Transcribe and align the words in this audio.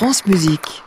France 0.00 0.24
Musique. 0.24 0.82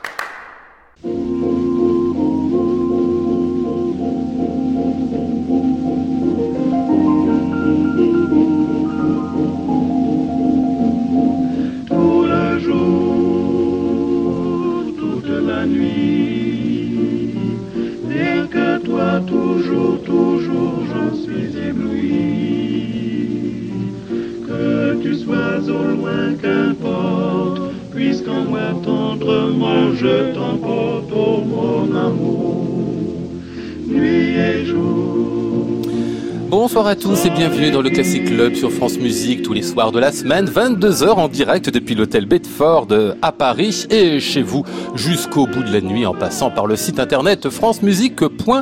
À 36.94 36.96
tous 36.96 37.26
et 37.26 37.32
bienvenue 37.32 37.72
dans 37.72 37.82
le 37.82 37.90
Classic 37.90 38.24
Club 38.24 38.54
sur 38.54 38.72
France 38.72 39.00
Musique 39.00 39.42
tous 39.42 39.54
les 39.54 39.64
soirs 39.64 39.92
de 39.92 39.98
la 39.98 40.12
semaine, 40.12 40.46
22h 40.46 41.10
en 41.14 41.28
direct 41.28 41.72
depuis 41.72 41.96
l'hôtel 41.96 42.28
Bedford 42.28 42.88
à 43.20 43.32
Paris 43.32 43.88
et 43.90 44.20
chez 44.20 44.44
vous 44.44 44.64
jusqu'au 44.94 45.48
bout 45.48 45.64
de 45.64 45.74
la 45.74 45.82
nuit 45.82 46.06
en 46.06 46.14
passant 46.14 46.52
par 46.52 46.68
le 46.68 46.76
site 46.76 47.00
internet 47.00 47.50
francemusique.fr. 47.50 48.62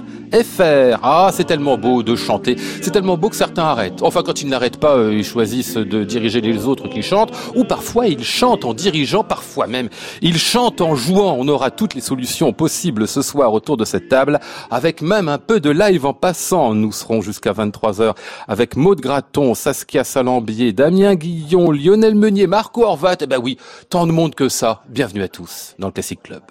Ah, 1.03 1.29
c'est 1.33 1.43
tellement 1.43 1.77
beau 1.77 2.03
de 2.03 2.15
chanter, 2.15 2.55
c'est 2.81 2.91
tellement 2.91 3.17
beau 3.17 3.29
que 3.29 3.35
certains 3.35 3.63
arrêtent. 3.63 4.01
Enfin, 4.01 4.23
quand 4.23 4.41
ils 4.41 4.47
n'arrêtent 4.47 4.79
pas, 4.79 4.95
euh, 4.95 5.13
ils 5.13 5.25
choisissent 5.25 5.75
de 5.75 6.03
diriger 6.03 6.39
les 6.39 6.67
autres 6.67 6.87
qui 6.87 7.01
chantent 7.01 7.31
ou 7.55 7.63
parfois 7.63 8.07
ils 8.07 8.23
chantent 8.23 8.63
en 8.63 8.73
dirigeant, 8.73 9.23
parfois 9.23 9.67
même 9.67 9.89
ils 10.21 10.37
chantent 10.37 10.81
en 10.81 10.95
jouant. 10.95 11.35
On 11.37 11.47
aura 11.47 11.71
toutes 11.71 11.95
les 11.95 12.01
solutions 12.01 12.53
possibles 12.53 13.07
ce 13.07 13.21
soir 13.21 13.53
autour 13.53 13.77
de 13.77 13.83
cette 13.85 14.07
table 14.07 14.39
avec 14.69 15.01
même 15.01 15.27
un 15.27 15.37
peu 15.37 15.59
de 15.59 15.69
live 15.69 16.05
en 16.05 16.13
passant. 16.13 16.73
Nous 16.73 16.91
serons 16.91 17.21
jusqu'à 17.21 17.51
23 17.51 18.01
heures 18.01 18.15
avec 18.47 18.75
Maude 18.75 19.01
Graton, 19.01 19.53
Saskia 19.53 20.03
Salambier, 20.03 20.71
Damien 20.71 21.15
Guillon, 21.15 21.71
Lionel 21.71 22.15
Meunier, 22.15 22.47
Marco 22.47 22.83
Horvat. 22.83 23.17
Eh 23.21 23.27
ben 23.27 23.39
oui, 23.41 23.57
tant 23.89 24.07
de 24.07 24.11
monde 24.11 24.35
que 24.35 24.49
ça. 24.49 24.83
Bienvenue 24.87 25.23
à 25.23 25.27
tous 25.27 25.75
dans 25.77 25.87
le 25.87 25.93
Classic 25.93 26.21
Club. 26.21 26.41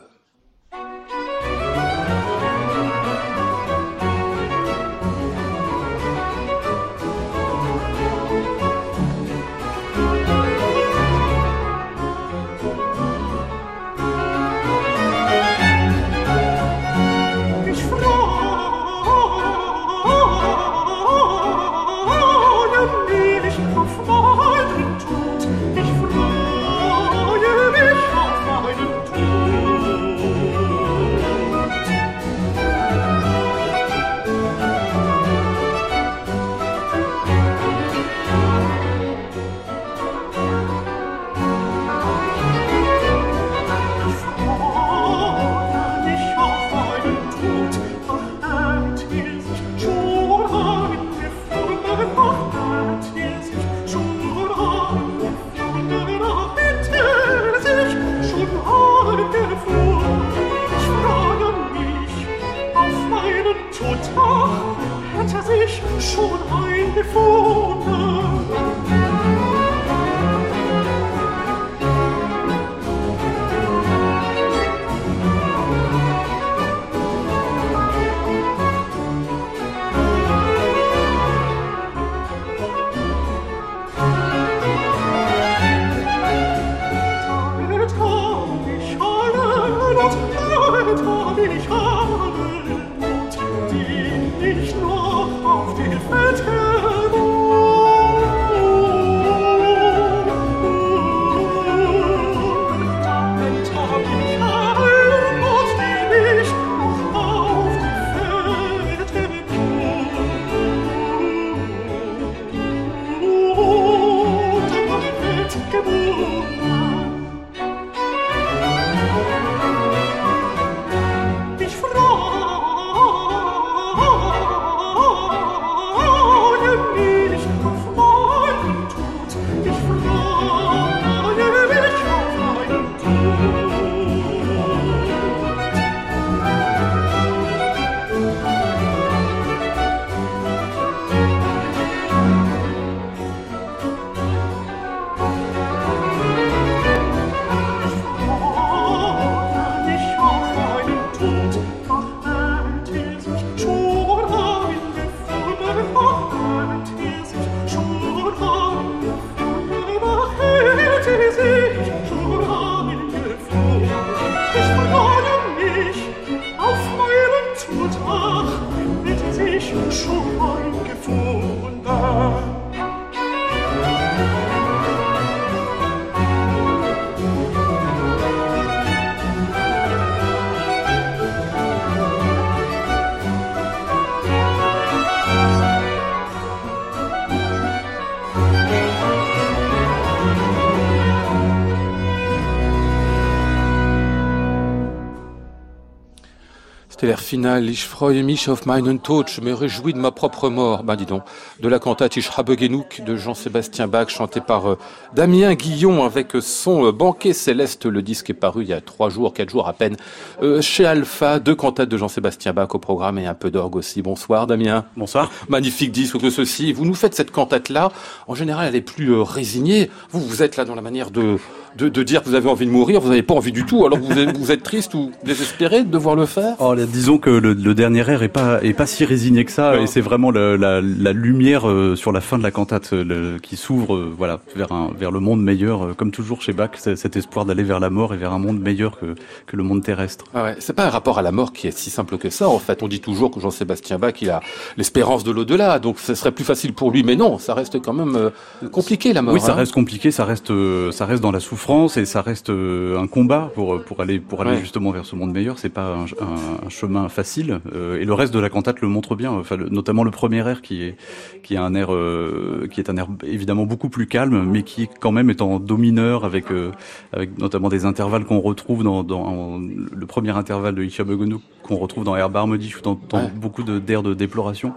Final. 197.30 197.68
Ich 197.68 197.84
freue 197.84 198.24
mich 198.24 198.48
auf 198.48 198.66
meinen 198.66 199.02
Tod. 199.02 199.30
Je 199.30 199.40
me 199.40 199.54
réjouis 199.54 199.92
de 199.92 199.98
ma 200.00 200.10
propre 200.10 200.48
mort. 200.48 200.82
Ben 200.82 200.96
dis 200.96 201.06
donc. 201.06 201.22
De 201.60 201.68
la 201.68 201.78
cantate 201.78 202.16
Ich 202.16 202.36
habe 202.36 202.58
genug 202.58 203.04
de 203.06 203.16
Jean-Sébastien 203.16 203.86
Bach, 203.86 204.08
chanté 204.08 204.40
par 204.40 204.68
euh, 204.68 204.78
Damien 205.14 205.54
Guillon 205.54 206.04
avec 206.04 206.32
son 206.40 206.86
euh, 206.86 206.90
banquet 206.90 207.32
céleste. 207.32 207.86
Le 207.86 208.02
disque 208.02 208.30
est 208.30 208.34
paru 208.34 208.64
il 208.64 208.70
y 208.70 208.72
a 208.72 208.80
trois 208.80 209.10
jours, 209.10 209.32
quatre 209.32 209.50
jours 209.50 209.68
à 209.68 209.74
peine, 209.74 209.96
euh, 210.42 210.60
chez 210.60 210.86
Alpha. 210.86 211.38
Deux 211.38 211.54
cantates 211.54 211.88
de 211.88 211.96
Jean-Sébastien 211.96 212.52
Bach 212.52 212.74
au 212.74 212.80
programme 212.80 213.16
et 213.20 213.28
un 213.28 213.34
peu 213.34 213.52
d'orgue 213.52 213.76
aussi. 213.76 214.02
Bonsoir 214.02 214.48
Damien. 214.48 214.84
Bonsoir. 214.96 215.30
Magnifique 215.48 215.92
disque 215.92 216.18
que 216.18 216.30
ceci. 216.30 216.72
Vous 216.72 216.84
nous 216.84 216.96
faites 216.96 217.14
cette 217.14 217.30
cantate-là. 217.30 217.92
En 218.26 218.34
général, 218.34 218.66
elle 218.66 218.74
est 218.74 218.80
plus 218.80 219.14
résignée. 219.20 219.88
Vous, 220.10 220.18
vous 220.18 220.42
êtes 220.42 220.56
là 220.56 220.64
dans 220.64 220.74
la 220.74 220.82
manière 220.82 221.12
de, 221.12 221.38
de, 221.76 221.88
de 221.88 222.02
dire 222.02 222.22
que 222.22 222.28
vous 222.28 222.34
avez 222.34 222.48
envie 222.48 222.66
de 222.66 222.70
mourir, 222.70 223.00
vous 223.00 223.08
n'avez 223.08 223.22
pas 223.22 223.34
envie 223.34 223.52
du 223.52 223.64
tout, 223.64 223.86
alors 223.86 223.98
vous 223.98 224.18
êtes, 224.18 224.36
vous 224.36 224.50
êtes 224.50 224.62
triste 224.62 224.94
ou 224.94 225.10
désespéré 225.24 225.84
de 225.84 225.90
devoir 225.90 226.16
le 226.16 226.26
faire? 226.26 226.56
Oh, 226.58 226.74
là, 226.74 226.84
disons 226.86 227.18
que 227.18 227.30
le, 227.30 227.52
le 227.54 227.74
dernier 227.74 228.08
air 228.10 228.22
est 228.22 228.28
pas 228.28 228.62
est 228.62 228.72
pas 228.72 228.86
si 228.86 229.04
résigné 229.04 229.44
que 229.44 229.52
ça 229.52 229.76
Non. 229.76 229.82
et 229.82 229.86
c'est 229.86 230.00
vraiment 230.00 230.30
le- 230.30 230.56
la, 230.56 230.80
la 230.80 231.12
lumière 231.12 231.68
euh, 231.68 231.94
sur 231.96 232.12
la 232.12 232.20
fin 232.20 232.38
de 232.38 232.42
la 232.42 232.50
cantate 232.50 232.92
euh, 232.92 233.04
le- 233.04 233.38
qui 233.38 233.56
s'ouvre 233.56 233.94
euh, 233.94 234.12
voilà 234.16 234.40
vers 234.56 234.72
un 234.72 234.90
vers 234.98 235.10
le 235.12 235.20
monde 235.20 235.42
meilleur 235.42 235.94
comme 235.96 236.10
toujours 236.10 236.42
chez 236.42 236.52
Bach 236.52 236.70
cet 236.76 237.16
espoir 237.16 237.44
d'aller 237.44 237.62
vers 237.62 237.78
la 237.80 237.88
mort 237.90 238.14
et 238.14 238.16
vers 238.16 238.32
un 238.32 238.38
monde 238.38 238.58
meilleur 238.60 238.98
que 238.98 239.14
que 239.46 239.56
le 239.56 239.62
monde 239.62 239.82
terrestre. 239.84 240.24
Ah 240.34 240.42
ouais, 240.44 240.56
c'est 240.58 240.72
pas 240.72 240.86
un 240.86 240.90
rapport 240.90 241.18
à 241.18 241.22
la 241.22 241.30
mort 241.32 241.52
qui 241.52 241.68
est 241.68 241.76
si 241.76 241.90
simple 241.90 242.18
que 242.18 242.30
ça. 242.30 242.48
En 242.48 242.58
fait, 242.58 242.82
on 242.82 242.88
dit 242.88 243.00
toujours 243.00 243.30
que 243.30 243.38
Jean-Sébastien 243.40 243.98
Bach, 243.98 244.14
il 244.20 244.30
a 244.30 244.40
l'espérance 244.76 245.22
de 245.24 245.30
l'au-delà, 245.30 245.78
donc 245.78 245.98
ce 245.98 246.14
serait 246.14 246.32
plus 246.32 246.44
facile 246.44 246.72
pour 246.72 246.90
lui. 246.90 247.04
Mais 247.04 247.16
non, 247.16 247.38
ça 247.38 247.54
reste 247.54 247.80
quand 247.80 247.92
même 247.92 248.16
euh, 248.16 248.68
compliqué 248.70 249.12
la 249.12 249.22
mort. 249.22 249.34
Oui, 249.34 249.40
ça 249.40 249.52
hein. 249.52 249.56
reste 249.56 249.72
compliqué, 249.72 250.10
ça 250.10 250.24
reste, 250.24 250.52
ça 250.90 251.06
reste 251.06 251.22
dans 251.22 251.30
la 251.32 251.38
souffrance 251.40 251.59
et 251.96 252.04
ça 252.04 252.22
reste 252.22 252.50
euh, 252.50 252.98
un 252.98 253.06
combat 253.06 253.50
pour 253.54 253.82
pour 253.84 254.00
aller 254.00 254.18
pour 254.18 254.40
aller 254.40 254.52
Ouais. 254.52 254.60
justement 254.60 254.90
vers 254.90 255.04
ce 255.04 255.14
monde 255.14 255.32
meilleur. 255.32 255.58
C'est 255.58 255.68
pas 255.68 255.94
un, 255.94 256.04
un- 256.04 256.66
un 256.66 256.68
chemin 256.68 257.08
facile. 257.08 257.60
euh, 257.74 258.00
et 258.00 258.04
le 258.04 258.12
reste 258.14 258.32
de 258.34 258.40
la 258.40 258.48
cantate 258.48 258.80
le 258.80 258.88
montre 258.88 259.14
bien. 259.14 259.30
Enfin, 259.30 259.56
le- 259.56 259.68
notamment 259.68 260.02
le 260.02 260.10
premier 260.10 260.38
air 260.48 260.62
qui 260.62 260.82
est 260.82 260.96
qui 261.42 261.56
a 261.56 261.62
un 261.62 261.74
air 261.74 261.92
euh, 261.92 262.66
qui 262.70 262.80
est 262.80 262.90
un 262.90 262.96
air 262.96 263.06
évidemment 263.24 263.66
beaucoup 263.66 263.88
plus 263.88 264.06
calme, 264.06 264.42
mais 264.50 264.62
qui 264.62 264.88
quand 265.00 265.12
même 265.12 265.30
est 265.30 265.42
en 265.42 265.60
do 265.60 265.76
mineur 265.76 266.24
avec 266.24 266.50
euh, 266.50 266.72
avec 267.12 267.38
notamment 267.38 267.68
des 267.68 267.84
intervalles 267.84 268.24
qu'on 268.24 268.40
retrouve 268.40 268.82
dans, 268.82 269.02
dans 269.04 269.58
le 269.58 270.06
premier 270.06 270.30
intervalle 270.36 270.74
de 270.74 270.82
Ichabegonu 270.82 271.36
qu'on 271.62 271.76
retrouve 271.76 272.04
dans 272.04 272.16
Air 272.16 272.30
Barmody 272.30 272.74
ou 272.76 272.80
dans, 272.82 272.98
dans 273.08 273.18
Ouais. 273.20 273.30
beaucoup 273.36 273.62
de 273.62 273.78
d'airs 273.78 274.02
de 274.02 274.14
déploration. 274.14 274.72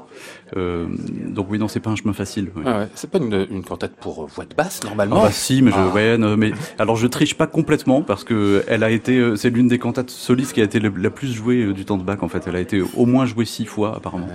Euh, 0.55 0.85
donc 1.29 1.47
oui, 1.49 1.57
non, 1.59 1.67
c'est 1.67 1.79
pas 1.79 1.89
un 1.89 1.95
chemin 1.95 2.13
facile. 2.13 2.49
ouais. 2.55 2.63
Ah 2.65 2.79
ouais, 2.79 2.87
c'est 2.95 3.09
pas 3.09 3.17
une, 3.17 3.47
une 3.49 3.63
cantate 3.63 3.93
pour 3.99 4.23
euh, 4.23 4.27
voix 4.33 4.45
de 4.45 4.53
basse 4.55 4.79
Ah 4.83 4.87
normalement. 4.87 5.23
bah 5.23 5.31
si, 5.31 5.61
mais 5.61 5.71
je, 5.71 5.75
Ah. 5.77 5.87
ouais, 5.93 6.17
non, 6.17 6.37
mais 6.37 6.51
alors 6.79 6.95
je 6.95 7.07
triche 7.07 7.35
pas 7.35 7.47
complètement 7.47 8.01
parce 8.01 8.23
que 8.23 8.63
elle 8.67 8.83
a 8.83 8.91
été, 8.91 9.17
euh, 9.17 9.35
c'est 9.35 9.49
l'une 9.49 9.67
des 9.67 9.79
cantates 9.79 10.09
solistes 10.11 10.53
qui 10.53 10.61
a 10.61 10.63
été 10.65 10.79
la 10.79 11.09
plus 11.09 11.33
jouée 11.33 11.73
du 11.73 11.85
temps 11.85 11.97
de 11.97 12.03
Bach 12.03 12.19
en 12.21 12.27
fait. 12.27 12.45
Elle 12.47 12.55
a 12.55 12.59
été 12.59 12.81
au 12.81 13.05
moins 13.05 13.25
jouée 13.25 13.45
six 13.45 13.65
fois 13.65 13.95
apparemment, 13.97 14.27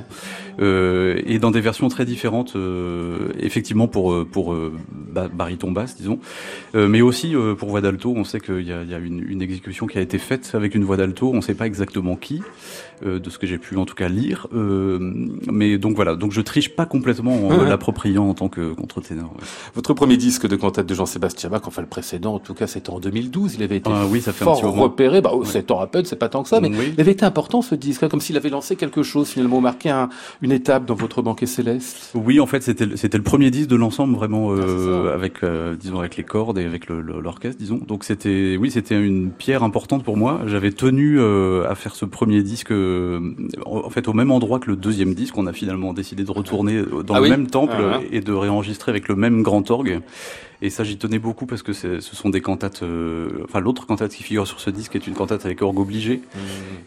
Euh, 0.61 1.20
et 1.25 1.38
dans 1.38 1.53
des 1.53 1.61
versions 1.61 1.88
très 1.88 2.05
différentes, 2.05 2.56
euh, 2.56 3.29
effectivement 3.38 3.87
pour 3.87 4.26
pour 4.26 4.53
euh, 4.53 4.73
ba- 4.93 5.29
baryton 5.29 5.71
basse 5.71 5.97
disons, 5.97 6.19
Euh, 6.75 6.88
mais 6.88 7.00
aussi 7.00 7.35
euh, 7.37 7.55
pour 7.55 7.69
voix 7.71 7.81
d'alto. 7.81 8.12
On 8.17 8.25
sait 8.25 8.41
qu'il 8.41 8.62
y 8.67 8.73
a, 8.73 8.82
il 8.82 8.91
y 8.91 8.94
a 8.94 8.99
une, 8.99 9.25
une 9.29 9.41
exécution 9.43 9.87
qui 9.87 9.99
a 9.99 10.00
été 10.00 10.19
faite 10.19 10.50
avec 10.55 10.75
une 10.75 10.85
voix 10.85 10.97
d'alto. 10.97 11.31
On 11.32 11.41
sait 11.41 11.55
pas 11.55 11.67
exactement 11.67 12.17
qui, 12.17 12.43
euh, 13.05 13.19
de 13.19 13.31
ce 13.31 13.39
que 13.39 13.47
j'ai 13.47 13.59
pu 13.59 13.77
en 13.77 13.85
tout 13.85 13.95
cas 13.95 14.09
lire. 14.09 14.47
Euh, 14.55 14.99
mais 15.50 15.79
donc 15.79 15.97
voilà, 15.97 16.17
donc 16.17 16.33
je 16.33 16.41
triche 16.41 16.71
pas 16.71 16.87
complètement 16.87 17.35
en 17.47 17.49
Ouais. 17.59 17.69
l'appropriant 17.69 18.29
en 18.29 18.35
tant 18.35 18.49
que 18.49 18.73
contre-ténor. 18.75 19.33
ouais. 19.37 19.45
Votre 19.75 19.95
premier 19.95 20.17
disque 20.17 20.47
de 20.47 20.56
cantate 20.56 20.87
de 20.87 20.95
Jean-Sébastien 20.95 21.50
Bach, 21.50 21.62
enfin 21.67 21.83
le 21.83 21.89
précédent, 21.89 22.35
en 22.35 22.39
tout 22.39 22.55
cas, 22.55 22.67
c'était 22.67 22.91
en 22.91 23.00
2012. 23.00 23.55
Il 23.56 23.62
avait 23.62 23.77
été 23.77 23.91
Ah 23.93 24.05
oui, 24.11 24.21
ça 24.21 24.33
fait 24.33 24.43
un 24.45 24.47
fort 24.47 24.56
petit 24.61 24.67
moment. 24.67 24.83
repéré. 24.83 25.21
Bah, 25.21 25.31
oh, 25.35 25.45
c'est 25.45 25.71
en 25.71 25.77
rappel, 25.77 26.06
c'est 26.06 26.17
pas 26.19 26.29
tant 26.29 26.43
que 26.43 26.49
ça, 26.49 26.61
mais 26.61 26.69
Oui. 26.71 26.93
il 26.97 27.00
avait 27.00 27.12
été 27.12 27.25
important 27.25 27.62
ce 27.62 27.75
disque, 27.75 28.03
hein, 28.03 28.09
comme 28.09 28.21
s'il 28.21 28.37
avait 28.37 28.50
lancé 28.50 28.77
quelque 28.77 29.03
chose, 29.03 29.29
finalement 29.29 29.61
marqué 29.61 29.91
un- 29.91 30.09
une 30.43 30.53
étape 30.53 30.85
dans 30.87 30.95
votre 30.95 31.23
banquet 31.23 31.47
céleste. 31.47 32.11
Oui, 32.15 32.41
en 32.41 32.47
fait, 32.47 32.62
c'était 32.62 32.87
le- 32.87 32.97
c'était 32.97 33.19
le 33.19 33.25
premier 33.25 33.50
disque 33.50 33.69
de 33.71 33.77
l'ensemble 33.77 34.15
vraiment 34.15 34.50
Ah, 34.50 34.55
euh, 34.61 35.15
avec 35.15 35.43
euh, 35.45 35.75
disons 35.79 35.99
avec 36.00 36.17
les 36.17 36.25
cordes 36.25 36.59
et 36.59 36.65
avec 36.65 36.89
l'orchestre, 36.89 37.59
disons. 37.59 37.81
Donc 37.87 38.05
c'était 38.05 38.56
oui, 38.61 38.71
c'était 38.71 39.00
une 39.00 39.31
pierre 39.31 39.62
importante 39.62 40.05
pour 40.05 40.17
moi. 40.17 40.41
J'avais 40.47 40.71
tenu 40.73 41.19
euh, 41.21 41.69
à 41.69 41.75
faire 41.75 41.95
ce 41.95 42.05
premier 42.05 42.43
disque 42.43 42.71
euh, 42.88 43.20
en 43.67 43.90
fait 43.90 44.08
au 44.08 44.12
même 44.12 44.31
endroit 44.31 44.58
que 44.58 44.70
le 44.70 44.76
deuxième 44.76 45.14
disque. 45.14 45.37
On 45.38 45.46
a 45.46 45.52
finalement 45.52 45.93
décidé 45.93 46.25
de 46.25 46.31
retourner 46.31 46.76
euh, 46.76 47.02
dans 47.02 47.14
Ah 47.14 47.19
le 47.19 47.25
oui 47.25 47.31
même 47.31 47.46
temple 47.46 47.76
Ah, 47.79 48.00
ah. 48.00 48.00
et 48.11 48.20
de 48.20 48.32
réenregistrer 48.32 48.90
avec 48.90 49.08
le 49.08 49.17
même 49.17 49.43
grand 49.43 49.70
orgue. 49.70 50.00
Et 50.60 50.70
ça, 50.70 50.82
j'y 50.82 50.99
tenais 50.99 51.20
beaucoup 51.20 51.46
parce 51.46 51.62
que 51.62 51.72
ce 51.72 52.00
sont 52.00 52.31
des 52.31 52.40
cantates. 52.40 52.82
euh, 52.82 53.44
enfin, 53.44 53.60
l'autre 53.60 53.87
cantate 53.87 54.10
qui 54.10 54.25
figure 54.25 54.44
sur 54.44 54.58
ce 54.58 54.70
disque 54.70 54.96
est 54.96 55.06
une 55.06 55.14
cantate 55.14 55.44
avec 55.46 55.62
orgue 55.62 55.78
obligé. 55.78 56.20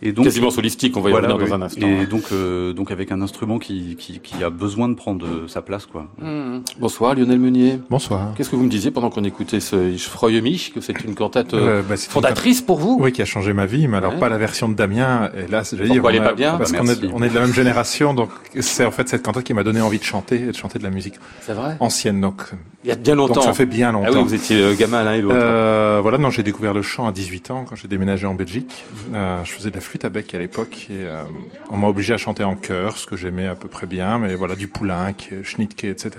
Et 0.02 0.12
donc 0.12 0.26
Quasiment 0.26 0.52
solistique, 0.52 0.98
on 0.98 1.02
va 1.02 1.10
y 1.10 1.14
voilà, 1.14 1.30
revenir 1.30 1.44
oui. 1.46 1.50
dans 1.50 1.56
un 1.56 1.62
instant. 1.62 1.88
Et 1.88 2.00
hein. 2.02 2.08
donc, 2.10 2.24
euh, 2.34 2.74
donc 2.74 2.92
avec 2.92 3.14
un 3.14 3.22
instrument 3.22 3.60
qui, 3.60 3.96
qui, 3.98 4.20
qui 4.20 4.44
a 4.44 4.50
besoin 4.50 4.90
de 4.90 4.96
prendre 4.96 5.26
euh, 5.26 5.48
sa 5.48 5.62
place, 5.62 5.86
quoi. 5.86 6.08
Mmh. 6.18 6.60
Bonsoir 6.82 7.16
Lionel 7.16 7.40
Meunier. 7.40 7.80
Bonsoir. 7.90 8.34
Qu'est-ce 8.36 8.50
que 8.50 8.58
vous 8.58 8.64
me 8.66 8.70
disiez 8.70 8.92
pendant 8.92 9.10
qu'on 9.10 9.24
écoutait 9.24 9.62
ce 9.62 9.90
Ich 9.90 10.06
freue 10.06 10.42
mich, 10.42 10.74
que 10.74 10.82
c'est 10.82 11.02
une 11.06 11.16
cantate 11.16 11.54
euh, 11.54 11.80
Euh, 11.80 11.82
bah, 11.82 11.96
une 11.96 11.98
fondatrice 12.02 12.62
pour 12.62 12.78
vous? 12.78 12.98
Oui, 13.00 13.14
qui 13.14 13.22
a 13.22 13.26
changé 13.26 13.54
ma 13.54 13.66
vie, 13.68 13.88
mais 13.88 13.98
alors 13.98 14.12
Ouais. 14.16 14.20
pas 14.20 14.28
la 14.28 14.38
version 14.38 14.68
de 14.68 14.74
Damien. 14.74 15.30
Et 15.38 15.50
là, 15.50 15.64
j'allais 15.64 15.86
dire, 15.86 15.94
Pourquoi 15.94 16.12
elle 16.12 16.18
est 16.18 16.20
pas 16.26 16.34
bien? 16.34 16.58
Parce 16.58 16.74
Bah, 16.74 16.80
qu'on 16.80 16.88
est, 16.90 17.06
on 17.14 17.24
est 17.24 17.30
de 17.30 17.36
la 17.36 17.42
même 17.42 17.54
génération, 17.54 18.14
donc 18.14 18.32
c'est 18.60 18.84
en 18.84 18.92
fait 18.92 19.08
cette 19.08 19.24
cantate 19.24 19.46
qui 19.46 19.54
m'a 19.54 19.64
donné 19.64 19.80
envie 19.80 20.00
de 20.00 20.04
chanter 20.04 20.42
et 20.42 20.48
de 20.48 20.52
chanter 20.58 20.78
de 20.78 20.84
la 20.84 20.90
musique 20.90 21.16
C'est 21.40 21.54
vrai? 21.54 21.78
ancienne. 21.80 22.20
Donc, 22.20 22.42
Il 22.84 22.90
y 22.90 22.92
a 22.92 22.96
bien 22.96 23.16
donc 23.16 23.30
longtemps. 23.30 23.42
Fait 23.62 23.66
bien 23.68 23.92
longtemps. 23.92 24.10
Ah 24.12 24.18
oui, 24.18 24.24
vous 24.24 24.34
étiez 24.34 24.62
euh, 24.62 24.76
gamin 24.76 25.04
l'un 25.04 25.14
et 25.14 25.22
l'autre. 25.22 25.36
Euh, 25.38 26.00
voilà, 26.02 26.18
non, 26.18 26.30
j'ai 26.30 26.44
découvert 26.44 26.74
le 26.74 26.82
chant 26.82 27.08
à 27.08 27.12
18 27.12 27.52
ans 27.52 27.66
quand 27.68 27.76
j'ai 27.76 27.88
déménagé 27.88 28.26
en 28.26 28.34
Belgique. 28.34 28.86
Euh, 29.14 29.44
je 29.44 29.52
faisais 29.52 29.70
de 29.70 29.76
la 29.76 29.82
flûte 29.82 30.06
à 30.06 30.10
bec 30.10 30.34
à 30.34 30.40
l'époque 30.40 30.88
et 30.90 31.04
euh, 31.06 31.24
on 31.70 31.78
m'a 31.78 31.88
obligé 31.88 32.14
à 32.14 32.18
chanter 32.18 32.44
en 32.44 32.56
chœur, 32.56 32.98
ce 32.98 33.06
que 33.06 33.16
j'aimais 33.16 33.48
à 33.48 33.56
peu 33.56 33.68
près 33.68 33.86
bien, 33.86 34.18
mais 34.18 34.36
voilà, 34.36 34.56
du 34.56 34.68
Poulenc, 34.68 35.14
Schnittke, 35.44 35.84
etc. 35.84 36.12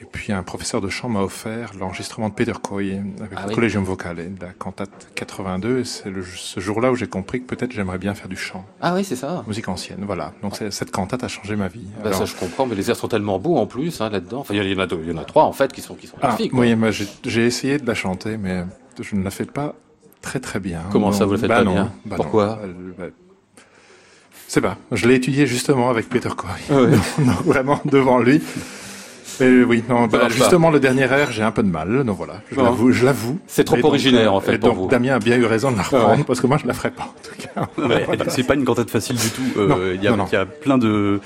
Et 0.00 0.04
puis 0.04 0.32
un 0.32 0.44
professeur 0.44 0.80
de 0.80 0.88
chant 0.88 1.08
m'a 1.08 1.22
offert 1.22 1.72
l'enregistrement 1.78 2.28
de 2.28 2.34
Peter 2.34 2.52
Coy 2.62 2.92
avec 3.20 3.32
Ah 3.36 3.42
le 3.42 3.48
oui. 3.48 3.54
Collegium 3.56 3.82
Vocale, 3.82 4.30
la 4.40 4.48
cantate 4.56 5.08
82. 5.16 5.80
Et 5.80 5.84
c'est 5.84 6.12
ce 6.36 6.60
jour-là 6.60 6.92
où 6.92 6.96
j'ai 6.96 7.08
compris 7.08 7.40
que 7.42 7.46
peut-être 7.46 7.72
j'aimerais 7.72 7.98
bien 7.98 8.14
faire 8.14 8.28
du 8.28 8.36
chant, 8.36 8.64
Ah 8.80 8.94
oui, 8.94 9.02
c'est 9.02 9.16
ça. 9.16 9.42
musique 9.48 9.68
ancienne. 9.68 10.04
Voilà, 10.06 10.32
donc 10.40 10.54
cette 10.70 10.92
cantate 10.92 11.24
a 11.24 11.28
changé 11.28 11.56
ma 11.56 11.66
vie. 11.66 11.84
Bah, 11.96 12.10
Alors- 12.10 12.18
ça 12.20 12.24
je 12.26 12.34
comprends, 12.36 12.66
mais 12.66 12.76
les 12.76 12.88
airs 12.90 12.96
sont 12.96 13.08
tellement 13.08 13.40
beaux 13.40 13.56
en 13.56 13.66
plus 13.66 14.00
hein, 14.00 14.08
là-dedans. 14.08 14.40
Enfin, 14.40 14.54
il 14.54 14.62
y 14.70 14.74
en 14.76 14.78
a 14.78 14.86
deux, 14.86 15.00
il 15.02 15.10
y 15.10 15.12
en 15.12 15.20
a 15.20 15.24
trois 15.24 15.44
en 15.44 15.52
fait 15.52 15.72
qui 15.72 15.80
sont 15.80 15.96
qui 15.96 16.06
sont 16.06 16.16
Ah, 16.22 16.28
magnifiques. 16.28 16.52
quoi. 16.52 16.60
oui, 16.60 17.08
j'ai 17.24 17.44
essayé 17.46 17.78
de 17.78 17.86
la 17.86 17.94
chanter, 17.94 18.36
mais 18.36 18.64
je 19.00 19.16
ne 19.16 19.24
la 19.24 19.30
fais 19.30 19.46
pas 19.46 19.74
très 20.22 20.38
très 20.38 20.60
bien. 20.60 20.82
Comment 20.92 21.10
ça, 21.10 21.24
vous 21.26 21.32
la 21.32 21.38
faites 21.40 21.48
bah 21.48 21.56
pas 21.58 21.64
non, 21.64 21.72
bien 21.74 21.92
bah 22.06 22.14
Pourquoi 22.16 22.60
non, 22.64 22.94
bah, 22.96 23.06
C'est 24.46 24.60
pas. 24.60 24.76
Je 24.92 25.08
l'ai 25.08 25.16
étudié 25.16 25.48
justement 25.48 25.90
avec 25.90 26.08
Peter 26.08 26.30
Coy. 26.36 26.48
Ah 26.70 26.82
ouais. 26.82 26.90
Vraiment 27.44 27.80
devant 27.84 28.18
lui. 28.20 28.40
Oui, 29.40 29.82
non, 29.88 30.06
bah, 30.06 30.18
pas. 30.20 30.28
justement 30.28 30.70
le 30.70 30.80
dernier 30.80 31.02
air, 31.02 31.30
j'ai 31.30 31.42
un 31.42 31.50
peu 31.50 31.62
de 31.62 31.68
mal. 31.70 32.04
Donc 32.04 32.16
voilà, 32.16 32.42
je 32.50 32.56
l'avoue. 32.60 32.92
Je 32.92 33.04
l'avoue. 33.04 33.38
C'est 33.46 33.64
trop 33.64 33.76
originaire, 33.84 34.32
euh, 34.32 34.36
en 34.36 34.40
fait, 34.40 34.54
et 34.54 34.58
pour 34.58 34.70
donc 34.70 34.78
vous. 34.78 34.88
Damien 34.88 35.14
a 35.14 35.18
bien 35.18 35.36
eu 35.36 35.44
raison 35.44 35.70
de 35.70 35.76
la 35.76 35.82
reprendre 35.82 36.06
Ah 36.12 36.16
ouais. 36.16 36.24
parce 36.24 36.40
que 36.40 36.46
moi 36.46 36.58
je 36.60 36.66
la 36.66 36.74
ferai 36.74 36.90
pas 36.90 37.04
en 37.04 37.14
tout 37.22 37.36
cas. 37.76 37.86
Ouais, 37.86 38.06
c'est 38.28 38.42
pas 38.44 38.54
une 38.54 38.64
cantate 38.64 38.90
facile 38.90 39.16
du 39.16 39.28
tout. 39.30 39.42
Euh, 39.60 39.94
il, 39.96 40.02
y 40.02 40.08
a, 40.08 40.10
non, 40.12 40.18
non. 40.18 40.26
il 40.30 40.34
y 40.34 40.36
a 40.36 40.46
plein 40.46 40.78
de, 40.78 41.20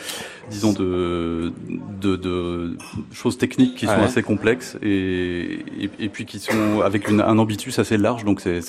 disons, 0.50 0.72
de, 0.72 1.52
de, 2.00 2.16
de 2.16 2.76
choses 3.12 3.38
techniques 3.38 3.74
qui 3.76 3.86
sont 3.86 3.92
Ouais. 3.92 4.04
assez 4.04 4.22
complexes 4.22 4.76
et, 4.82 5.60
et, 5.80 5.90
et 6.00 6.08
puis 6.08 6.24
qui 6.26 6.38
sont 6.38 6.80
avec 6.84 7.08
une, 7.08 7.20
un 7.20 7.38
ambitus 7.38 7.78
assez 7.78 7.96
large. 7.96 8.24
Donc 8.24 8.40
c'est, 8.40 8.60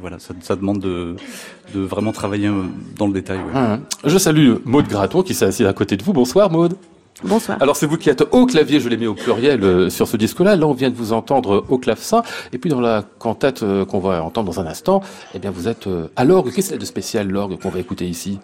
voilà, 0.00 0.18
ça, 0.18 0.34
ça 0.40 0.56
demande 0.56 0.78
de, 0.80 1.16
de 1.74 1.80
vraiment 1.80 2.12
travailler 2.12 2.48
euh, 2.48 2.62
dans 2.96 3.06
le 3.06 3.12
détail. 3.12 3.38
ouais. 3.38 3.58
Hum. 3.60 3.80
Je 4.04 4.18
salue 4.18 4.54
Maude 4.64 4.86
Graton 4.88 5.22
qui 5.22 5.34
s'est 5.34 5.46
assise 5.46 5.66
à 5.66 5.72
côté 5.72 5.96
de 5.96 6.02
vous. 6.04 6.12
Bonsoir 6.12 6.50
Maude. 6.50 6.76
Bonsoir. 7.22 7.56
Alors 7.62 7.76
c'est 7.76 7.86
vous 7.86 7.96
qui 7.96 8.10
êtes 8.10 8.22
au 8.32 8.44
clavier, 8.44 8.80
je 8.80 8.88
l'ai 8.88 8.96
mis 8.96 9.06
au 9.06 9.14
pluriel 9.14 9.62
euh, 9.62 9.88
sur 9.88 10.08
ce 10.08 10.16
disque-là. 10.16 10.56
Là 10.56 10.66
on 10.66 10.72
vient 10.74 10.90
de 10.90 10.96
vous 10.96 11.12
entendre 11.12 11.64
au 11.68 11.78
clavecin. 11.78 12.22
Et 12.52 12.58
puis 12.58 12.68
dans 12.70 12.80
la 12.80 13.04
cantate 13.18 13.62
euh, 13.62 13.84
qu'on 13.84 14.00
va 14.00 14.22
entendre 14.22 14.52
dans 14.52 14.60
un 14.60 14.66
instant, 14.66 15.00
eh 15.34 15.38
bien 15.38 15.50
vous 15.50 15.68
êtes 15.68 15.86
euh, 15.86 16.08
à 16.16 16.24
l'orgue. 16.24 16.52
Qu'est-ce 16.52 16.68
qu'il 16.68 16.74
y 16.76 16.78
a 16.78 16.80
de 16.80 16.84
spécial 16.84 17.28
l'orgue 17.28 17.58
qu'on 17.60 17.70
va 17.70 17.78
écouter 17.78 18.06
ici? 18.06 18.40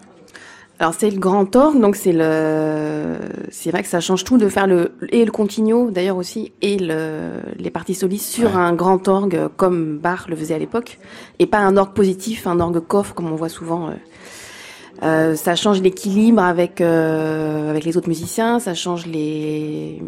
Alors 0.79 0.95
c'est 0.97 1.11
le 1.11 1.19
grand 1.19 1.55
orgue, 1.57 1.79
donc 1.79 1.95
c'est 1.95 2.15
le, 2.15 3.17
c'est 3.51 3.71
vrai 3.71 3.83
que 3.83 3.89
ça 3.89 4.01
change 4.01 4.25
tout 4.25 4.39
de 4.39 4.49
faire 4.49 4.67
le 4.67 4.93
et 5.11 5.27
le 5.27 5.31
continuo 5.31 5.91
d'ailleurs 5.91 6.17
aussi 6.17 6.53
et 6.63 6.79
le 6.79 7.33
les 7.59 7.69
parties 7.71 7.95
solistes 7.95 8.31
sur 8.31 8.49
Ouais. 8.51 8.57
un 8.57 8.73
grand 8.73 9.07
orgue 9.09 9.49
comme 9.59 9.99
Bach 9.99 10.21
le 10.29 10.37
faisait 10.37 10.55
à 10.55 10.59
l'époque 10.59 10.99
et 11.39 11.45
pas 11.45 11.59
un 11.59 11.77
orgue 11.77 11.93
positif, 11.93 12.47
un 12.47 12.61
orgue 12.61 12.81
coffre 12.81 13.13
comme 13.15 13.31
on 13.31 13.37
voit 13.37 13.51
souvent. 13.51 13.91
Euh. 15.03 15.35
Ça 15.37 15.57
change 15.57 15.81
l'équilibre 15.81 16.43
avec 16.43 16.81
euh, 16.81 17.71
avec 17.71 17.85
les 17.85 17.97
autres 17.97 18.09
musiciens, 18.09 18.59
ça 18.59 18.75
change 18.75 19.07
les 19.07 20.03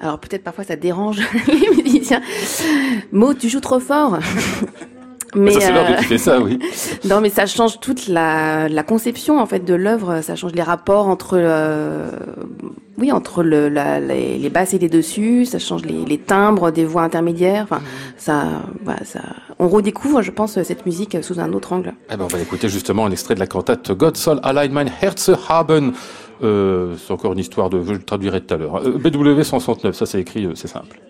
alors 0.00 0.20
peut-être 0.20 0.44
parfois 0.44 0.64
ça 0.64 0.76
dérange 0.76 1.20
les 1.48 1.82
musiciens. 1.82 2.22
Maud, 3.10 3.38
tu 3.38 3.48
joues 3.48 3.60
trop 3.60 3.80
fort? 3.80 4.18
Mais 5.34 5.52
Ça 5.52 5.60
c'est 5.60 5.70
euh, 5.70 5.74
l'orgue 5.74 5.96
qui 5.98 6.04
fait 6.04 6.18
ça, 6.18 6.40
oui. 6.40 6.58
non, 7.04 7.20
mais 7.20 7.30
ça 7.30 7.46
change 7.46 7.80
toute 7.80 8.08
la, 8.08 8.68
la 8.68 8.82
conception 8.82 9.38
en 9.38 9.46
fait 9.46 9.64
de 9.64 9.74
l'œuvre. 9.74 10.20
Ça 10.22 10.36
change 10.36 10.52
les 10.52 10.62
rapports 10.62 11.06
entre, 11.08 11.32
euh, 11.34 12.10
oui, 12.96 13.12
entre 13.12 13.42
le, 13.42 13.68
la, 13.68 14.00
les, 14.00 14.38
les 14.38 14.50
basses 14.50 14.74
et 14.74 14.78
les 14.78 14.88
dessus. 14.88 15.44
Ça 15.44 15.58
change 15.58 15.84
les, 15.84 16.04
les 16.04 16.18
timbres 16.18 16.70
des 16.70 16.84
voix 16.84 17.02
intermédiaires. 17.02 17.64
Enfin, 17.64 17.80
ça, 18.16 18.44
voilà, 18.84 19.04
ça. 19.04 19.20
On 19.58 19.68
redécouvre, 19.68 20.22
je 20.22 20.30
pense, 20.30 20.62
cette 20.62 20.86
musique 20.86 21.16
sous 21.22 21.40
un 21.40 21.52
autre 21.52 21.72
angle. 21.72 21.94
Eh 22.12 22.16
ben, 22.16 22.24
on 22.24 22.28
va 22.28 22.40
écouter 22.40 22.68
justement 22.68 23.06
un 23.06 23.10
extrait 23.10 23.34
de 23.34 23.40
la 23.40 23.46
cantate 23.46 23.92
Gott 23.92 24.16
soll 24.16 24.40
allein 24.42 24.68
mein 24.68 24.88
Herz 25.02 25.30
haben. 25.48 25.92
Euh, 26.42 26.94
c'est 26.96 27.12
encore 27.12 27.32
une 27.32 27.40
histoire 27.40 27.68
de, 27.68 27.82
je 27.82 27.92
le 27.92 28.02
traduirai 28.02 28.40
tout 28.40 28.54
à 28.54 28.56
l'heure. 28.56 28.76
Euh, 28.76 28.98
BW 28.98 29.42
169, 29.42 29.94
ça 29.94 30.06
c'est 30.06 30.20
écrit, 30.20 30.48
c'est 30.54 30.68
simple. 30.68 31.00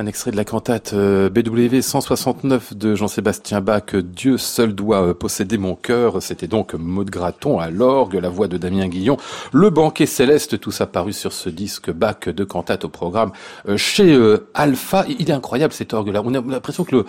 Un 0.00 0.06
extrait 0.06 0.30
de 0.30 0.36
la 0.36 0.44
cantate 0.44 0.92
euh, 0.92 1.28
BW 1.28 1.80
169 1.80 2.76
de 2.76 2.94
Jean-Sébastien 2.94 3.60
Bach, 3.60 3.96
Dieu 3.96 4.38
seul 4.38 4.72
doit 4.72 5.02
euh, 5.02 5.12
posséder 5.12 5.58
mon 5.58 5.74
cœur. 5.74 6.22
C'était 6.22 6.46
donc 6.46 6.74
Maud 6.74 7.10
Graton 7.10 7.58
à 7.58 7.68
l'orgue, 7.68 8.14
la 8.14 8.28
voix 8.28 8.46
de 8.46 8.56
Damien 8.58 8.86
Guillon, 8.86 9.16
le 9.50 9.70
banquet 9.70 10.06
céleste, 10.06 10.60
tout 10.60 10.70
ça 10.70 10.86
paru 10.86 11.12
sur 11.12 11.32
ce 11.32 11.50
disque 11.50 11.90
Bach 11.90 12.28
de 12.28 12.44
cantate 12.44 12.84
au 12.84 12.88
programme 12.88 13.32
euh, 13.68 13.76
chez 13.76 14.16
Alpha. 14.54 15.04
Il 15.08 15.30
est 15.30 15.34
incroyable 15.34 15.72
cet 15.72 15.92
orgue-là. 15.92 16.22
On 16.24 16.32
a 16.32 16.40
l'impression 16.42 16.84
que 16.84 16.94
le, 16.94 17.04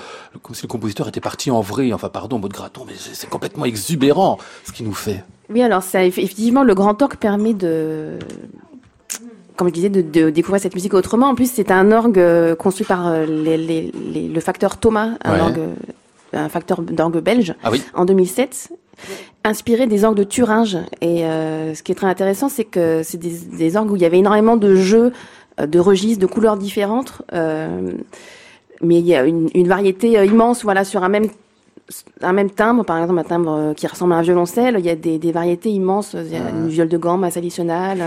si 0.53 0.63
le 0.63 0.67
compositeur 0.67 1.07
était 1.07 1.21
parti 1.21 1.51
en 1.51 1.61
vrai. 1.61 1.93
Enfin, 1.93 2.09
pardon, 2.09 2.39
Maud 2.39 2.51
Graton, 2.51 2.85
mais 2.87 2.93
c'est 2.97 3.29
complètement 3.29 3.65
exubérant 3.65 4.39
ce 4.63 4.71
qu'il 4.71 4.87
nous 4.87 4.95
fait. 4.95 5.23
Oui, 5.51 5.61
alors 5.61 5.83
effectivement, 5.93 6.63
le 6.63 6.73
grand 6.73 6.99
orgue 7.03 7.17
permet 7.17 7.53
de 7.53 8.17
comme 9.59 9.67
je 9.67 9.73
disais, 9.73 9.89
de, 9.89 10.01
de, 10.01 10.29
découvrir 10.29 10.61
cette 10.61 10.73
musique 10.73 10.93
autrement. 10.93 11.27
En 11.27 11.35
plus, 11.35 11.51
c'est 11.51 11.69
un 11.69 11.91
orgue 11.91 12.17
euh, 12.17 12.55
construit 12.55 12.85
par 12.85 13.09
euh, 13.09 13.25
les, 13.25 13.57
les, 13.57 13.91
les, 14.13 14.27
le 14.29 14.39
facteur 14.39 14.77
Thomas, 14.77 15.09
un, 15.25 15.37
orgue, 15.37 15.59
un 16.31 16.47
facteur 16.47 16.81
d'orgue 16.81 17.17
belge, 17.17 17.53
ah 17.61 17.69
oui. 17.69 17.83
en 17.93 18.05
2007, 18.05 18.69
inspiré 19.43 19.85
des 19.85 20.05
orgues 20.05 20.15
de 20.15 20.23
Thuringe. 20.23 20.77
Et 21.01 21.25
euh, 21.25 21.75
ce 21.75 21.83
qui 21.83 21.91
est 21.91 21.95
très 21.95 22.07
intéressant, 22.07 22.47
c'est 22.47 22.63
que 22.63 23.01
c'est 23.03 23.17
des, 23.17 23.33
des, 23.57 23.75
orgues 23.75 23.91
où 23.91 23.97
il 23.97 24.01
y 24.01 24.05
avait 24.05 24.19
énormément 24.19 24.55
de 24.55 24.75
jeux, 24.75 25.11
de 25.61 25.79
registres, 25.79 26.21
de 26.21 26.31
couleurs 26.31 26.55
différentes. 26.55 27.21
Euh, 27.33 27.91
mais 28.81 28.99
il 28.99 29.05
y 29.05 29.13
a 29.13 29.25
une, 29.25 29.49
une 29.53 29.67
variété 29.67 30.25
immense, 30.25 30.63
voilà, 30.63 30.85
sur 30.85 31.03
un 31.03 31.09
même 31.09 31.27
un 32.21 32.33
même 32.33 32.51
timbre, 32.51 32.83
par 32.85 32.97
exemple 32.97 33.19
un 33.19 33.23
timbre 33.23 33.51
euh, 33.51 33.73
qui 33.73 33.87
ressemble 33.87 34.13
à 34.13 34.17
un 34.17 34.21
violoncelle, 34.21 34.75
il 34.79 34.85
y 34.85 34.89
a 34.89 34.95
des, 34.95 35.17
des 35.17 35.31
variétés 35.31 35.69
immenses, 35.69 36.15
il 36.15 36.31
y 36.31 36.35
a 36.35 36.49
une 36.49 36.67
viole 36.67 36.89
de 36.89 36.97
gamme 36.97 37.23
assez 37.23 37.39
additionnelle. 37.39 38.03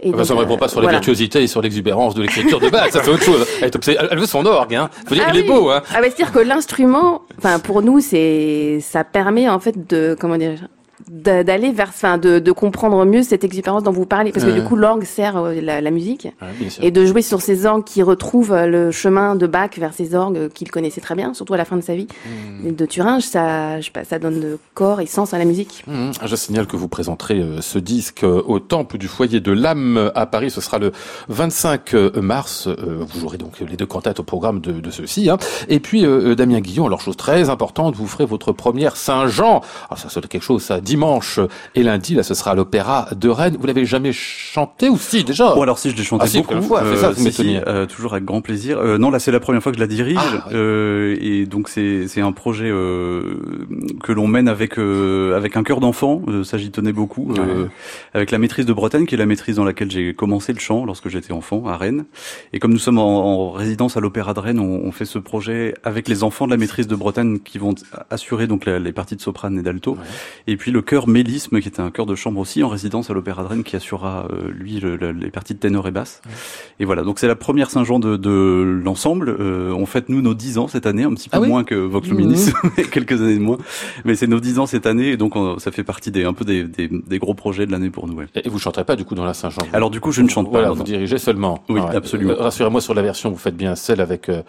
Et 0.00 0.10
bah, 0.10 0.24
ça 0.24 0.34
ne 0.34 0.40
répond 0.40 0.56
pas 0.56 0.68
sur 0.68 0.80
la 0.80 0.86
voilà. 0.86 0.98
virtuosité 0.98 1.42
et 1.42 1.46
sur 1.46 1.62
l'exubérance 1.62 2.14
de 2.14 2.22
l'écriture 2.22 2.58
de 2.58 2.70
Bach, 2.70 2.90
ça 2.90 3.02
c'est 3.02 3.10
autre 3.10 3.22
chose. 3.22 3.46
Elle, 3.60 3.70
elle, 4.10 4.18
veut 4.18 4.26
son 4.26 4.44
orgue, 4.46 4.74
hein. 4.74 4.90
Faut 5.06 5.14
dire 5.14 5.24
ah 5.26 5.30
qu'il 5.30 5.40
oui. 5.40 5.46
est 5.46 5.48
beau, 5.48 5.70
hein. 5.70 5.82
Ah 5.90 6.00
bah, 6.00 6.06
c'est-à-dire 6.06 6.32
que 6.32 6.40
l'instrument, 6.40 7.22
enfin 7.38 7.58
pour 7.58 7.82
nous, 7.82 8.00
c'est 8.00 8.80
ça 8.80 9.04
permet 9.04 9.48
en 9.48 9.60
fait 9.60 9.88
de 9.88 10.16
comment 10.18 10.36
dire 10.36 10.58
d'aller 11.10 11.72
vers, 11.72 11.88
enfin, 11.88 12.18
de, 12.18 12.38
de, 12.38 12.52
comprendre 12.52 13.04
mieux 13.04 13.22
cette 13.22 13.44
expérience 13.44 13.82
dont 13.82 13.92
vous 13.92 14.06
parlez, 14.06 14.32
parce 14.32 14.44
que 14.44 14.50
du 14.50 14.62
coup, 14.62 14.76
l'orgue 14.76 15.04
sert 15.04 15.36
euh, 15.36 15.54
la, 15.60 15.80
la 15.80 15.90
musique, 15.90 16.28
et 16.80 16.90
de 16.90 17.04
jouer 17.04 17.22
sur 17.22 17.40
ces 17.40 17.66
orgues 17.66 17.84
qui 17.84 18.02
retrouvent 18.02 18.52
euh, 18.52 18.66
le 18.66 18.90
chemin 18.90 19.34
de 19.36 19.46
Bach 19.46 19.70
vers 19.78 19.94
ces 19.94 20.14
orgues 20.14 20.48
qu'il 20.48 20.70
connaissait 20.70 21.00
très 21.00 21.14
bien, 21.14 21.34
surtout 21.34 21.54
à 21.54 21.56
la 21.56 21.64
fin 21.64 21.76
de 21.76 21.82
sa 21.82 21.94
vie, 21.94 22.06
mmh. 22.26 22.72
de 22.72 22.86
Thuringe, 22.86 23.22
ça, 23.22 23.80
je 23.80 23.86
sais 23.86 23.90
pas, 23.90 24.04
ça 24.04 24.18
donne 24.18 24.58
corps 24.74 25.00
et 25.00 25.06
sens 25.06 25.34
à 25.34 25.38
la 25.38 25.44
musique. 25.44 25.84
Mmh. 25.86 26.10
Je 26.24 26.36
signale 26.36 26.66
que 26.66 26.76
vous 26.76 26.88
présenterez 26.88 27.40
euh, 27.40 27.60
ce 27.60 27.78
disque 27.78 28.24
au 28.24 28.58
Temple 28.58 28.98
du 28.98 29.08
Foyer 29.08 29.40
de 29.40 29.52
l'âme 29.52 30.10
à 30.14 30.26
Paris. 30.26 30.50
Ce 30.50 30.60
sera 30.60 30.78
le 30.78 30.92
25 31.28 31.94
mars. 32.16 32.68
Vous 32.68 33.20
jouerez 33.20 33.38
donc 33.38 33.60
les 33.60 33.76
deux 33.76 33.86
cantates 33.86 34.20
au 34.20 34.22
programme 34.22 34.60
de, 34.60 34.72
de 34.72 34.90
ceux-ci. 34.90 35.30
Hein. 35.30 35.38
Et 35.68 35.80
puis 35.80 36.04
Damien 36.36 36.60
Guillon, 36.60 36.86
alors 36.86 37.00
chose 37.00 37.16
très 37.16 37.50
importante, 37.50 37.94
vous 37.94 38.06
ferez 38.06 38.24
votre 38.24 38.52
première 38.52 38.96
Saint-Jean. 38.96 39.60
Alors 39.88 39.98
ça, 39.98 40.08
c'est 40.08 40.26
quelque 40.26 40.42
chose, 40.42 40.62
ça 40.62 40.80
dimanche 40.92 41.40
et 41.74 41.82
lundi. 41.82 42.14
Là, 42.14 42.22
ce 42.22 42.34
sera 42.34 42.50
à 42.50 42.54
l'Opéra 42.54 43.08
de 43.16 43.28
Rennes. 43.30 43.56
Vous 43.58 43.66
l'avez 43.66 43.86
jamais 43.86 44.12
chanté 44.12 44.90
ou 44.90 44.98
si 44.98 45.24
déjà 45.24 45.54
Bon 45.54 45.62
alors 45.62 45.78
si 45.78 45.90
je 45.90 45.96
l'ai 45.96 46.04
chanté 46.04 46.26
ah, 46.28 46.38
beaucoup. 46.38 46.60
Si, 46.60 46.68
fois, 46.68 46.82
euh, 46.82 46.96
ça, 46.96 47.14
si, 47.14 47.32
si, 47.32 47.56
euh, 47.66 47.86
toujours 47.86 48.12
avec 48.12 48.26
grand 48.26 48.42
plaisir. 48.42 48.78
Euh, 48.78 48.98
non, 48.98 49.10
là 49.10 49.18
c'est 49.18 49.32
la 49.32 49.40
première 49.40 49.62
fois 49.62 49.72
que 49.72 49.78
je 49.78 49.82
la 49.82 49.88
dirige 49.88 50.18
ah, 50.18 50.48
euh, 50.52 51.16
et 51.20 51.46
donc 51.46 51.70
c'est 51.70 52.08
c'est 52.08 52.20
un 52.20 52.32
projet 52.32 52.68
euh, 52.68 53.38
que 54.02 54.12
l'on 54.12 54.26
mène 54.26 54.48
avec 54.48 54.78
euh, 54.78 55.34
avec 55.36 55.56
un 55.56 55.62
cœur 55.62 55.80
d'enfant. 55.80 56.22
ça 56.44 56.58
j'y 56.58 56.70
tenais 56.70 56.92
beaucoup. 56.92 57.32
Ouais. 57.32 57.40
avec 58.12 58.30
la 58.30 58.38
maîtrise 58.38 58.66
de 58.66 58.72
Bretagne, 58.72 59.06
qui 59.06 59.14
est 59.14 59.18
la 59.18 59.26
maîtrise 59.26 59.56
dans 59.56 59.64
laquelle 59.64 59.90
j'ai 59.90 60.12
commencé 60.12 60.52
le 60.52 60.58
chant 60.58 60.84
lorsque 60.84 61.08
j'étais 61.08 61.32
enfant 61.32 61.66
à 61.66 61.76
Rennes. 61.76 62.04
Et 62.52 62.58
comme 62.58 62.72
nous 62.72 62.78
sommes 62.78 62.98
en, 62.98 63.48
en 63.48 63.50
résidence 63.50 63.96
à 63.96 64.00
l'Opéra 64.00 64.34
de 64.34 64.40
Rennes, 64.40 64.60
on, 64.60 64.86
on, 64.86 64.92
fait 64.92 65.04
ce 65.04 65.18
projet 65.18 65.74
avec 65.84 66.08
les 66.08 66.22
enfants 66.22 66.46
de 66.46 66.50
la 66.50 66.58
maîtrise 66.58 66.86
de 66.86 66.96
Bretagne 66.96 67.38
qui 67.38 67.58
vont 67.58 67.74
assurer 68.10 68.46
donc 68.46 68.66
la, 68.66 68.78
les 68.78 68.92
parties 68.92 69.16
de 69.16 69.22
soprane 69.22 69.58
et 69.58 69.62
d'alto. 69.62 69.92
Ouais. 69.92 69.98
Et 70.46 70.56
puis 70.56 70.71
le 70.72 70.82
chœur 70.82 71.08
Mélisme, 71.08 71.60
qui 71.60 71.68
était 71.68 71.80
un 71.80 71.90
chœur 71.90 72.06
de 72.06 72.14
chambre 72.14 72.40
aussi 72.40 72.62
en 72.62 72.68
résidence 72.68 73.10
à 73.10 73.14
l'Opéra 73.14 73.42
de 73.42 73.48
Rennes, 73.48 73.62
qui 73.62 73.76
assurera 73.76 74.26
euh, 74.30 74.50
lui 74.50 74.80
le, 74.80 74.96
le, 74.96 75.12
les 75.12 75.30
parties 75.30 75.54
de 75.54 75.58
ténor 75.58 75.86
et 75.86 75.90
basse. 75.90 76.20
Ouais. 76.26 76.32
Et 76.80 76.84
voilà, 76.84 77.02
donc 77.02 77.18
c'est 77.18 77.28
la 77.28 77.36
première 77.36 77.70
Saint-Jean 77.70 77.98
de, 77.98 78.16
de 78.16 78.80
l'ensemble. 78.84 79.28
Euh, 79.28 79.72
on 79.72 79.86
fête 79.86 80.08
nous 80.08 80.22
nos 80.22 80.34
10 80.34 80.58
ans 80.58 80.68
cette 80.68 80.86
année, 80.86 81.04
un 81.04 81.14
petit 81.14 81.28
peu 81.28 81.36
ah 81.36 81.40
oui 81.40 81.48
moins 81.48 81.64
que 81.64 81.74
Vox 81.74 82.08
Luminis, 82.08 82.50
mmh. 82.64 82.82
quelques 82.90 83.20
années 83.20 83.38
de 83.38 83.42
moins. 83.42 83.58
Mais 84.04 84.14
c'est 84.14 84.26
nos 84.26 84.40
10 84.40 84.58
ans 84.58 84.66
cette 84.66 84.86
année, 84.86 85.10
et 85.10 85.16
donc 85.16 85.36
on, 85.36 85.58
ça 85.58 85.70
fait 85.70 85.84
partie 85.84 86.10
des 86.10 86.24
un 86.24 86.32
peu 86.32 86.44
des, 86.44 86.64
des, 86.64 86.88
des 86.88 87.18
gros 87.18 87.34
projets 87.34 87.66
de 87.66 87.72
l'année 87.72 87.90
pour 87.90 88.06
nous. 88.06 88.14
Ouais. 88.14 88.26
Et 88.34 88.48
vous 88.48 88.58
chanterez 88.58 88.84
pas 88.84 88.96
du 88.96 89.04
coup 89.04 89.14
dans 89.14 89.24
la 89.24 89.34
Saint-Jean 89.34 89.62
Alors 89.72 89.90
du 89.90 90.00
coup, 90.00 90.12
je 90.12 90.22
ne 90.22 90.28
chante 90.28 90.48
voilà, 90.48 90.68
pas. 90.68 90.74
Vous 90.74 90.82
dirigez 90.82 91.18
seulement. 91.18 91.62
Oui, 91.68 91.80
ouais. 91.80 91.96
absolument. 91.96 92.32
Euh, 92.32 92.42
rassurez-moi 92.42 92.80
sur 92.80 92.94
la 92.94 93.02
version, 93.02 93.30
vous 93.30 93.38
faites 93.38 93.56
bien 93.56 93.74
celle 93.74 94.00
avec. 94.00 94.28
Euh 94.28 94.42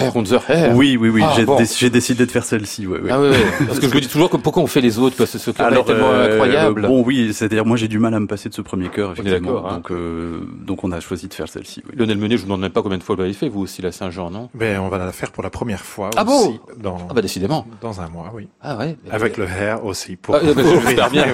Hair 0.00 0.16
on 0.16 0.22
the 0.22 0.38
Hair. 0.48 0.74
Oui, 0.74 0.96
oui, 0.96 1.08
oui. 1.08 1.22
Ah, 1.24 1.32
j'ai, 1.36 1.44
bon. 1.44 1.56
dé- 1.56 1.90
décidé 1.90 2.26
de 2.26 2.30
faire 2.30 2.44
celle-ci. 2.44 2.86
Ouais, 2.86 3.00
ouais. 3.00 3.10
Ah 3.10 3.20
oui, 3.20 3.28
ouais. 3.28 3.36
parce 3.66 3.78
que 3.78 3.88
je 3.88 3.94
me 3.94 4.00
dis 4.00 4.08
toujours 4.08 4.30
que 4.30 4.36
pourquoi 4.36 4.62
on 4.62 4.66
fait 4.66 4.80
les 4.80 4.98
autres 4.98 5.16
parce 5.16 5.32
que 5.32 5.38
ce 5.38 5.50
cœur 5.50 5.72
est 5.72 5.84
tellement 5.84 6.10
euh, 6.10 6.32
incroyable. 6.32 6.82
Bon, 6.82 7.02
oui, 7.04 7.32
c'est-à-dire 7.32 7.64
moi 7.64 7.76
j'ai 7.76 7.88
du 7.88 7.98
mal 7.98 8.14
à 8.14 8.20
me 8.20 8.26
passer 8.26 8.48
de 8.48 8.54
ce 8.54 8.62
premier 8.62 8.88
cœur. 8.88 9.12
Effectivement. 9.12 9.68
Hein. 9.68 9.76
Donc, 9.76 9.90
euh, 9.90 10.40
donc 10.66 10.84
on 10.84 10.92
a 10.92 11.00
choisi 11.00 11.28
de 11.28 11.34
faire 11.34 11.48
celle-ci. 11.48 11.82
Oui. 11.88 11.96
Lionel 11.96 12.18
Menet, 12.18 12.36
je 12.36 12.42
vous 12.42 12.46
demande 12.46 12.62
même 12.62 12.72
pas 12.72 12.82
combien 12.82 12.98
de 12.98 13.02
fois 13.02 13.14
vous 13.14 13.22
l'avez 13.22 13.34
fait, 13.34 13.48
vous 13.48 13.60
aussi 13.60 13.82
la 13.82 13.92
Saint-Jean, 13.92 14.30
non? 14.30 14.48
Ben, 14.54 14.80
on 14.80 14.88
va 14.88 14.98
la 14.98 15.12
faire 15.12 15.30
pour 15.30 15.42
la 15.42 15.50
première 15.50 15.80
fois. 15.80 16.10
Ah 16.16 16.24
aussi, 16.24 16.48
bon 16.48 16.82
dans, 16.82 16.98
Ah 17.10 17.14
bah 17.14 17.22
décidément. 17.22 17.66
Dans 17.80 18.00
un 18.00 18.08
mois, 18.08 18.32
oui. 18.34 18.48
Ah 18.62 18.76
ouais. 18.78 18.96
Avec 19.10 19.36
le 19.36 19.44
hair 19.44 19.84
aussi. 19.84 20.16
Pour 20.16 20.36
ah, 20.36 21.08
bien. 21.10 21.26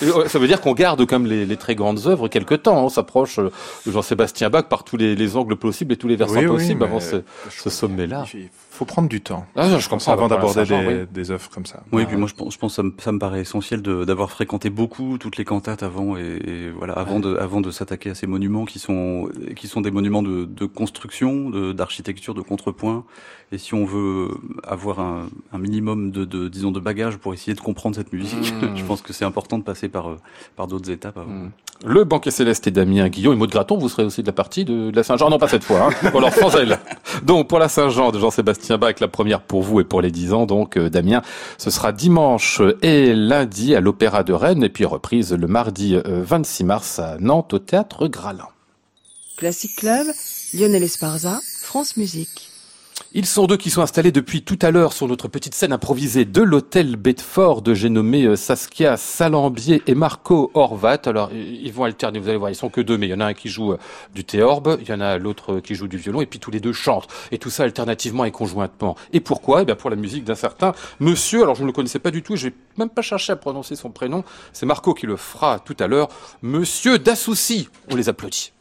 Ça 0.26 0.38
veut 0.38 0.46
dire 0.46 0.60
qu'on 0.60 0.74
garde 0.74 1.04
comme 1.06 1.26
les, 1.26 1.44
les, 1.44 1.56
très 1.56 1.74
grandes 1.74 2.06
œuvres 2.06 2.28
quelque 2.28 2.54
temps. 2.54 2.84
On 2.84 2.88
s'approche 2.88 3.38
de 3.38 3.50
Jean-Sébastien 3.90 4.48
Bach 4.48 4.64
par 4.68 4.84
tous 4.84 4.96
les, 4.96 5.14
les, 5.14 5.36
angles 5.36 5.56
possibles 5.56 5.92
et 5.92 5.96
tous 5.96 6.08
les 6.08 6.16
versants 6.16 6.34
oui, 6.34 6.46
oui, 6.46 6.56
possibles 6.56 6.84
avant 6.84 7.00
ce, 7.00 7.16
ce 7.50 7.70
sommet-là. 7.80 8.24
Faut 8.80 8.86
prendre 8.86 9.10
du 9.10 9.20
temps. 9.20 9.44
Ah, 9.56 9.78
je 9.78 9.86
comprends. 9.90 10.10
Avant 10.10 10.26
d'aborder 10.26 10.64
des, 10.64 10.74
oui. 10.74 11.06
des 11.12 11.30
œuvres 11.30 11.50
comme 11.50 11.66
ça. 11.66 11.82
Oui, 11.92 12.00
ah, 12.02 12.06
puis 12.06 12.16
moi 12.16 12.26
je 12.26 12.32
pense, 12.32 12.54
je 12.54 12.58
pense 12.58 12.76
ça, 12.76 12.82
me, 12.82 12.94
ça 12.96 13.12
me 13.12 13.18
paraît 13.18 13.42
essentiel 13.42 13.82
d'avoir 13.82 14.30
fréquenté 14.30 14.70
beaucoup 14.70 15.18
toutes 15.18 15.36
les 15.36 15.44
cantates 15.44 15.82
avant 15.82 16.16
et, 16.16 16.22
et 16.22 16.70
voilà 16.70 16.94
avant 16.94 17.16
ouais. 17.16 17.20
de 17.20 17.36
avant 17.36 17.60
de 17.60 17.70
s'attaquer 17.70 18.08
à 18.08 18.14
ces 18.14 18.26
monuments 18.26 18.64
qui 18.64 18.78
sont 18.78 19.28
qui 19.54 19.68
sont 19.68 19.82
des 19.82 19.90
monuments 19.90 20.22
de, 20.22 20.46
de 20.46 20.64
construction, 20.64 21.50
d'architecture, 21.74 22.32
de, 22.32 22.40
de 22.40 22.44
contrepoint. 22.46 23.04
Et 23.52 23.58
si 23.58 23.74
on 23.74 23.84
veut 23.84 24.30
avoir 24.66 25.00
un, 25.00 25.28
un 25.52 25.58
minimum 25.58 26.10
de, 26.10 26.24
de, 26.24 26.48
disons 26.48 26.70
de 26.70 26.80
bagages 26.80 27.18
pour 27.18 27.34
essayer 27.34 27.52
de 27.52 27.60
comprendre 27.60 27.96
cette 27.96 28.14
musique, 28.14 28.54
mmh. 28.62 28.70
je 28.76 28.84
pense 28.84 29.02
que 29.02 29.12
c'est 29.12 29.26
important 29.26 29.58
de 29.58 29.62
passer 29.62 29.90
par 29.90 30.16
par 30.56 30.68
d'autres 30.68 30.90
étapes 30.90 31.18
avant. 31.18 31.28
Mmh. 31.30 31.50
Le 31.84 32.04
banquet 32.04 32.30
céleste 32.30 32.66
et 32.66 32.70
Damien 32.70 33.08
Guillaume 33.08 33.34
et 33.34 33.36
Maud 33.36 33.50
Graton, 33.50 33.78
vous 33.78 33.88
serez 33.88 34.04
aussi 34.04 34.22
de 34.22 34.26
la 34.26 34.32
partie 34.32 34.64
de, 34.64 34.90
de 34.90 34.96
la 34.96 35.02
Saint-Jean. 35.02 35.30
Non, 35.30 35.38
pas 35.38 35.48
cette 35.48 35.64
fois. 35.64 35.88
Hein. 35.88 36.10
alors 36.14 36.32
sans 36.32 36.54
elle. 36.56 36.78
Donc 37.24 37.48
pour 37.48 37.58
la 37.58 37.68
Saint-Jean 37.68 38.10
de 38.10 38.18
Jean-Sébastien 38.18 38.69
Bach, 38.78 38.94
la 39.00 39.08
première 39.08 39.40
pour 39.42 39.62
vous 39.62 39.80
et 39.80 39.84
pour 39.84 40.00
les 40.00 40.10
10 40.10 40.32
ans. 40.32 40.46
Donc 40.46 40.76
euh, 40.76 40.90
Damien, 40.90 41.22
ce 41.58 41.70
sera 41.70 41.92
dimanche 41.92 42.60
et 42.82 43.14
lundi 43.14 43.74
à 43.74 43.80
l'Opéra 43.80 44.22
de 44.22 44.32
Rennes 44.32 44.64
et 44.64 44.68
puis 44.68 44.84
reprise 44.84 45.32
le 45.32 45.46
mardi 45.46 45.94
euh, 45.94 46.22
26 46.24 46.64
mars 46.64 46.98
à 46.98 47.16
Nantes 47.18 47.54
au 47.54 47.58
théâtre 47.58 48.08
Gralin. 48.08 48.48
Classic 49.36 49.74
Club, 49.74 50.06
Lionel 50.52 50.82
Esparza, 50.82 51.40
France 51.62 51.96
Musique. 51.96 52.49
Ils 53.12 53.26
sont 53.26 53.46
deux 53.46 53.56
qui 53.56 53.70
sont 53.70 53.82
installés 53.82 54.12
depuis 54.12 54.42
tout 54.42 54.58
à 54.62 54.70
l'heure 54.70 54.92
sur 54.92 55.08
notre 55.08 55.26
petite 55.26 55.54
scène 55.54 55.72
improvisée 55.72 56.24
de 56.24 56.42
l'hôtel 56.42 56.94
Bedford. 56.94 57.62
J'ai 57.74 57.88
nommé 57.88 58.24
euh, 58.24 58.36
Saskia 58.36 58.96
Salambier 58.96 59.82
et 59.88 59.94
Marco 59.96 60.50
Horvat. 60.54 61.00
Alors, 61.06 61.32
ils 61.32 61.72
vont 61.72 61.84
alterner, 61.84 62.20
vous 62.20 62.28
allez 62.28 62.38
voir, 62.38 62.50
ils 62.50 62.56
sont 62.56 62.68
que 62.68 62.80
deux, 62.80 62.96
mais 62.96 63.08
il 63.08 63.10
y 63.10 63.14
en 63.14 63.20
a 63.20 63.26
un 63.26 63.34
qui 63.34 63.48
joue 63.48 63.72
euh, 63.72 63.78
du 64.14 64.24
théorbe, 64.24 64.78
il 64.80 64.88
y 64.88 64.92
en 64.92 65.00
a 65.00 65.18
l'autre 65.18 65.58
qui 65.58 65.74
joue 65.74 65.88
du 65.88 65.96
violon, 65.96 66.20
et 66.20 66.26
puis 66.26 66.38
tous 66.38 66.52
les 66.52 66.60
deux 66.60 66.72
chantent. 66.72 67.08
Et 67.32 67.38
tout 67.38 67.50
ça 67.50 67.64
alternativement 67.64 68.24
et 68.24 68.30
conjointement. 68.30 68.96
Et 69.12 69.20
pourquoi? 69.20 69.62
Eh 69.62 69.64
bien, 69.64 69.74
pour 69.74 69.90
la 69.90 69.96
musique 69.96 70.24
d'un 70.24 70.36
certain 70.36 70.72
monsieur, 71.00 71.42
alors 71.42 71.56
je 71.56 71.62
ne 71.62 71.66
le 71.66 71.72
connaissais 71.72 71.98
pas 71.98 72.12
du 72.12 72.22
tout, 72.22 72.36
j'ai 72.36 72.54
même 72.78 72.90
pas 72.90 73.02
cherché 73.02 73.32
à 73.32 73.36
prononcer 73.36 73.74
son 73.74 73.90
prénom. 73.90 74.22
C'est 74.52 74.66
Marco 74.66 74.94
qui 74.94 75.06
le 75.06 75.16
fera 75.16 75.58
tout 75.58 75.76
à 75.80 75.88
l'heure. 75.88 76.08
Monsieur 76.42 76.98
Dassouci. 76.98 77.68
On 77.90 77.96
les 77.96 78.08
applaudit. 78.08 78.52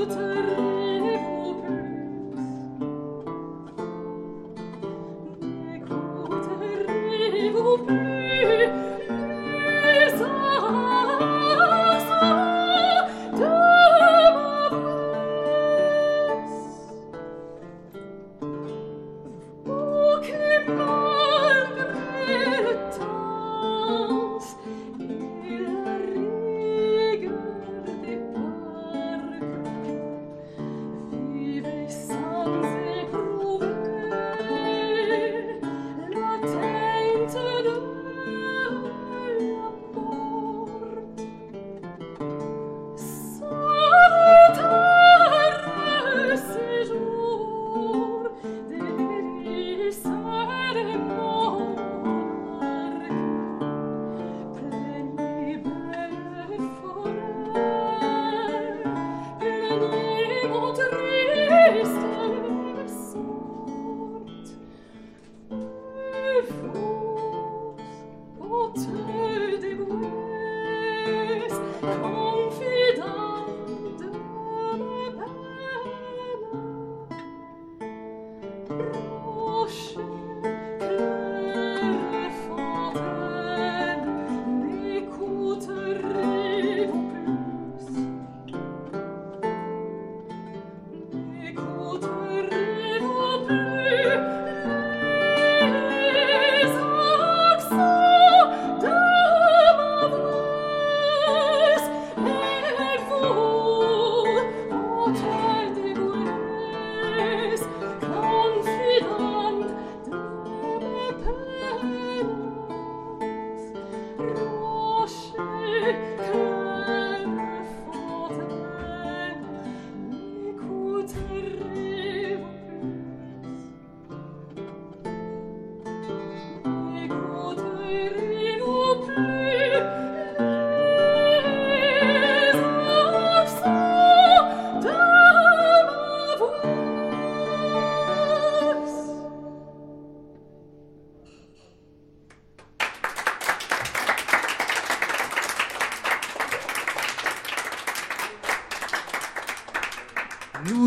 Ruth. 0.00 0.29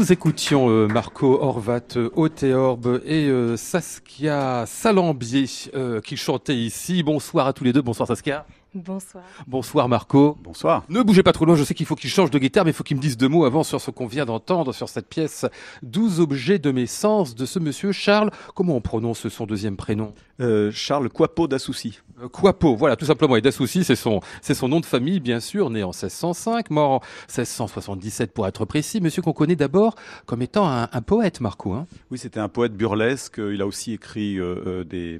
Nous 0.03 0.11
écoutions 0.11 0.69
euh, 0.69 0.85
Marco 0.89 1.41
Horvat 1.41 1.95
euh, 1.95 2.09
au 2.13 2.27
théorbe 2.27 2.99
et 3.05 3.29
euh, 3.29 3.55
Saskia 3.55 4.65
Salambier 4.67 5.45
euh, 5.75 6.01
qui 6.01 6.17
chantait 6.17 6.57
ici. 6.57 7.03
Bonsoir 7.03 7.47
à 7.47 7.53
tous 7.53 7.63
les 7.63 7.71
deux. 7.71 7.81
Bonsoir 7.81 8.05
Saskia. 8.05 8.45
Bonsoir. 8.75 9.23
Bonsoir 9.45 9.87
Marco. 9.87 10.35
Bonsoir. 10.43 10.83
Ne 10.89 11.03
bougez 11.03 11.21
pas 11.21 11.31
trop 11.31 11.45
loin, 11.45 11.55
je 11.55 11.63
sais 11.63 11.75
qu'il 11.75 11.85
faut 11.85 11.95
qu'il 11.95 12.09
change 12.09 12.31
de 12.31 12.39
guitare, 12.39 12.65
mais 12.65 12.71
il 12.71 12.73
faut 12.73 12.83
qu'il 12.83 12.97
me 12.97 13.01
dise 13.01 13.17
deux 13.17 13.27
mots 13.27 13.45
avant 13.45 13.63
sur 13.63 13.79
ce 13.79 13.91
qu'on 13.91 14.07
vient 14.07 14.25
d'entendre, 14.25 14.73
sur 14.73 14.89
cette 14.89 15.07
pièce 15.07 15.45
12 15.83 16.19
objets 16.19 16.57
de 16.57 16.71
mes 16.71 16.87
sens 16.87 17.35
de 17.35 17.45
ce 17.45 17.59
monsieur 17.59 17.91
Charles. 17.91 18.31
Comment 18.55 18.75
on 18.75 18.81
prononce 18.81 19.27
son 19.27 19.45
deuxième 19.45 19.77
prénom 19.77 20.13
Euh, 20.41 20.71
Charles 20.71 21.09
Quapo 21.09 21.47
d'Assouci. 21.47 21.99
Euh, 22.21 22.75
voilà, 22.77 22.95
tout 22.95 23.05
simplement. 23.05 23.35
Et 23.35 23.41
Dassouci, 23.41 23.83
c'est 23.83 23.95
son, 23.95 24.21
c'est 24.41 24.53
son 24.53 24.67
nom 24.67 24.79
de 24.79 24.85
famille, 24.85 25.19
bien 25.19 25.39
sûr, 25.39 25.69
né 25.69 25.83
en 25.83 25.89
1605, 25.91 26.69
mort 26.69 26.91
en 26.91 26.99
1677 27.27 28.33
pour 28.33 28.47
être 28.47 28.65
précis. 28.65 29.01
Monsieur 29.01 29.21
qu'on 29.21 29.33
connaît 29.33 29.55
d'abord 29.55 29.95
comme 30.25 30.41
étant 30.41 30.67
un, 30.67 30.89
un 30.91 31.01
poète, 31.01 31.41
Marco. 31.41 31.73
Hein. 31.73 31.85
Oui, 32.11 32.17
c'était 32.17 32.39
un 32.39 32.49
poète 32.49 32.73
burlesque. 32.73 33.37
Il 33.37 33.61
a 33.61 33.67
aussi 33.67 33.93
écrit 33.93 34.37
euh, 34.37 34.55
euh, 34.65 34.83
des, 34.83 35.19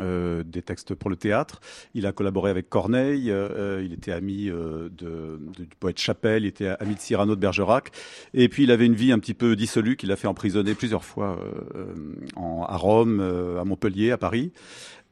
euh, 0.00 0.42
des 0.44 0.62
textes 0.62 0.94
pour 0.94 1.10
le 1.10 1.16
théâtre. 1.16 1.60
Il 1.94 2.06
a 2.06 2.12
collaboré 2.12 2.50
avec 2.50 2.68
Corneille. 2.82 3.30
euh, 3.30 3.80
il 3.84 3.92
était 3.92 4.10
ami 4.10 4.50
euh, 4.50 4.88
du 4.88 5.66
poète 5.78 5.98
Chapelle. 5.98 6.42
Il 6.42 6.48
était 6.48 6.74
ami 6.80 6.96
de 6.96 7.00
Cyrano 7.00 7.36
de 7.36 7.40
Bergerac. 7.40 7.92
Et 8.34 8.48
puis, 8.48 8.64
il 8.64 8.72
avait 8.72 8.86
une 8.86 8.96
vie 8.96 9.12
un 9.12 9.20
petit 9.20 9.34
peu 9.34 9.54
dissolue 9.54 9.96
qu'il 9.96 10.10
a 10.10 10.16
fait 10.16 10.26
emprisonner 10.26 10.74
plusieurs 10.74 11.04
fois 11.04 11.38
euh, 11.38 11.84
euh, 12.36 12.62
à 12.66 12.76
Rome, 12.76 13.20
euh, 13.20 13.60
à 13.60 13.64
Montpellier, 13.64 14.10
à 14.10 14.18
Paris. 14.18 14.50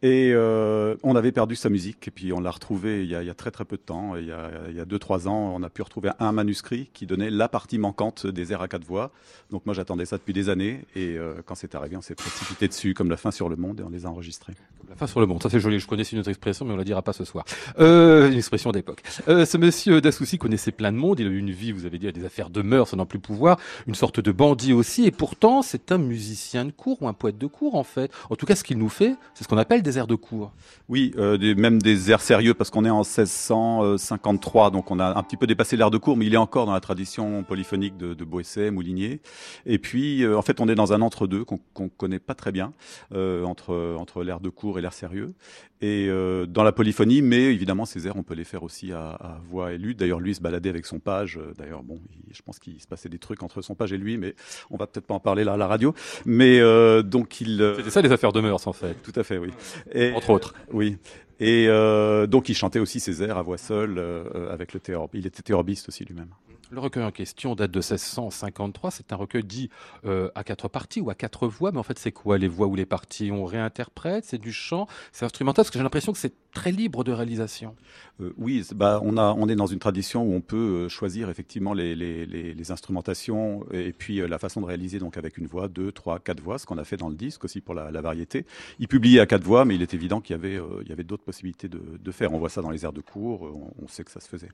Et 0.03 0.33
euh, 0.33 0.97
on 1.03 1.15
avait 1.15 1.33
perdu 1.33 1.57
sa 1.57 1.69
musique, 1.69 2.09
et 2.09 2.11
puis 2.11 2.33
on 2.33 2.41
l'a 2.41 2.51
retrouvé 2.51 3.03
il 3.03 3.11
y, 3.11 3.15
a, 3.15 3.23
il 3.23 3.27
y 3.27 3.31
a 3.31 3.35
très 3.35 3.51
très 3.51 3.67
peu 3.67 3.77
de 3.77 3.83
temps. 3.83 4.17
Il 4.17 4.27
y 4.27 4.33
a, 4.33 4.51
il 4.71 4.77
y 4.77 4.81
a 4.81 4.87
deux 4.87 4.99
trois 4.99 5.29
ans, 5.29 5.53
on 5.55 5.63
a 5.63 5.69
pu 5.69 5.83
retrouver 5.83 6.11
un 6.19 6.33
manuscrit 6.33 6.89
qui 6.95 7.05
donnait 7.07 7.29
la 7.29 7.49
partie 7.49 7.77
manquante 7.77 8.27
des 8.27 8.53
airs 8.53 8.63
à 8.63 8.69
quatre 8.69 8.85
voix. 8.85 9.11
Donc 9.51 9.67
moi 9.67 9.75
j'attendais 9.75 10.07
ça 10.07 10.17
depuis 10.17 10.33
des 10.33 10.49
années, 10.49 10.85
et 10.97 11.19
euh, 11.19 11.43
quand 11.45 11.55
c'est 11.55 11.75
arrivé, 11.75 11.97
on 11.97 12.01
s'est 12.01 12.15
précipité 12.15 12.67
dessus 12.69 12.95
comme 12.95 13.11
la 13.11 13.17
fin 13.17 13.31
sur 13.31 13.49
le 13.49 13.57
monde, 13.57 13.81
et 13.81 13.83
on 13.83 13.91
les 13.91 14.07
a 14.07 14.09
enregistrés. 14.09 14.55
La 14.89 14.97
fin 14.97 15.07
sur 15.07 15.21
le 15.21 15.27
monde, 15.27 15.43
ça 15.43 15.51
c'est 15.51 15.61
joli. 15.61 15.79
Je 15.79 15.87
connaissais 15.87 16.13
une 16.13 16.21
autre 16.21 16.31
expression, 16.31 16.65
mais 16.65 16.73
on 16.73 16.77
la 16.77 16.85
dira 16.85 17.03
pas 17.03 17.13
ce 17.13 17.25
soir. 17.25 17.45
Euh, 17.79 18.31
une 18.31 18.39
expression 18.39 18.73
d'époque. 18.73 19.03
Euh, 19.29 19.45
ce 19.45 19.57
monsieur 19.59 20.01
Dassouci 20.01 20.39
connaissait 20.39 20.73
plein 20.73 20.93
de 20.93 20.97
monde. 20.97 21.21
Il 21.21 21.27
a 21.27 21.31
eu 21.31 21.39
une 21.39 21.51
vie, 21.51 21.73
vous 21.73 21.85
avez 21.85 21.99
dit, 21.99 22.11
des 22.11 22.25
affaires 22.25 22.51
de 22.51 22.63
mœurs, 22.63 22.89
sans 22.89 23.07
plus 23.07 23.21
pouvoir, 23.21 23.59
une 23.87 23.95
sorte 23.95 24.19
de 24.19 24.33
bandit 24.33 24.73
aussi. 24.73 25.05
Et 25.05 25.11
pourtant, 25.11 25.63
c'est 25.63 25.93
un 25.93 25.99
musicien 25.99 26.65
de 26.65 26.71
cour 26.71 27.03
ou 27.03 27.09
un 27.09 27.13
poète 27.13 27.39
de 27.39 27.47
cour 27.47 27.75
en 27.75 27.85
fait. 27.85 28.11
En 28.31 28.37
tout 28.37 28.47
cas, 28.47 28.57
ce 28.57 28.65
qu'il 28.65 28.79
nous 28.79 28.89
fait, 28.89 29.15
c'est 29.35 29.45
ce 29.45 29.49
qu'on 29.49 29.59
appelle 29.59 29.83
des 29.83 29.90
airs 29.99 30.07
de 30.07 30.15
cour. 30.15 30.53
Oui, 30.89 31.13
euh, 31.17 31.37
des, 31.37 31.55
même 31.55 31.81
des 31.81 32.11
airs 32.11 32.21
sérieux, 32.21 32.55
parce 32.55 32.71
qu'on 32.71 32.85
est 32.85 32.91
en 32.91 33.03
1653, 33.03 34.71
donc 34.71 34.91
on 34.91 34.99
a 34.99 35.17
un 35.17 35.23
petit 35.23 35.37
peu 35.37 35.47
dépassé 35.47 35.77
l'air 35.77 35.91
de 35.91 35.99
cour, 35.99 36.17
mais 36.17 36.27
il 36.27 36.35
est 36.35 36.39
encore 36.39 36.67
dans 36.67 36.73
la 36.73 36.81
tradition 36.81 37.43
polyphonique 37.43 37.97
de, 37.97 38.15
de 38.15 38.71
Moulinier. 38.71 39.21
Et 39.67 39.79
puis, 39.79 40.23
euh, 40.23 40.39
en 40.39 40.43
fait, 40.43 40.61
on 40.61 40.69
est 40.69 40.75
dans 40.75 40.93
un 40.93 41.01
entre-deux 41.01 41.45
qu'on 41.45 41.59
qu'on 41.75 41.89
connaît 41.89 42.19
pas 42.19 42.35
très 42.35 42.53
bien, 42.53 42.73
euh, 43.15 43.45
entre, 43.45 43.97
entre 43.99 44.23
l'air 44.23 44.41
de 44.41 44.49
cour 44.49 44.79
et 44.79 44.83
l'air 44.83 44.93
sérieux. 44.93 45.35
Et 45.83 46.09
euh, 46.11 46.45
dans 46.45 46.63
la 46.63 46.73
polyphonie, 46.73 47.23
mais 47.23 47.45
évidemment, 47.55 47.87
ces 47.87 48.07
airs, 48.07 48.17
on 48.17 48.23
peut 48.23 48.35
les 48.35 48.45
faire 48.45 48.63
aussi 48.63 48.93
à, 48.93 49.11
à 49.13 49.41
voix 49.49 49.73
lutte. 49.73 49.99
D'ailleurs, 49.99 50.21
lui 50.21 50.33
il 50.33 50.35
se 50.35 50.43
baladait 50.43 50.69
avec 50.69 50.85
son 50.85 50.99
page. 50.99 51.39
Euh, 51.39 51.55
D'ailleurs, 51.57 51.83
bon, 51.83 51.99
il- 52.13 52.35
je 52.35 52.43
pense 52.43 52.59
qu'il 52.59 52.79
se 52.81 52.87
passait 52.87 53.09
des 53.09 53.19
trucs 53.19 53.43
entre 53.43 53.63
son 53.63 53.75
page 53.75 53.93
et 53.93 53.97
lui, 53.97 54.19
mais 54.19 54.35
on 54.71 54.77
va 54.77 54.87
peut-être 54.87 55.07
pas 55.07 55.15
en 55.15 55.21
parler 55.21 55.43
là 55.43 55.55
à 55.55 55.57
la 55.57 55.67
radio. 55.67 55.95
Mais 56.27 56.61
euh, 56.61 57.03
donc, 57.03 57.41
il... 57.41 57.63
euh, 57.63 57.77
C'était 57.79 57.91
ça 57.91 58.03
les 58.03 58.13
affaires 58.13 58.33
de 58.33 58.41
mœurs 58.43 58.67
en 58.67 58.73
fait. 58.75 58.95
tout 59.03 59.13
à 59.19 59.25
fait, 59.25 59.39
oui. 59.39 59.49
Et, 59.93 60.13
Entre 60.13 60.29
autres. 60.31 60.55
Oui. 60.73 60.99
Et 61.43 61.67
euh, 61.69 62.27
donc 62.27 62.51
il 62.51 62.55
chantait 62.55 62.81
aussi 62.81 63.01
ses 63.01 63.23
airs 63.23 63.39
à 63.39 63.43
voix 63.43 63.57
seule 63.57 63.97
euh, 63.97 64.53
avec 64.53 64.75
le 64.75 64.81
théorbe. 64.81 65.11
Il 65.15 65.27
était 65.27 65.41
théorbiste 65.41 65.89
aussi 65.89 66.05
lui-même. 66.05 66.29
Le 66.73 66.79
recueil 66.79 67.03
en 67.03 67.11
question 67.11 67.57
date 67.57 67.73
de 67.73 67.81
1653. 67.81 68.93
C'est 68.93 69.13
un 69.13 69.17
recueil 69.17 69.43
dit 69.43 69.71
euh, 70.05 70.31
à 70.37 70.45
quatre 70.45 70.69
parties 70.69 71.01
ou 71.01 71.11
à 71.11 71.17
quatre 71.17 71.49
voix. 71.49 71.73
Mais 71.73 71.79
en 71.79 71.83
fait, 71.83 71.99
c'est 71.99 72.13
quoi 72.13 72.39
les 72.39 72.47
voix 72.47 72.69
ou 72.69 72.77
les 72.77 72.87
parties? 72.87 73.33
On 73.33 73.45
réinterprète? 73.45 74.25
C'est 74.25 74.39
du 74.39 74.53
chant? 74.53 74.87
C'est 75.11 75.25
instrumental? 75.25 75.65
Parce 75.65 75.71
que 75.71 75.79
j'ai 75.79 75.83
l'impression 75.83 76.13
que 76.13 76.19
c'est 76.19 76.33
très 76.53 76.71
libre 76.71 77.03
de 77.03 77.11
réalisation. 77.11 77.75
Euh, 78.21 78.33
oui, 78.37 78.65
bah, 78.75 79.01
on, 79.03 79.17
a, 79.17 79.35
on 79.37 79.49
est 79.49 79.57
dans 79.57 79.67
une 79.67 79.81
tradition 79.81 80.23
où 80.23 80.33
on 80.33 80.41
peut 80.41 80.57
euh, 80.85 80.89
choisir 80.89 81.29
effectivement 81.29 81.75
les, 81.75 81.97
les, 81.97 82.25
les, 82.25 82.55
les 82.55 82.71
instrumentations 82.71 83.67
et 83.73 83.93
puis 83.93 84.17
la 84.29 84.39
façon 84.39 84.61
de 84.61 84.67
réaliser 84.67 85.01
donc 85.01 85.17
avec 85.17 85.39
une 85.39 85.47
voix, 85.47 85.67
deux, 85.67 85.91
trois, 85.91 86.21
quatre 86.21 86.41
voix, 86.41 86.59
ce 86.59 86.67
qu'on 86.67 86.79
a 86.79 86.85
fait 86.85 86.97
dans 86.97 87.09
le 87.09 87.17
disque 87.17 87.45
aussi 87.45 87.61
pour 87.61 87.75
la, 87.75 87.91
la 87.91 88.01
variété. 88.01 88.47
Il 88.79 88.87
publiait 88.87 89.21
à 89.21 89.27
quatre 89.27 89.43
voix, 89.45 89.65
mais 89.65 89.75
il 89.75 89.83
est 89.83 89.95
évident 89.95 90.21
qu'il 90.21 90.35
y 90.35 90.39
avait, 90.39 90.57
euh, 90.57 90.83
il 90.83 90.89
y 90.89 90.93
avait 90.93 91.05
d'autres 91.05 91.25
possibilités 91.25 91.69
de, 91.69 91.83
de 92.01 92.11
faire. 92.13 92.33
On 92.33 92.39
voit 92.39 92.49
ça 92.49 92.63
dans 92.63 92.71
les 92.71 92.85
airs 92.85 92.93
de 92.93 93.01
cours, 93.01 93.43
on, 93.43 93.73
on 93.83 93.89
sait 93.89 94.05
que 94.05 94.11
ça 94.13 94.21
se 94.21 94.29
faisait. 94.29 94.51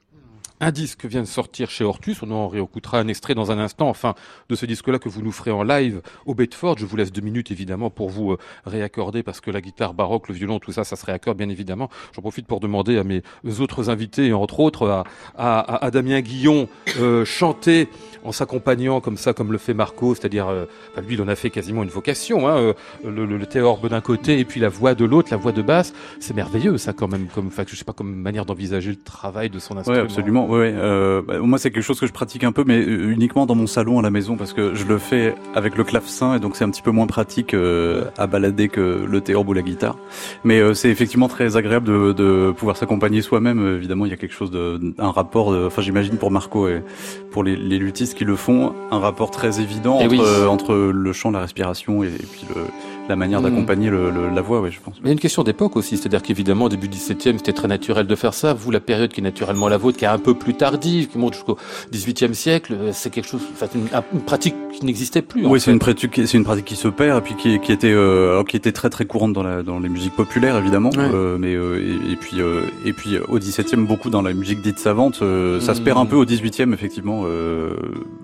Un 0.61 0.72
disque 0.72 1.05
vient 1.05 1.22
de 1.22 1.26
sortir 1.26 1.68
chez 1.68 1.85
Ortus 1.85 2.06
On 2.23 2.31
en 2.31 2.49
réécoutera 2.49 2.99
un 2.99 3.09
extrait 3.09 3.35
dans 3.35 3.51
un 3.51 3.59
instant, 3.59 3.88
enfin, 3.88 4.14
de 4.49 4.55
ce 4.55 4.66
disque-là 4.66 4.99
que 4.99 5.09
vous 5.09 5.23
nous 5.23 5.33
ferez 5.33 5.51
en 5.51 5.62
live 5.62 6.01
au 6.25 6.35
Bedford. 6.35 6.79
Je 6.79 6.87
vous 6.87 6.97
laisse 6.97 7.12
deux 7.12 7.21
minutes, 7.21 7.51
évidemment, 7.51 7.90
pour 7.90 8.11
vous 8.11 8.33
euh, 8.33 8.38
réaccorder, 8.64 9.23
parce 9.23 9.40
que 9.40 9.51
la 9.51 9.61
guitare 9.61 9.95
baroque, 9.95 10.29
le 10.29 10.35
violon, 10.35 10.59
tout 10.59 10.73
ça, 10.73 10.85
ça 10.85 10.97
se 10.97 11.05
réaccorde, 11.05 11.38
bien 11.38 11.49
évidemment. 11.49 11.88
J'en 12.14 12.23
profite 12.23 12.47
pour 12.47 12.61
demander 12.61 12.99
à 12.99 13.05
mes 13.05 13.23
autres 13.61 13.90
invités, 13.90 14.33
entre 14.33 14.61
autres 14.61 14.88
à, 14.88 15.05
à, 15.37 15.85
à 15.85 15.90
Damien 15.90 16.21
Guillon, 16.21 16.69
euh, 17.01 17.25
chanter 17.25 17.88
en 18.25 18.33
s'accompagnant 18.33 19.01
comme 19.01 19.16
ça, 19.16 19.33
comme 19.33 19.53
le 19.53 19.59
fait 19.59 19.75
Marco, 19.75 20.14
c'est-à-dire, 20.14 20.49
euh, 20.49 20.66
enfin, 20.92 21.03
lui, 21.07 21.14
il 21.14 21.23
en 21.23 21.29
a 21.29 21.35
fait 21.37 21.51
quasiment 21.51 21.83
une 21.83 21.88
vocation, 21.90 22.49
hein, 22.49 22.75
le, 23.05 23.27
le, 23.27 23.37
le 23.38 23.47
théorbe 23.47 23.88
d'un 23.88 24.01
côté 24.01 24.38
et 24.38 24.45
puis 24.45 24.61
la 24.61 24.69
voix 24.69 24.95
de 24.95 25.05
l'autre, 25.05 25.29
la 25.31 25.37
voix 25.37 25.53
de 25.53 25.62
basse, 25.62 25.92
c'est 26.21 26.35
merveilleux, 26.35 26.79
ça, 26.79 26.92
quand 26.92 27.09
même, 27.09 27.27
comme, 27.35 27.51
je 27.66 27.77
sais 27.77 27.85
pas, 27.85 27.92
comme 27.92 28.14
manière 28.14 28.45
d'envisager 28.47 28.90
le 28.90 28.97
travail 28.97 29.51
de 29.51 29.59
son 29.59 29.77
instrument. 29.77 30.01
absolument. 30.03 30.47
Ouais, 30.47 30.59
ouais. 30.59 30.75
Euh, 30.75 31.23
bah, 31.23 31.38
moi, 31.38 31.59
c'est 31.59 31.71
quelque 31.71 31.83
chose 31.83 31.96
que 32.01 32.07
je 32.07 32.13
pratique 32.13 32.45
un 32.45 32.53
peu, 32.53 32.65
mais 32.67 32.79
euh, 32.79 33.11
uniquement 33.13 33.47
dans 33.47 33.55
mon 33.55 33.67
salon 33.67 33.99
à 33.99 34.03
la 34.03 34.11
maison, 34.11 34.37
parce 34.37 34.53
que 34.53 34.75
je 34.75 34.85
le 34.85 34.99
fais 34.99 35.35
avec 35.55 35.77
le 35.77 35.85
clavecin, 35.85 36.35
et 36.37 36.41
donc 36.41 36.57
c'est 36.57 36.65
un 36.65 36.71
petit 36.71 36.83
peu 36.83 36.91
moins 36.91 37.07
pratique 37.07 37.55
euh, 37.55 38.05
à 38.19 38.27
balader 38.27 38.69
que 38.69 39.05
le 39.09 39.21
théorbe 39.21 39.49
ou 39.49 39.53
la 39.53 39.63
guitare. 39.63 39.97
Mais 40.45 40.61
euh, 40.61 40.75
c'est 40.75 40.89
effectivement 40.91 41.29
très 41.29 41.57
agréable 41.57 41.87
de, 41.87 42.13
de 42.13 42.53
pouvoir 42.57 42.77
s'accompagner 42.77 43.23
soi-même. 43.23 43.77
Évidemment, 43.77 44.07
il 44.07 44.11
y 44.11 44.15
a 44.15 44.17
quelque 44.17 44.35
chose 44.35 44.51
de, 44.51 44.81
un 44.99 45.11
rapport. 45.11 45.53
de- 45.53 45.67
Enfin, 45.67 45.83
j'imagine 45.83 46.17
pour 46.17 46.31
Marco 46.31 46.69
et 46.69 46.83
pour 47.31 47.43
les, 47.45 47.57
les 47.57 47.79
luthistes 47.79 48.15
qui 48.17 48.25
le 48.25 48.37
font, 48.37 48.73
un 48.91 48.99
rapport 48.99 49.31
très 49.31 49.61
évident 49.61 49.99
Eh 50.01 50.05
entre, 50.07 50.11
oui. 50.41 50.47
entre 50.49 50.75
le 50.75 51.13
chant, 51.13 51.31
la 51.31 51.41
respiration 51.41 52.03
et, 52.05 52.07
et 52.09 52.11
puis 52.11 52.47
le, 52.55 52.63
la 53.09 53.16
manière 53.16 53.40
d'accompagner 53.42 53.90
la 53.90 54.42
voix. 54.42 54.61
Ouais, 54.61 54.71
je 54.71 54.81
pense. 54.81 54.95
Mais 54.97 55.05
il 55.05 55.07
y 55.07 55.11
a 55.11 55.12
une 55.12 55.19
question 55.19 55.42
d'époque 55.42 55.77
aussi, 55.77 55.97
c'est-à-dire 55.97 56.23
qu'évidemment, 56.23 56.66
au 56.66 56.69
début 56.69 56.88
du 56.88 56.97
17e, 56.99 57.38
c'était 57.38 57.53
très 57.53 57.69
naturel 57.69 58.07
de 58.07 58.14
faire 58.14 58.35
ça. 58.35 58.53
Vous, 58.55 58.71
la 58.71 58.81
période 58.81 59.12
qui 59.12 59.21
est 59.21 59.25
naturellement 59.25 59.69
la 59.69 59.77
vôtre, 59.77 59.99
qui 59.99 60.05
est 60.05 60.09
un 60.09 60.19
peu 60.19 60.35
plus 60.35 60.55
tardive, 60.55 61.09
qui 61.09 61.19
monte 61.19 61.35
jusqu'au 61.35 61.57
18e 61.92 62.35
siècle, 62.35 62.75
euh, 62.79 62.90
c'est 62.92 63.11
quelque 63.11 63.29
chose, 63.29 63.42
enfin, 63.53 63.66
une, 63.75 63.88
une 64.14 64.21
pratique 64.21 64.55
qui 64.73 64.85
n'existait 64.85 65.23
plus. 65.23 65.47
Oui, 65.47 65.61
c'est 65.61 65.71
une 65.73 65.79
pratique, 65.79 66.11
qui- 66.11 66.27
c'est 66.27 66.37
une 66.37 66.45
pratique 66.45 66.64
qui 66.66 66.77
se 66.77 66.88
perd 66.88 67.19
et 67.19 67.21
puis 67.23 67.35
qui, 67.37 67.61
qui 67.61 67.73
était, 67.73 67.92
euh, 67.92 68.33
alors, 68.33 68.45
qui 68.45 68.57
était 68.57 68.73
très 68.73 68.90
très 68.90 69.05
courante 69.07 69.33
dans, 69.33 69.42
la, 69.42 69.62
dans 69.62 69.79
les 69.79 69.88
musiques 69.88 70.14
populaires 70.14 70.57
évidemment, 70.57 70.90
Ouais. 70.90 71.09
euh, 71.12 71.37
mais 71.38 71.55
euh, 71.55 71.79
et, 71.81 72.12
et 72.12 72.16
puis 72.16 72.37
et 72.85 72.92
puis 72.92 73.19
au 73.29 73.38
17e 73.38 73.87
beaucoup 73.87 74.11
dans 74.11 74.23
la 74.23 74.33
musique 74.33 74.61
dite 74.61 74.79
savante, 74.79 75.23
ça 75.61 75.75
se 75.75 75.81
perd 75.81 75.99
un 75.99 76.07
peu 76.07 76.16
au 76.16 76.25
18e 76.25 76.73
effectivement, 76.75 77.25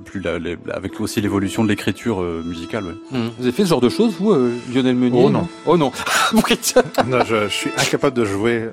plus 0.05 0.21
la, 0.21 0.39
les- 0.39 0.57
avec 0.73 1.01
aussi 1.01 1.21
l'évolution 1.21 1.65
de 1.65 1.69
l'écriture 1.69 2.21
musicale. 2.45 2.85
Ouais. 2.85 3.19
Hum. 3.19 3.31
Vous 3.39 3.45
avez 3.45 3.53
fait 3.53 3.65
ce 3.65 3.69
genre 3.71 3.81
de 3.81 3.89
choses, 3.89 4.15
vous, 4.19 4.33
Lionel 4.73 4.95
Meunier 4.97 5.23
Oh, 5.25 5.31
non. 5.31 5.49
Oh 5.67 5.77
non. 5.77 5.93
Tiens. 6.61 6.83
Non, 7.07 7.25
je, 7.25 7.45
je 7.49 7.53
suis 7.53 7.71
incapable 7.77 8.17
de 8.17 8.25
jouer 8.25 8.69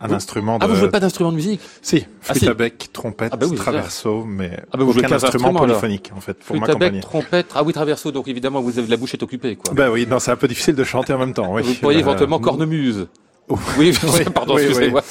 un 0.00 0.08
Vous- 0.08 0.14
instrument. 0.14 0.58
De... 0.58 0.64
ah, 0.64 0.68
vous 0.68 0.74
jouez 0.76 0.90
pas 0.90 1.00
d'instrument 1.00 1.30
de 1.30 1.36
musique 1.36 1.60
Si, 1.80 2.04
Ah, 2.28 2.34
flûte 2.34 2.48
à 2.50 2.54
bec, 2.54 2.90
trompette, 2.92 3.30
Ah 3.32 3.36
bah 3.36 3.46
oui, 3.48 3.56
traverso, 3.56 4.24
mais 4.24 4.58
Ah 4.72 4.76
bah 4.76 4.84
vous 4.84 4.92
jouez 4.92 5.00
aucun 5.00 5.08
15 5.10 5.24
instrument 5.24 5.48
alors. 5.50 5.60
polyphonique 5.60 6.10
en 6.16 6.20
fait 6.20 6.34
pour 6.34 6.56
Flûte 6.56 6.68
à 6.68 6.74
bec, 6.74 7.00
trompette. 7.00 7.46
Ah 7.54 7.62
oui, 7.62 7.72
traverso, 7.72 8.10
donc 8.12 8.28
évidemment, 8.28 8.60
vous 8.60 8.78
avez 8.78 8.88
la 8.88 8.96
bouche 8.96 9.14
est 9.14 9.22
occupée, 9.22 9.56
quoi. 9.56 9.72
Bah 9.74 9.90
oui, 9.90 10.06
non, 10.08 10.18
c'est 10.18 10.30
un 10.30 10.36
peu 10.36 10.48
difficile 10.48 10.74
de 10.74 10.84
chanter 10.84 11.12
en 11.12 11.18
même 11.18 11.32
temps. 11.34 11.52
Oui. 11.54 11.62
vous 11.62 11.74
pourriez 11.74 11.98
Euh, 11.98 12.02
éventuellement 12.02 12.38
cornemuse. 12.38 13.06
Oh. 13.48 13.58
Oui, 13.78 13.94
Oui, 14.02 14.24
pardon, 14.34 14.56
oui, 14.56 14.62
excusez-moi. 14.62 15.02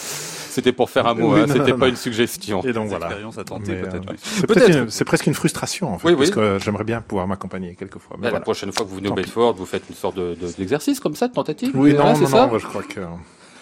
C'était 0.54 0.72
pour 0.72 0.90
faire 0.90 1.08
un 1.08 1.14
mot, 1.16 1.34
Oui, 1.34 1.42
hein, 1.42 1.46
c'était 1.48 1.72
pas 1.74 1.78
non. 1.78 1.88
une 1.88 1.96
suggestion. 1.96 2.62
Et 2.64 2.74
donc 2.74 2.88
voilà. 2.90 3.08
Expérience 3.08 3.38
à 3.40 3.44
tenter 3.44 3.72
Mais, 3.74 3.82
peut-être. 3.82 3.96
euh, 3.96 4.12
oui. 4.12 4.16
C'est 4.22 4.46
Peut-être. 4.48 4.66
peut-être 4.66 4.78
une- 4.84 4.90
c'est 4.90 5.06
presque 5.06 5.26
une 5.28 5.34
frustration 5.34 5.94
en 5.94 5.98
fait, 5.98 6.08
Oui, 6.08 6.14
oui. 6.14 6.18
parce 6.20 6.30
que 6.30 6.60
j'aimerais 6.64 6.84
bien 6.84 7.02
pouvoir 7.02 7.28
m'accompagner 7.28 7.76
quelquefois. 7.76 8.18
Mais 8.20 8.28
Bah, 8.28 8.34
La 8.34 8.40
prochaine 8.42 8.72
fois 8.72 8.86
que 8.86 8.90
vous 8.92 8.98
venez 8.98 9.08
au 9.08 9.12
Tant. 9.12 9.16
Bedford, 9.16 9.54
vous 9.56 9.66
faites 9.66 9.84
une 9.90 9.96
sorte 9.96 10.16
de, 10.16 10.36
de- 10.40 10.52
d'exercice 10.58 11.00
comme 11.00 11.16
ça, 11.16 11.28
de 11.28 11.34
tentative 11.34 11.72
Oui, 11.74 11.94
non, 11.94 12.14
c'est 12.16 12.22
non, 12.22 12.28
ça 12.28 12.48
non, 12.48 12.58
je 12.60 12.68
crois 12.68 12.84
que 12.84 13.02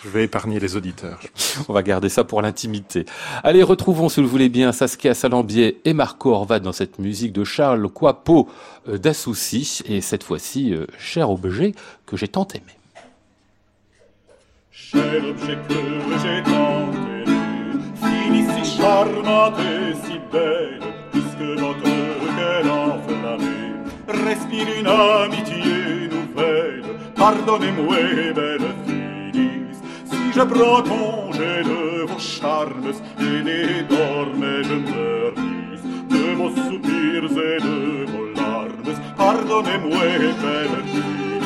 je 0.03 0.09
vais 0.09 0.23
épargner 0.25 0.59
les 0.59 0.75
auditeurs. 0.75 1.19
On 1.69 1.73
va 1.73 1.83
garder 1.83 2.09
ça 2.09 2.23
pour 2.23 2.41
l'intimité. 2.41 3.05
Allez, 3.43 3.63
retrouvons, 3.63 4.09
si 4.09 4.15
vous 4.19 4.23
le 4.23 4.27
voulez 4.31 4.49
bien, 4.49 4.71
Saskia 4.71 5.13
Salambier 5.13 5.79
et 5.85 5.93
Marco 5.93 6.31
Horvat 6.33 6.59
dans 6.59 6.73
cette 6.73 6.99
musique 6.99 7.31
de 7.33 7.43
Charles 7.43 7.87
Coipeau 7.87 8.49
euh, 8.89 8.97
d'Assouci. 8.97 9.81
Et 9.85 10.01
cette 10.01 10.23
fois-ci, 10.23 10.73
euh, 10.73 10.85
cher 10.97 11.29
objet 11.29 11.73
que 12.05 12.17
j'ai 12.17 12.27
tant 12.27 12.47
aimé. 12.53 12.63
Cher 14.91 15.23
objet 15.23 15.57
que 15.69 15.81
j'ai 16.21 16.43
tant 16.43 16.91
aimé, 16.91 17.79
fini 18.03 18.43
si 18.51 18.77
charmante 18.77 19.57
et 19.59 19.93
si 20.03 20.19
belle, 20.29 20.81
puisque 21.13 21.61
votre 21.61 21.83
cœur 22.35 22.65
enflammé. 22.89 23.71
Respire 24.09 24.67
une 24.77 24.87
amitié 24.87 26.09
nouvelle. 26.11 26.83
Pardonnez-moi, 27.15 28.33
belle 28.35 28.67
Phyllis, 28.85 29.77
si 30.03 30.33
je 30.35 30.41
prends 30.41 30.81
de 30.81 32.05
vos 32.11 32.19
charmes 32.19 32.91
et 33.17 33.43
des 33.43 33.83
dormes 33.83 34.61
je 34.61 34.73
me 34.73 35.31
de 36.09 36.35
vos 36.35 36.49
soupirs 36.49 37.31
et 37.31 37.61
de 37.61 38.11
vos 38.11 38.29
larmes. 38.35 38.93
Pardonnez-moi, 39.15 40.03
belle 40.41 40.83
Phyllis, 40.91 41.40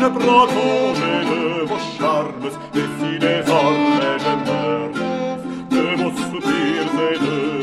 je 0.00 0.06
prends 0.06 0.46
congé 0.46 1.14
de 1.30 1.64
vos 1.68 1.82
charmes 1.98 2.48
et 2.74 2.88
si 2.98 3.18
désormais 3.18 4.16
je 4.24 4.34
me 4.46 4.60
ris 4.94 5.40
de 5.70 5.84
vos 6.02 6.12
soupirs 6.18 6.94
et 7.10 7.18
de 7.26 7.59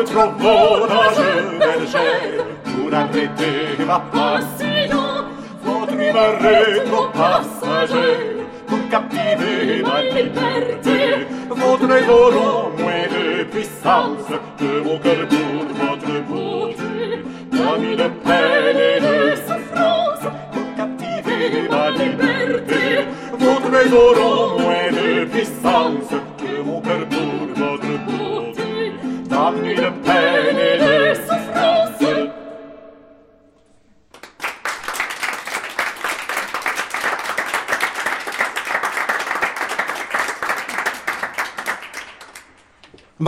adieu 0.00 0.04
trop 0.04 0.30
volage 0.38 1.58
bergère, 1.58 2.44
pour 2.64 2.94
arrêter 2.94 3.84
ma 3.86 4.00
passion, 4.12 5.26
votre 5.64 5.92
humeur 5.94 6.44
est 6.44 6.84
trop 6.84 7.08
passagère, 7.08 8.46
pour 8.66 8.88
captiver 8.90 9.82
ma 9.82 10.02
liberté, 10.02 11.26
votre 11.48 11.96
ego 11.96 12.72
moins 12.78 13.08
de 13.10 13.44
puissance 13.44 14.30
que 14.58 14.80
mon 14.84 14.98
cœur 14.98 15.26
pour 15.28 15.86
votre 15.86 16.12
beauté, 16.28 17.24
comme 17.50 17.84
une 17.84 18.10
peine 18.24 18.76
et 18.76 19.00
de 19.00 19.36
souffrance, 19.36 20.24
pour 20.52 20.74
captiver 20.76 21.68
ma 21.70 21.90
liberté, 21.90 23.06
votre 23.38 23.86
ego 23.86 24.58
moins 24.58 24.90
de 24.90 25.24
puissance 25.26 26.19
une 29.70 29.92
peine 30.02 31.39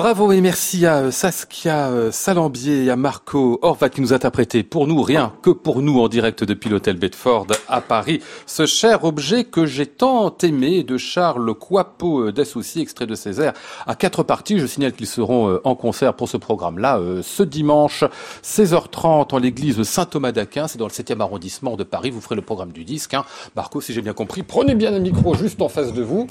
Bravo 0.02 0.32
et 0.32 0.40
merci 0.40 0.84
à 0.84 0.96
euh, 0.96 1.10
Saskia 1.12 1.90
euh, 1.90 2.10
Salambier 2.10 2.86
et 2.86 2.90
à 2.90 2.96
Marco 2.96 3.60
Horvat 3.62 3.88
qui 3.88 4.00
nous 4.00 4.12
a 4.12 4.16
interprété 4.16 4.64
pour 4.64 4.88
nous, 4.88 5.00
rien 5.00 5.32
que 5.42 5.50
pour 5.50 5.80
nous 5.80 6.00
en 6.00 6.08
direct 6.08 6.42
depuis 6.42 6.70
l'hôtel 6.70 6.96
Bedford 6.96 7.46
à 7.68 7.80
Paris, 7.80 8.20
ce 8.44 8.66
cher 8.66 9.04
objet 9.04 9.44
que 9.44 9.64
j'ai 9.64 9.86
tant 9.86 10.36
aimé 10.42 10.82
de 10.82 10.96
Charles 10.96 11.54
Coipeau 11.54 12.22
euh, 12.26 12.32
d'Assouci, 12.32 12.80
extrait 12.80 13.06
de 13.06 13.14
Césaire, 13.14 13.52
à 13.86 13.94
quatre 13.94 14.24
parties. 14.24 14.58
Je 14.58 14.66
signale 14.66 14.92
qu'ils 14.92 15.06
seront 15.06 15.60
en 15.62 15.76
concert 15.76 16.14
pour 16.14 16.28
ce 16.28 16.36
programme-là 16.36 17.00
ce 17.22 17.44
dimanche, 17.44 18.02
16h30 18.42 19.32
en 19.32 19.38
l'église 19.38 19.80
Saint-Thomas 19.84 20.32
d'Aquin, 20.32 20.66
c'est 20.66 20.78
dans 20.78 20.88
le 20.88 20.90
7e 20.90 21.20
arrondissement 21.20 21.76
de 21.76 21.84
Paris. 21.84 22.10
Vous 22.10 22.20
ferez 22.20 22.34
le 22.34 22.42
programme 22.42 22.72
du 22.72 22.84
disque. 22.84 23.14
Hein. 23.14 23.24
Marco, 23.54 23.80
si 23.80 23.92
j'ai 23.92 24.02
bien 24.02 24.14
compris, 24.14 24.42
prenez 24.42 24.74
bien 24.74 24.90
le 24.90 24.98
micro 24.98 25.36
juste 25.36 25.62
en 25.62 25.68
face 25.68 25.92
de 25.92 26.02
vous. 26.02 26.26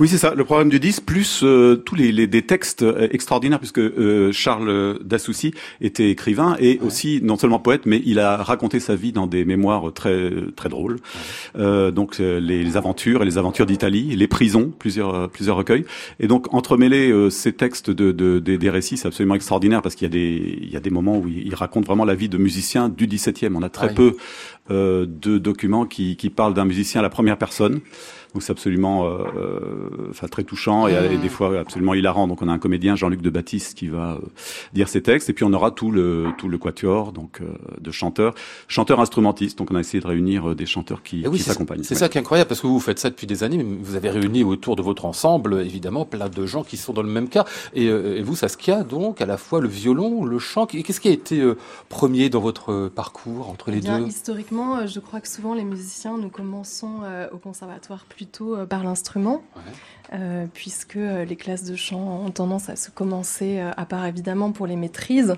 Oui, 0.00 0.08
c'est 0.08 0.18
ça. 0.18 0.34
Le 0.34 0.44
problème 0.44 0.70
du 0.70 0.80
disque, 0.80 1.04
plus 1.04 1.44
euh, 1.44 1.76
tous 1.76 1.94
les, 1.94 2.10
les, 2.10 2.26
des 2.26 2.42
textes 2.42 2.82
euh, 2.82 3.06
extraordinaires, 3.12 3.60
puisque 3.60 3.78
euh, 3.78 4.32
Charles 4.32 4.98
Dassoucy 5.04 5.54
était 5.80 6.10
écrivain 6.10 6.56
et 6.58 6.80
aussi 6.82 7.20
non 7.22 7.36
seulement 7.36 7.60
poète, 7.60 7.86
mais 7.86 8.02
il 8.04 8.18
a 8.18 8.38
raconté 8.38 8.80
sa 8.80 8.96
vie 8.96 9.12
dans 9.12 9.28
des 9.28 9.44
mémoires 9.44 9.92
très 9.92 10.32
très 10.56 10.68
drôles. 10.68 10.96
Euh, 11.56 11.92
donc 11.92 12.18
les, 12.18 12.40
les, 12.40 12.76
aventures 12.76 13.22
et 13.22 13.24
les 13.24 13.38
aventures 13.38 13.66
d'Italie, 13.66 14.16
les 14.16 14.26
prisons, 14.26 14.72
plusieurs 14.76 15.30
plusieurs 15.30 15.56
recueils. 15.56 15.84
Et 16.18 16.26
donc 16.26 16.52
entremêler 16.52 17.30
ces 17.30 17.52
textes 17.52 17.90
de, 17.90 18.10
de, 18.10 18.40
de 18.40 18.56
des 18.56 18.70
récits, 18.70 18.96
c'est 18.96 19.06
absolument 19.06 19.36
extraordinaire 19.36 19.80
parce 19.80 19.94
qu'il 19.94 20.06
y 20.06 20.10
a 20.10 20.12
des 20.12 20.58
il 20.60 20.70
y 20.72 20.76
a 20.76 20.80
des 20.80 20.90
moments 20.90 21.18
où 21.18 21.28
il, 21.28 21.54
raconte 21.54 21.86
vraiment 21.86 22.04
la 22.04 22.16
vie 22.16 22.28
de 22.28 22.36
musicien 22.36 22.88
du 22.88 23.06
17e. 23.06 23.54
On 23.54 23.62
a 23.62 23.68
très 23.68 23.90
ah 23.90 23.94
peu 23.94 24.16
de 24.70 25.38
documents 25.38 25.86
qui, 25.86 26.16
qui 26.16 26.30
parlent 26.30 26.54
d'un 26.54 26.64
musicien 26.64 26.98
à 26.98 27.02
la 27.02 27.10
première 27.10 27.38
personne. 27.38 27.80
Donc 28.34 28.42
c'est 28.42 28.50
absolument, 28.50 29.06
euh, 29.06 29.18
euh, 29.36 30.08
enfin 30.10 30.26
très 30.26 30.42
touchant 30.42 30.88
et, 30.88 31.16
des 31.16 31.28
fois 31.28 31.56
absolument 31.60 31.94
hilarant. 31.94 32.26
Donc 32.26 32.42
on 32.42 32.48
a 32.48 32.52
un 32.52 32.58
comédien 32.58 32.96
Jean-Luc 32.96 33.22
de 33.22 33.30
Baptiste 33.30 33.78
qui 33.78 33.86
va 33.86 34.14
euh, 34.14 34.18
dire 34.72 34.88
ses 34.88 35.02
textes 35.02 35.30
et 35.30 35.32
puis 35.32 35.44
on 35.44 35.52
aura 35.52 35.70
tout 35.70 35.92
le 35.92 36.30
tout 36.36 36.48
le 36.48 36.58
quatuor 36.58 37.12
donc 37.12 37.40
de 37.80 37.90
chanteurs, 37.92 38.34
chanteurs 38.66 38.98
instrumentistes. 38.98 39.56
Donc 39.56 39.70
on 39.70 39.76
a 39.76 39.80
essayé 39.80 40.00
de 40.00 40.06
réunir 40.08 40.56
des 40.56 40.66
chanteurs 40.66 41.04
qui, 41.04 41.22
qui 41.22 41.38
s'accompagnent. 41.38 41.84
C'est 41.84 41.94
ça 41.94 42.08
qui 42.08 42.18
est 42.18 42.20
incroyable 42.20 42.48
parce 42.48 42.60
que 42.60 42.66
vous 42.66 42.80
faites 42.80 42.98
ça 42.98 43.08
depuis 43.08 43.28
des 43.28 43.44
années. 43.44 43.56
Mais 43.56 43.64
vous 43.80 43.94
avez 43.94 44.10
réuni 44.10 44.42
autour 44.42 44.74
de 44.74 44.82
votre 44.82 45.04
ensemble 45.04 45.60
évidemment 45.60 46.04
plein 46.04 46.28
de 46.28 46.44
gens 46.44 46.64
qui 46.64 46.76
sont 46.76 46.92
dans 46.92 47.02
le 47.02 47.08
même 47.08 47.28
cas. 47.28 47.44
Et, 47.72 47.84
et 47.84 48.22
vous 48.22 48.34
Saskia 48.34 48.82
donc 48.82 49.20
à 49.20 49.26
la 49.26 49.36
fois 49.36 49.60
le 49.60 49.68
violon, 49.68 50.24
le 50.24 50.40
chant. 50.40 50.66
Qu'est-ce 50.66 51.00
qui 51.00 51.08
a 51.08 51.12
été 51.12 51.40
premier 51.88 52.30
dans 52.30 52.40
votre 52.40 52.88
parcours 52.88 53.48
entre 53.48 53.70
les 53.70 53.78
eh 53.78 53.82
bien, 53.82 54.00
deux? 54.00 54.08
Historiquement, 54.08 54.88
je 54.88 54.98
crois 54.98 55.20
que 55.20 55.28
souvent 55.28 55.54
les 55.54 55.64
musiciens 55.64 56.18
nous 56.18 56.30
commençons 56.30 57.02
au 57.32 57.38
conservatoire 57.38 58.04
plus 58.08 58.23
plutôt 58.24 58.56
euh, 58.56 58.64
par 58.64 58.84
l'instrument, 58.84 59.42
euh, 60.14 60.46
puisque 60.54 60.96
euh, 60.96 61.26
les 61.26 61.36
classes 61.36 61.64
de 61.64 61.76
chant 61.76 62.22
ont 62.24 62.30
tendance 62.30 62.70
à 62.70 62.76
se 62.76 62.90
commencer, 62.90 63.60
à 63.76 63.84
part 63.84 64.06
évidemment 64.06 64.50
pour 64.50 64.66
les 64.66 64.76
maîtrises, 64.76 65.34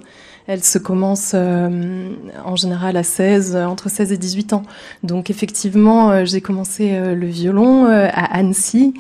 elles 0.47 0.63
se 0.63 0.79
commencent 0.79 1.35
en 1.35 2.57
général 2.57 2.97
à 2.97 3.03
16, 3.03 3.57
entre 3.57 3.89
16 3.89 4.13
et 4.13 4.17
18 4.17 4.53
ans. 4.53 4.63
Donc 5.03 5.31
effectivement, 5.31 6.25
j'ai 6.25 6.41
commencé 6.41 6.97
le 7.15 7.27
violon 7.27 7.87
à 7.87 8.37
Annecy, 8.37 8.95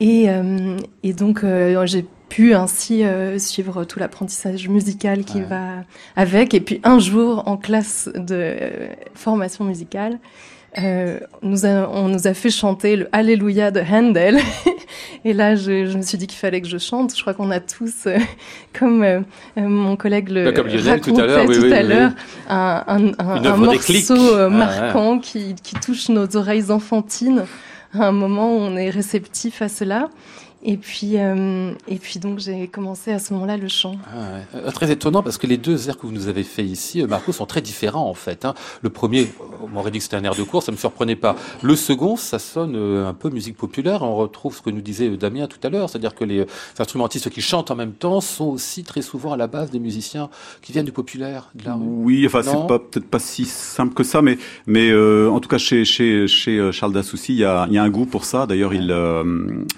et, 0.00 0.28
et 1.02 1.12
donc 1.12 1.44
j'ai 1.84 2.06
pu 2.28 2.54
ainsi 2.54 3.02
suivre 3.38 3.84
tout 3.84 3.98
l'apprentissage 3.98 4.68
musical 4.68 5.24
qui 5.24 5.42
va 5.42 5.84
avec. 6.16 6.54
Et 6.54 6.60
puis 6.60 6.80
un 6.84 6.98
jour 6.98 7.42
en 7.46 7.56
classe 7.56 8.08
de 8.14 8.56
formation 9.14 9.64
musicale, 9.64 10.18
euh, 10.78 11.20
nous 11.42 11.64
on 11.64 12.08
nous 12.08 12.26
a 12.26 12.34
fait 12.34 12.50
chanter 12.50 12.96
le 12.96 13.08
Alléluia 13.12 13.70
de 13.70 13.80
Handel. 13.80 14.38
et 15.24 15.32
là, 15.32 15.54
je, 15.54 15.86
je 15.86 15.96
me 15.96 16.02
suis 16.02 16.18
dit 16.18 16.26
qu'il 16.26 16.38
fallait 16.38 16.60
que 16.60 16.68
je 16.68 16.78
chante. 16.78 17.14
Je 17.16 17.20
crois 17.20 17.34
qu'on 17.34 17.50
a 17.50 17.60
tous, 17.60 18.06
euh, 18.06 18.18
comme 18.78 19.02
euh, 19.02 19.20
mon 19.56 19.96
collègue 19.96 20.28
le 20.28 20.50
bah, 20.50 20.62
racontait 20.90 21.04
tout 21.04 21.20
à 21.20 21.26
l'heure, 21.26 21.46
oui, 21.48 21.72
un, 22.48 22.84
un, 22.86 23.12
un, 23.18 23.44
un 23.44 23.56
morceau 23.56 24.48
marquant 24.50 25.18
qui, 25.18 25.54
qui 25.62 25.74
touche 25.76 26.08
nos 26.08 26.36
oreilles 26.36 26.70
enfantines 26.70 27.44
à 27.94 28.08
un 28.08 28.12
moment 28.12 28.54
où 28.54 28.60
on 28.60 28.76
est 28.76 28.90
réceptif 28.90 29.62
à 29.62 29.68
cela. 29.68 30.08
Et 30.68 30.76
puis, 30.76 31.12
euh, 31.14 31.70
et 31.86 31.94
puis 31.94 32.18
donc 32.18 32.40
j'ai 32.40 32.66
commencé 32.66 33.12
à 33.12 33.20
ce 33.20 33.32
moment-là 33.34 33.56
le 33.56 33.68
chant. 33.68 33.94
Ah 34.12 34.64
ouais. 34.64 34.72
Très 34.72 34.90
étonnant 34.90 35.22
parce 35.22 35.38
que 35.38 35.46
les 35.46 35.58
deux 35.58 35.88
airs 35.88 35.96
que 35.96 36.06
vous 36.08 36.12
nous 36.12 36.26
avez 36.26 36.42
fait 36.42 36.64
ici, 36.64 37.00
euh, 37.00 37.06
Marco, 37.06 37.30
sont 37.30 37.46
très 37.46 37.60
différents 37.60 38.10
en 38.10 38.14
fait. 38.14 38.44
Hein. 38.44 38.52
Le 38.82 38.90
premier, 38.90 39.28
on 39.62 39.68
m'aurait 39.68 39.92
dit 39.92 39.98
que 39.98 40.04
c'était 40.04 40.16
un 40.16 40.24
air 40.24 40.34
de 40.34 40.42
cours, 40.42 40.64
ça 40.64 40.72
me 40.72 40.76
surprenait 40.76 41.14
pas. 41.14 41.36
Le 41.62 41.76
second, 41.76 42.16
ça 42.16 42.40
sonne 42.40 42.74
euh, 42.74 43.06
un 43.06 43.14
peu 43.14 43.30
musique 43.30 43.56
populaire. 43.56 44.02
On 44.02 44.16
retrouve 44.16 44.56
ce 44.56 44.60
que 44.62 44.70
nous 44.70 44.80
disait 44.80 45.08
Damien 45.10 45.46
tout 45.46 45.60
à 45.62 45.70
l'heure, 45.70 45.88
c'est-à-dire 45.88 46.16
que 46.16 46.24
les 46.24 46.44
instrumentistes 46.80 47.30
qui 47.30 47.42
chantent 47.42 47.70
en 47.70 47.76
même 47.76 47.92
temps 47.92 48.20
sont 48.20 48.46
aussi 48.46 48.82
très 48.82 49.02
souvent 49.02 49.34
à 49.34 49.36
la 49.36 49.46
base 49.46 49.70
des 49.70 49.78
musiciens 49.78 50.30
qui 50.62 50.72
viennent 50.72 50.84
du 50.84 50.90
populaire, 50.90 51.48
de 51.54 51.64
la 51.64 51.74
rue. 51.74 51.84
Oui, 51.86 52.26
enfin 52.26 52.42
c'est 52.42 52.66
pas 52.66 52.80
peut-être 52.80 53.08
pas 53.08 53.20
si 53.20 53.44
simple 53.44 53.94
que 53.94 54.02
ça, 54.02 54.20
mais 54.20 54.36
mais 54.66 54.90
euh, 54.90 55.30
en 55.30 55.38
tout 55.38 55.48
cas 55.48 55.58
chez 55.58 55.84
chez 55.84 56.26
chez 56.26 56.72
Charles 56.72 56.92
Dassoucy, 56.92 57.34
il 57.34 57.38
y 57.38 57.44
a 57.44 57.68
il 57.68 57.74
y 57.74 57.78
a 57.78 57.84
un 57.84 57.88
goût 57.88 58.06
pour 58.06 58.24
ça. 58.24 58.46
D'ailleurs, 58.46 58.74
il 58.74 58.92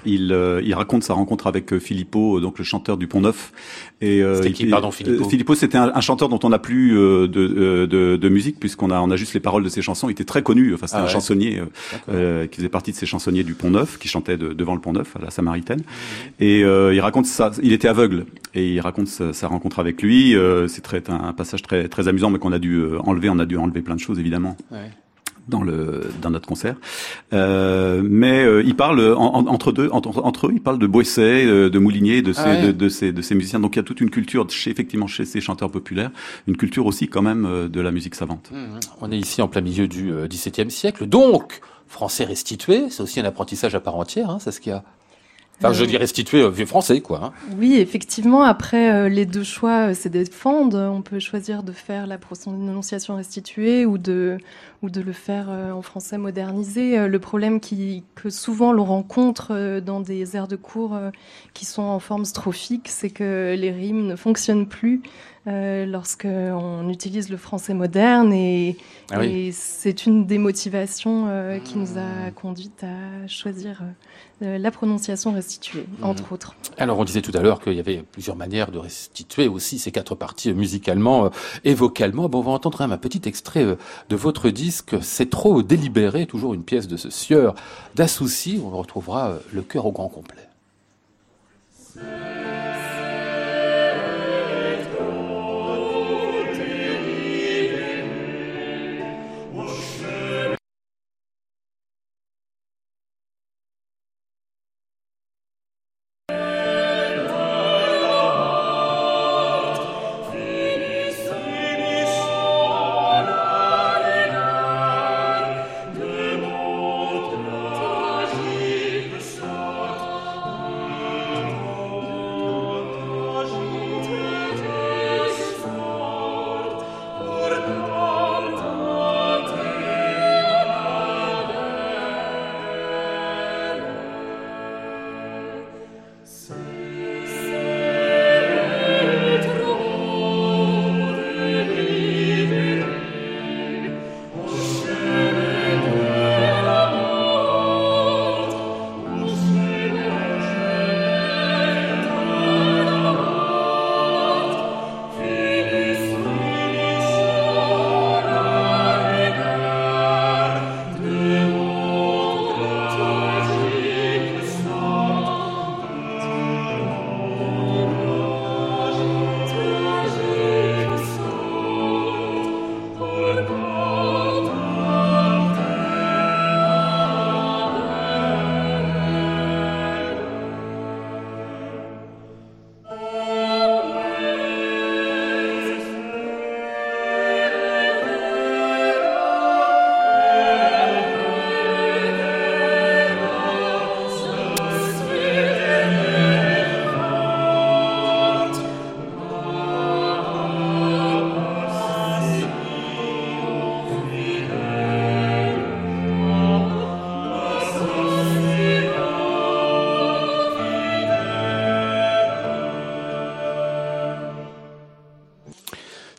il 0.06 0.60
il 0.64 0.77
raconte 0.78 1.02
sa 1.04 1.14
rencontre 1.14 1.46
avec 1.46 1.72
euh, 1.72 1.78
Philippot, 1.78 2.38
euh, 2.38 2.40
donc 2.40 2.58
le 2.58 2.64
chanteur 2.64 2.96
du 2.96 3.06
Pont 3.06 3.20
Neuf. 3.20 3.52
Et 4.00 4.22
euh, 4.22 4.36
c'était 4.36 4.52
qui, 4.52 4.66
pardon, 4.66 4.90
Philippot 4.90 5.28
Philippot, 5.28 5.54
c'était 5.54 5.76
un, 5.76 6.00
chanteur 6.00 6.28
dont 6.28 6.38
on 6.42 6.48
n'a 6.48 6.58
plus 6.58 6.92
de, 6.92 7.26
de, 7.26 8.16
de, 8.16 8.28
musique 8.28 8.58
puisqu'on 8.58 8.90
a 8.90 9.00
on 9.00 9.10
a 9.10 9.16
juste 9.16 9.34
les 9.34 9.40
paroles 9.40 9.64
de 9.64 9.68
ses 9.68 9.82
chansons. 9.82 10.08
Il 10.08 10.12
était 10.12 10.24
très 10.24 10.42
connu. 10.42 10.72
Enfin, 10.74 10.86
c'était 10.86 11.00
ah 11.00 11.04
un 11.04 11.08
chansonnier 11.08 11.60
qui 12.06 12.56
faisait 12.56 12.68
partie 12.68 12.92
de 12.92 12.96
ces 12.96 13.06
chansonniers 13.06 13.44
du 13.44 13.54
Pont 13.54 13.70
Neuf, 13.70 13.98
qui 13.98 14.08
chantait 14.08 14.38
devant 14.38 14.74
le 14.74 14.80
Pont 14.80 14.92
Neuf 14.92 15.16
à 15.16 15.24
la 15.24 15.30
Samaritaine. 15.30 15.80
Mmh. 15.80 16.42
Et 16.44 16.60
il 16.60 17.00
raconte 17.00 17.26
ça. 17.26 17.50
Il 17.62 17.72
était 17.72 17.88
aveugle 17.88 18.26
et 18.54 18.74
il 18.74 18.80
raconte 18.80 19.08
sa, 19.08 19.48
rencontre 19.48 19.80
avec 19.80 20.00
lui. 20.02 20.34
c'est 20.68 20.82
très 20.82 21.02
un, 21.08 21.32
passage 21.32 21.62
très 21.62 21.88
très 21.88 22.08
amusant, 22.08 22.30
mais 22.30 22.38
qu'on 22.38 22.52
a 22.52 22.58
dû 22.58 22.80
enlever. 23.04 23.28
On 23.28 23.38
a 23.38 23.46
dû 23.46 23.56
enlever 23.56 23.82
plein 23.82 23.96
de 23.96 24.00
choses 24.00 24.18
évidemment. 24.18 24.56
Ouais 24.70 24.90
dans 25.48 25.62
le 25.62 26.10
dans 26.20 26.30
notre 26.30 26.46
concert. 26.46 26.76
Euh, 27.32 28.02
mais 28.04 28.44
euh, 28.44 28.62
il 28.64 28.76
parle 28.76 29.14
entre 29.14 29.72
deux 29.72 29.88
entre, 29.90 30.22
entre, 30.22 30.46
eux, 30.48 30.52
il 30.54 30.60
parle 30.60 30.78
de 30.78 30.86
Boisset, 30.86 31.46
euh, 31.46 31.70
de 31.70 31.78
Moulinier, 31.78 32.22
de 32.22 32.32
ces 32.32 32.62
de, 32.62 32.72
de, 32.72 32.88
ces 32.88 33.12
de 33.12 33.22
ces 33.22 33.34
musiciens. 33.34 33.60
Donc 33.60 33.76
il 33.76 33.78
y 33.78 33.80
a 33.80 33.84
toute 33.84 34.00
une 34.00 34.10
culture 34.10 34.48
chez 34.50 34.70
effectivement 34.70 35.06
chez 35.06 35.24
ces 35.24 35.40
chanteurs 35.40 35.70
populaires, 35.70 36.10
une 36.46 36.56
culture 36.56 36.86
aussi 36.86 37.08
quand 37.08 37.22
même 37.22 37.46
euh, 37.46 37.68
de 37.68 37.80
la 37.80 37.90
musique 37.90 38.14
savante. 38.14 38.50
Mmh. 38.52 38.80
On 39.00 39.10
est 39.10 39.18
ici 39.18 39.42
en 39.42 39.48
plein 39.48 39.60
milieu 39.60 39.88
du 39.88 40.12
XVIIe 40.28 40.70
siècle, 40.70 41.06
donc 41.06 41.60
français 41.86 42.24
restitué, 42.24 42.90
c'est 42.90 43.02
aussi 43.02 43.20
un 43.20 43.24
apprentissage 43.24 43.74
à 43.74 43.80
part 43.80 43.96
entière, 43.96 44.30
hein, 44.30 44.38
c'est 44.40 44.52
ce 44.52 44.60
qu'il 44.60 44.72
y 44.72 44.74
a. 44.74 44.84
Enfin, 45.60 45.72
je 45.72 45.84
dis 45.84 45.96
restituer 45.96 46.48
vieux 46.50 46.66
français, 46.66 47.00
quoi. 47.00 47.20
Hein. 47.24 47.32
Oui, 47.56 47.76
effectivement. 47.78 48.42
Après, 48.42 48.92
euh, 48.92 49.08
les 49.08 49.26
deux 49.26 49.42
choix, 49.42 49.88
euh, 49.88 49.94
c'est 49.94 50.08
défendre. 50.08 50.78
On 50.78 51.02
peut 51.02 51.18
choisir 51.18 51.64
de 51.64 51.72
faire 51.72 52.06
la 52.06 52.16
prononciation 52.16 53.16
restituée 53.16 53.84
ou 53.84 53.98
de 53.98 54.38
ou 54.82 54.90
de 54.90 55.00
le 55.00 55.12
faire 55.12 55.46
euh, 55.48 55.72
en 55.72 55.82
français 55.82 56.16
modernisé. 56.16 57.08
Le 57.08 57.18
problème 57.18 57.58
qui, 57.58 58.04
que 58.14 58.30
souvent 58.30 58.72
l'on 58.72 58.84
rencontre 58.84 59.80
dans 59.80 60.00
des 60.00 60.36
airs 60.36 60.46
de 60.46 60.54
cours 60.54 60.96
qui 61.54 61.64
sont 61.64 61.82
en 61.82 61.98
forme 61.98 62.24
strophique, 62.24 62.86
c'est 62.88 63.10
que 63.10 63.56
les 63.58 63.72
rimes 63.72 64.06
ne 64.06 64.14
fonctionnent 64.14 64.68
plus 64.68 65.02
euh, 65.48 65.86
lorsqu'on 65.86 66.88
utilise 66.90 67.30
le 67.30 67.38
français 67.38 67.72
moderne 67.72 68.32
et, 68.34 68.76
ah 69.10 69.20
c'est 69.52 70.04
une 70.04 70.26
des 70.26 70.36
motivations 70.36 71.26
euh, 71.28 71.58
qui 71.58 71.78
nous 71.78 71.96
a 71.96 72.30
conduite 72.32 72.84
à 72.84 73.26
choisir 73.26 73.82
euh, 74.42 74.58
la 74.58 74.70
prononciation 74.70 75.32
restituée, 75.32 75.86
mhm. 75.98 76.04
entre 76.04 76.32
autres. 76.32 76.54
Alors 76.76 76.98
on 76.98 77.04
disait 77.04 77.22
tout 77.22 77.32
à 77.34 77.40
l'heure 77.40 77.60
qu'il 77.60 77.72
y 77.72 77.80
avait 77.80 78.04
plusieurs 78.12 78.36
manières 78.36 78.70
de 78.70 78.78
restituer 78.78 79.48
aussi 79.48 79.78
ces 79.78 79.90
quatre 79.90 80.14
parties 80.14 80.52
musicalement 80.52 81.30
et 81.64 81.72
vocalement. 81.72 82.28
Bon, 82.28 82.40
on 82.40 82.42
va 82.42 82.50
entendre 82.50 82.82
un 82.82 82.98
petit 82.98 83.22
extrait 83.26 83.64
de 83.64 84.16
votre 84.16 84.50
disque, 84.50 84.96
C'est 85.00 85.30
trop 85.30 85.62
délibéré, 85.62 86.26
toujours 86.26 86.52
une 86.52 86.64
pièce 86.64 86.88
de 86.88 86.98
ce 86.98 87.08
sieur 87.08 87.54
d'Assouci. 87.94 88.60
On 88.62 88.76
retrouvera 88.76 89.38
le 89.52 89.62
cœur 89.62 89.86
au 89.86 89.92
grand 89.92 90.08
complet. 90.08 90.48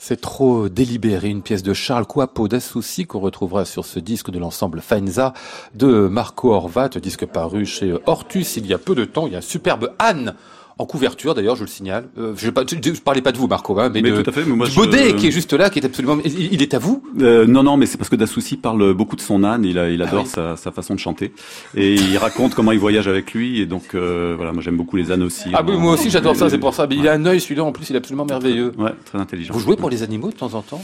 C'est 0.10 0.22
trop 0.22 0.69
délibéré, 0.69 1.30
une 1.30 1.43
pièce 1.43 1.62
de 1.62 1.72
Charles 1.72 2.08
Coapo 2.08 2.48
d'Assouci 2.48 3.06
qu'on 3.06 3.19
retrouvera 3.19 3.63
sur 3.63 3.86
ce 3.86 4.00
disque 4.00 4.32
de 4.32 4.39
l'ensemble 4.39 4.82
Faenza 4.82 5.36
de 5.76 6.08
Marco 6.08 6.52
Horvat, 6.52 6.89
disque 7.00 7.28
paru 7.28 7.63
chez 7.67 7.93
Hortus 8.08 8.58
il 8.58 8.65
y 8.65 8.74
a 8.74 8.80
peu 8.80 8.95
de 8.95 9.06
temps. 9.06 9.28
Il 9.28 9.34
y 9.34 9.36
a 9.36 9.38
un 9.38 9.41
superbe 9.41 9.93
Anne 10.00 10.34
en 10.80 10.86
couverture 10.86 11.36
d'ailleurs, 11.36 11.56
je 11.58 11.62
le 11.63 11.68
signale. 11.68 12.08
Euh, 12.18 12.34
je, 12.38 12.46
je 12.48 13.02
parlais 13.02 13.22
pas 13.22 13.32
de 13.32 13.38
vous, 13.38 13.48
Marco, 13.48 13.78
hein, 13.80 13.90
mais, 13.94 14.02
Mais 14.02 14.12
de, 14.12 14.21
tout 14.21 14.30
à 14.30 14.34
fait, 14.34 14.46
mais 14.46 14.56
moi, 14.56 14.65
du 14.65 14.71
je- 14.71 14.77
Baudet 14.80 15.13
qui 15.15 15.27
est 15.27 15.32
juste 15.32 15.54
là, 15.54 15.69
qui 15.69 15.80
est 15.80 15.86
absolument. 15.86 16.17
Il, 16.23 16.54
il 16.54 16.62
est 16.62 16.73
à 16.73 16.80
vous? 16.80 17.04
Euh, 17.21 17.46
non, 17.46 17.63
non, 17.63 17.75
mais 17.77 17.86
c'est 17.86 17.98
parce 17.98 18.10
que 18.10 18.15
Dassouci 18.15 18.56
parle 18.58 18.94
beaucoup 18.94 19.15
de 19.17 19.21
son 19.21 19.44
âne. 19.44 19.65
Il, 19.65 19.77
a, 19.77 19.90
il 19.90 20.02
adore 20.02 20.21
Ah 20.21 20.23
oui. 20.25 20.30
sa, 20.30 20.56
sa 20.56 20.71
façon 20.71 20.94
de 20.96 21.00
chanter 21.00 21.34
et 21.75 21.94
il 21.96 22.17
raconte 22.17 22.56
comment 22.56 22.71
il 22.71 22.80
voyage 22.80 23.08
avec 23.08 23.34
lui. 23.34 23.60
Et 23.60 23.65
donc 23.65 23.94
euh, 23.94 24.34
voilà, 24.38 24.54
moi 24.54 24.62
j'aime 24.63 24.77
beaucoup 24.77 24.96
les 24.96 25.12
ânes 25.12 25.23
aussi. 25.23 25.50
Ah 25.54 25.63
oui, 25.67 25.75
moi 25.77 25.94
aussi 25.94 26.10
j'adore 26.10 26.36
ça, 26.36 26.50
c'est 26.50 26.58
pour 26.58 26.73
ça. 26.73 26.88
Mais 26.88 26.96
il 26.96 27.08
a 27.08 27.13
un 27.13 27.25
œil, 27.25 27.42
celui-là 27.42 27.63
en 27.65 27.71
plus, 27.71 27.90
il 27.90 27.96
est 27.96 28.00
absolument 28.00 28.25
merveilleux. 28.25 28.71
Ouais, 28.77 28.92
très 29.06 29.17
intelligent. 29.19 29.54
Vous 29.54 29.60
jouez 29.60 29.75
pour 29.75 29.90
les 29.90 30.02
animaux 30.04 30.30
de 30.30 30.36
temps 30.36 30.54
en 30.54 30.62
temps 30.62 30.82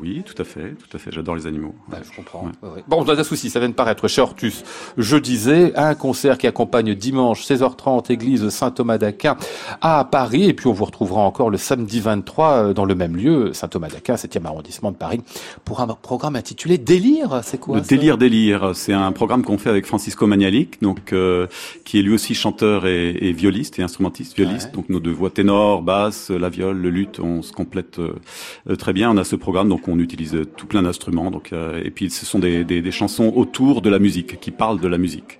oui, 0.00 0.22
tout 0.24 0.40
à 0.40 0.44
fait, 0.44 0.74
tout 0.74 0.94
à 0.96 0.98
fait. 0.98 1.10
J'adore 1.12 1.34
les 1.36 1.46
animaux. 1.46 1.74
Ouais, 1.90 1.98
je 2.08 2.14
comprends. 2.16 2.44
Ouais. 2.62 2.82
Bon, 2.88 3.04
pas 3.04 3.16
de 3.16 3.22
souci, 3.22 3.50
ça 3.50 3.58
vient 3.58 3.68
de 3.68 3.74
paraître 3.74 4.06
chez 4.08 4.20
Hortus. 4.20 4.62
Je 4.96 5.16
disais, 5.16 5.72
un 5.76 5.94
concert 5.94 6.38
qui 6.38 6.46
accompagne 6.46 6.94
dimanche 6.94 7.44
16h30 7.46 8.12
église 8.12 8.48
Saint-Thomas 8.76 8.98
d'Aquin 8.98 9.36
à 9.80 10.04
Paris 10.04 10.44
et 10.44 10.52
puis 10.52 10.66
on 10.66 10.72
vous 10.72 10.84
retrouvera 10.84 11.22
encore 11.22 11.48
le 11.48 11.56
samedi 11.56 11.98
23 11.98 12.50
euh, 12.50 12.72
dans 12.74 12.84
le 12.84 12.94
même 12.94 13.16
lieu, 13.16 13.54
Saint-Thomas 13.54 13.88
d'Aquin, 13.88 14.16
7e 14.16 14.44
arrondissement 14.44 14.92
de 14.92 14.96
Paris, 14.96 15.22
pour 15.64 15.80
un 15.80 15.86
programme 15.86 16.36
intitulé 16.36 16.76
Délire, 16.76 17.40
c'est 17.42 17.58
quoi 17.58 17.78
Le 17.78 17.82
ça 17.82 17.88
délire 17.88 18.18
délire, 18.18 18.72
c'est 18.74 18.92
un 18.92 19.12
programme 19.12 19.44
qu'on 19.44 19.56
fait 19.56 19.70
avec 19.70 19.86
Francisco 19.86 20.26
Magnalic, 20.26 20.82
donc 20.82 21.14
euh, 21.14 21.46
qui 21.86 21.98
est 21.98 22.02
lui 22.02 22.12
aussi 22.12 22.34
chanteur 22.34 22.86
et, 22.86 23.12
et 23.12 23.32
violiste 23.32 23.78
et 23.78 23.82
instrumentiste 23.82 24.36
violiste. 24.36 24.66
Ouais. 24.66 24.72
Donc 24.72 24.90
nos 24.90 25.00
deux 25.00 25.10
voix 25.10 25.30
ténor, 25.30 25.80
basse, 25.80 26.28
la 26.28 26.50
viole, 26.50 26.76
le 26.76 26.90
luth, 26.90 27.18
on 27.18 27.40
se 27.40 27.52
complète 27.52 27.98
euh, 27.98 28.76
très 28.76 28.92
bien. 28.92 29.10
On 29.10 29.16
a 29.16 29.24
ce 29.24 29.36
programme, 29.36 29.70
donc 29.70 29.88
on 29.88 29.98
utilise 29.98 30.36
tout 30.58 30.66
plein 30.66 30.82
d'instruments. 30.82 31.30
Donc 31.30 31.54
euh, 31.54 31.80
et 31.82 31.90
puis 31.90 32.10
ce 32.10 32.26
sont 32.26 32.40
des, 32.40 32.64
des, 32.64 32.82
des 32.82 32.92
chansons 32.92 33.32
autour 33.34 33.80
de 33.80 33.88
la 33.88 33.98
musique, 33.98 34.38
qui 34.38 34.50
parlent 34.50 34.80
de 34.80 34.88
la 34.88 34.98
musique. 34.98 35.38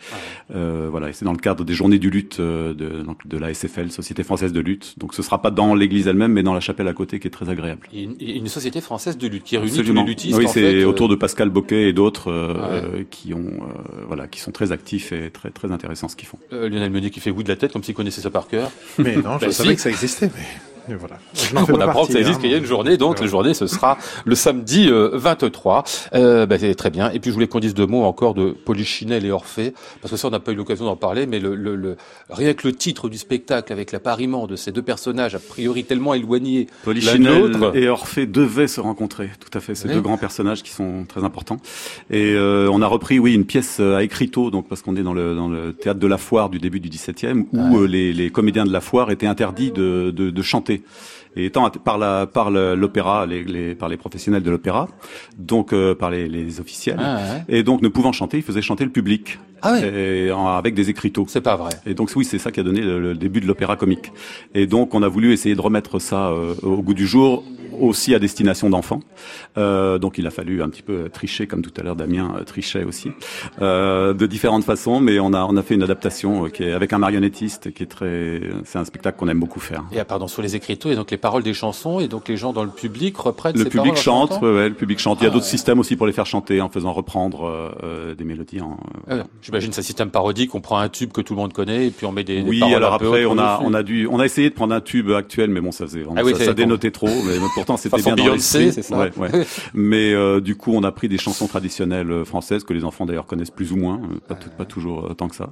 Euh, 0.54 0.86
voilà, 0.90 1.08
et 1.08 1.12
c'est 1.12 1.24
dans 1.24 1.32
le 1.32 1.38
cadre 1.38 1.64
des 1.64 1.74
journées 1.74 1.98
du 1.98 2.08
luth 2.08 2.38
euh, 2.38 2.72
de, 2.72 3.02
donc 3.02 3.26
de 3.26 3.36
la 3.36 3.52
SFL, 3.52 3.90
Société 3.90 4.22
française 4.22 4.52
de 4.52 4.60
lutte. 4.60 4.94
Donc 4.96 5.12
ce 5.12 5.22
sera 5.22 5.42
pas 5.42 5.50
dans 5.50 5.74
l'église 5.74 6.06
elle-même, 6.06 6.32
mais 6.32 6.44
dans 6.44 6.54
la 6.54 6.60
chapelle 6.60 6.86
à 6.86 6.92
côté, 6.92 7.18
qui 7.18 7.26
est 7.26 7.30
très 7.30 7.48
agréable. 7.48 7.88
Et 7.92 8.02
une, 8.36 8.46
société 8.46 8.80
française 8.80 9.18
de 9.18 9.26
lutte 9.26 9.42
qui 9.42 9.56
réunit 9.56 9.72
tous 9.72 9.78
Absolument. 9.80 10.02
les 10.04 10.08
luthistes. 10.10 10.38
Oui, 10.38 10.44
en 10.46 10.48
c'est 10.48 10.60
fait, 10.60 10.82
euh, 10.82 10.86
autour 10.86 11.08
de 11.08 11.16
Pascal 11.16 11.50
Boquet 11.50 11.88
et 11.88 11.92
d'autres 11.92 12.30
euh, 12.30 12.54
Ouais. 12.54 12.60
euh, 13.00 13.04
qui 13.10 13.34
ont, 13.34 13.38
euh, 13.40 14.04
voilà, 14.06 14.28
qui 14.28 14.38
sont 14.40 14.52
très 14.52 14.70
actifs 14.70 15.10
et 15.12 15.30
très 15.30 15.50
très 15.50 15.72
intéressants 15.72 16.08
ce 16.08 16.14
qu'ils 16.14 16.28
font. 16.28 16.38
euh, 16.52 16.68
Lionel 16.68 16.90
Meunier 16.92 17.10
qui 17.10 17.18
fait 17.18 17.30
oui 17.32 17.42
de 17.42 17.48
la 17.48 17.56
tête 17.56 17.72
comme 17.72 17.82
s'il 17.82 17.94
connaissait 17.94 18.20
ça 18.20 18.30
par 18.30 18.46
cœur. 18.46 18.70
Mais 18.98 19.16
non, 19.16 19.38
je 19.40 19.46
Bah, 19.46 19.50
savais 19.52 19.70
si. 19.70 19.74
que 19.76 19.80
ça 19.82 19.90
existait, 19.90 20.30
mais, 20.32 20.42
voilà. 20.94 21.18
Je 21.34 21.40
fais 21.40 21.56
On 21.72 21.80
apprend 21.80 22.06
que 22.06 22.12
ça 22.12 22.18
existe, 22.20 22.38
hein, 22.38 22.40
qu'il 22.42 22.50
y 22.50 22.54
a 22.54 22.58
une 22.58 22.64
journée, 22.64 22.96
donc 22.96 23.16
Ouais. 23.16 23.22
la 23.22 23.26
journée 23.26 23.54
ce 23.54 23.66
sera 23.66 23.98
le 24.24 24.34
samedi 24.34 24.88
euh, 24.88 25.10
23. 25.14 25.84
Euh, 26.14 26.46
bah, 26.46 26.58
c'est 26.58 26.74
très 26.74 26.90
bien. 26.90 27.10
Et 27.10 27.18
puis 27.20 27.30
je 27.30 27.34
voulais 27.34 27.48
qu'on 27.48 27.60
dise 27.60 27.74
deux 27.74 27.86
mots 27.86 28.04
encore 28.04 28.34
de 28.34 28.50
Polichinelle 28.50 29.24
et 29.24 29.30
Orphée, 29.30 29.72
parce 30.00 30.12
que 30.12 30.16
ça 30.18 30.28
on 30.28 30.30
n'a 30.30 30.40
pas 30.40 30.52
eu 30.52 30.54
l'occasion 30.54 30.84
d'en 30.84 30.96
parler, 30.96 31.26
mais 31.26 31.40
le, 31.40 31.54
le, 31.54 31.74
le- 31.76 31.96
rien 32.30 32.54
que 32.54 32.66
le 32.68 32.74
titre 32.74 33.08
du 33.08 33.18
spectacle 33.18 33.72
avec 33.72 33.92
l'appariement 33.92 34.46
de 34.46 34.56
ces 34.56 34.72
deux 34.72 34.82
personnages 34.82 35.34
a 35.34 35.38
priori 35.38 35.84
tellement 35.84 36.14
éloignés 36.14 36.66
l'un 36.66 36.84
Polichinelle 36.84 37.70
et 37.74 37.88
Orphée 37.88 38.26
devaient 38.26 38.68
se 38.68 38.80
rencontrer, 38.80 39.30
tout 39.40 39.56
à 39.56 39.60
fait. 39.60 39.74
Ces 39.74 39.88
Oui. 39.88 39.94
deux 39.94 40.00
grands 40.00 40.18
personnages 40.18 40.62
qui 40.62 40.70
sont 40.70 41.04
très 41.08 41.24
importants. 41.24 41.58
Et 42.10 42.32
euh, 42.34 42.68
on 42.72 42.82
a 42.82 42.86
repris, 42.86 43.18
oui, 43.18 43.34
une 43.34 43.44
pièce 43.44 43.78
euh, 43.80 43.96
à 43.96 44.02
écriteau, 44.02 44.50
donc 44.50 44.68
parce 44.68 44.82
qu'on 44.82 44.96
est 44.96 45.02
dans 45.02 45.14
le 45.14 45.34
dans 45.34 45.48
le 45.48 45.72
théâtre 45.72 46.00
de 46.00 46.06
la 46.06 46.18
Foire 46.18 46.48
du 46.50 46.58
début 46.58 46.80
du 46.80 46.88
XVIIe, 46.88 47.44
où 47.52 47.78
euh, 47.78 47.86
les, 47.86 48.12
les 48.12 48.30
comédiens 48.30 48.64
de 48.64 48.72
la 48.72 48.80
Foire 48.80 49.10
étaient 49.10 49.26
interdits 49.26 49.70
de, 49.70 50.10
de, 50.14 50.30
de 50.30 50.42
chanter. 50.42 50.75
Et 51.38 51.46
étant 51.46 51.68
par 51.70 51.98
la 51.98 52.26
par 52.26 52.50
le- 52.50 52.74
l'opéra, 52.74 53.26
les, 53.26 53.44
les 53.44 53.74
par 53.74 53.88
les 53.90 53.96
professionnels 53.98 54.42
de 54.42 54.50
l'opéra, 54.50 54.88
donc 55.36 55.72
euh, 55.74 55.94
par 55.94 56.10
les, 56.10 56.28
les 56.28 56.60
officiels. 56.60 56.96
Ah, 56.98 57.16
ouais. 57.18 57.44
Et 57.58 57.62
donc, 57.62 57.82
ne 57.82 57.88
pouvant 57.88 58.12
chanter, 58.12 58.38
ils 58.38 58.42
faisaient 58.42 58.62
chanter 58.62 58.84
le 58.84 58.90
public 58.90 59.38
Ah 59.66 59.78
et 59.86 60.30
en- 60.32 60.46
avec 60.48 60.74
des 60.74 60.90
écriteaux. 60.90 61.24
C'est 61.28 61.40
pas 61.40 61.56
vrai. 61.56 61.70
Et 61.86 61.94
donc 61.94 62.10
oui, 62.16 62.24
c'est 62.24 62.38
ça 62.38 62.50
qui 62.52 62.60
a 62.60 62.62
donné 62.62 62.80
le, 62.80 63.00
le 63.00 63.14
début 63.14 63.40
de 63.40 63.46
l'opéra 63.46 63.76
comique. 63.76 64.12
Et 64.54 64.66
donc 64.66 64.94
on 64.94 65.02
a 65.02 65.08
voulu 65.08 65.32
essayer 65.32 65.54
de 65.54 65.60
remettre 65.60 65.98
ça 65.98 66.28
euh, 66.28 66.54
au 66.62 66.82
goût 66.82 66.94
du 66.94 67.06
jour, 67.06 67.44
aussi 67.78 68.14
à 68.14 68.18
destination 68.18 68.70
d'enfants. 68.70 69.00
Euh, 69.58 69.98
donc 69.98 70.16
il 70.18 70.26
a 70.26 70.30
fallu 70.30 70.62
un 70.62 70.68
petit 70.70 70.82
peu 70.82 71.08
tricher, 71.10 71.46
comme 71.46 71.60
tout 71.62 71.72
à 71.78 71.82
l'heure 71.82 71.96
Damien 71.96 72.34
euh, 72.38 72.42
trichait 72.44 72.84
aussi, 72.84 73.10
euh, 73.60 74.14
de 74.14 74.26
différentes 74.26 74.64
façons. 74.64 75.00
Mais 75.00 75.18
on 75.18 75.32
a 75.34 75.44
on 75.44 75.56
a 75.56 75.62
fait 75.62 75.74
une 75.74 75.82
adaptation 75.82 76.46
euh, 76.46 76.48
qui 76.48 76.62
est 76.64 76.72
avec 76.72 76.92
un 76.94 76.98
marionnettiste, 76.98 77.72
qui 77.74 77.82
est 77.82 77.86
très, 77.86 78.40
c'est 78.64 78.78
un 78.78 78.84
spectacle 78.84 79.18
qu'on 79.18 79.28
aime 79.28 79.40
beaucoup 79.40 79.60
faire. 79.60 79.84
Et 79.92 80.00
ah, 80.00 80.04
pardon, 80.06 80.26
sur 80.28 80.40
les 80.42 80.56
écriteaux, 80.56 80.90
et 80.90 80.94
donc 80.96 81.10
les 81.10 81.16
paroles 81.18 81.42
des 81.42 81.52
chansons, 81.54 82.00
et 82.00 82.08
donc 82.08 82.28
les 82.28 82.36
gens 82.38 82.52
dans 82.54 82.64
le 82.64 82.70
public 82.70 83.16
reprennent 83.18 83.54
Le 83.56 83.64
ces 83.64 83.70
public 83.70 83.94
paroles 83.94 83.98
chante, 83.98 84.40
ouais, 84.42 84.54
ouais, 84.54 84.68
le 84.70 84.74
public 84.74 84.98
chante. 84.98 85.18
Il 85.20 85.24
y 85.24 85.26
a 85.26 85.30
Ah, 85.30 85.32
d'autres 85.34 85.44
ouais. 85.44 85.50
systèmes 85.50 85.78
aussi 85.78 85.96
pour 85.96 86.06
les 86.06 86.12
faire 86.14 86.26
chanter 86.26 86.60
en 86.62 86.68
faisant 86.70 86.92
reprendre 86.94 87.44
euh, 87.82 88.14
des 88.14 88.24
mélodies. 88.24 88.60
En, 88.62 88.78
Ah, 89.10 89.16
J'imagine 89.60 89.72
c'est 89.72 89.80
un 89.80 89.84
système 89.84 90.10
parodique, 90.10 90.54
on 90.54 90.60
prend 90.60 90.78
un 90.78 90.88
tube 90.88 91.12
que 91.12 91.20
tout 91.20 91.34
le 91.34 91.40
monde 91.40 91.52
connaît, 91.52 91.86
et 91.86 91.90
puis 91.90 92.06
on 92.06 92.12
met 92.12 92.24
des, 92.24 92.42
Oui, 92.42 92.62
alors 92.74 92.94
un 92.94 92.98
peu 92.98 93.06
après, 93.06 93.24
on 93.26 93.38
a, 93.38 93.60
on 93.62 93.74
a 93.74 93.82
dû, 93.82 94.06
on 94.10 94.20
a 94.20 94.24
essayé 94.24 94.50
de 94.50 94.54
prendre 94.54 94.74
un 94.74 94.80
tube 94.80 95.10
actuel, 95.10 95.50
mais 95.50 95.60
bon, 95.60 95.72
ça 95.72 95.86
faisait, 95.86 96.00
vraiment- 96.00 96.16
Ah 96.18 96.24
oui, 96.24 96.32
ça, 96.32 96.38
c'est 96.38 96.44
ça 96.46 96.50
con. 96.52 96.56
dénotait 96.56 96.90
trop, 96.90 97.08
mais 97.08 97.34
pourtant 97.54 97.76
c'était 97.76 97.96
bien 98.02 98.14
dans 98.16 98.38
c'est 98.38 98.70
ça 98.82 98.96
Ouais, 98.98 99.10
ouais. 99.16 99.46
Mais 99.74 100.12
euh, 100.12 100.40
du 100.40 100.56
coup, 100.56 100.72
on 100.74 100.82
a 100.84 100.92
pris 100.92 101.08
des 101.08 101.18
chansons 101.18 101.46
traditionnelles 101.46 102.10
euh, 102.10 102.24
françaises 102.24 102.64
que 102.64 102.72
les 102.72 102.84
enfants 102.84 103.06
d'ailleurs 103.06 103.26
connaissent 103.26 103.50
plus 103.50 103.72
ou 103.72 103.76
moins, 103.76 104.00
euh, 104.02 104.18
pas, 104.28 104.34
tout- 104.34 104.50
pas 104.50 104.64
toujours 104.64 105.06
euh, 105.06 105.14
tant 105.14 105.28
que 105.28 105.36
ça. 105.36 105.50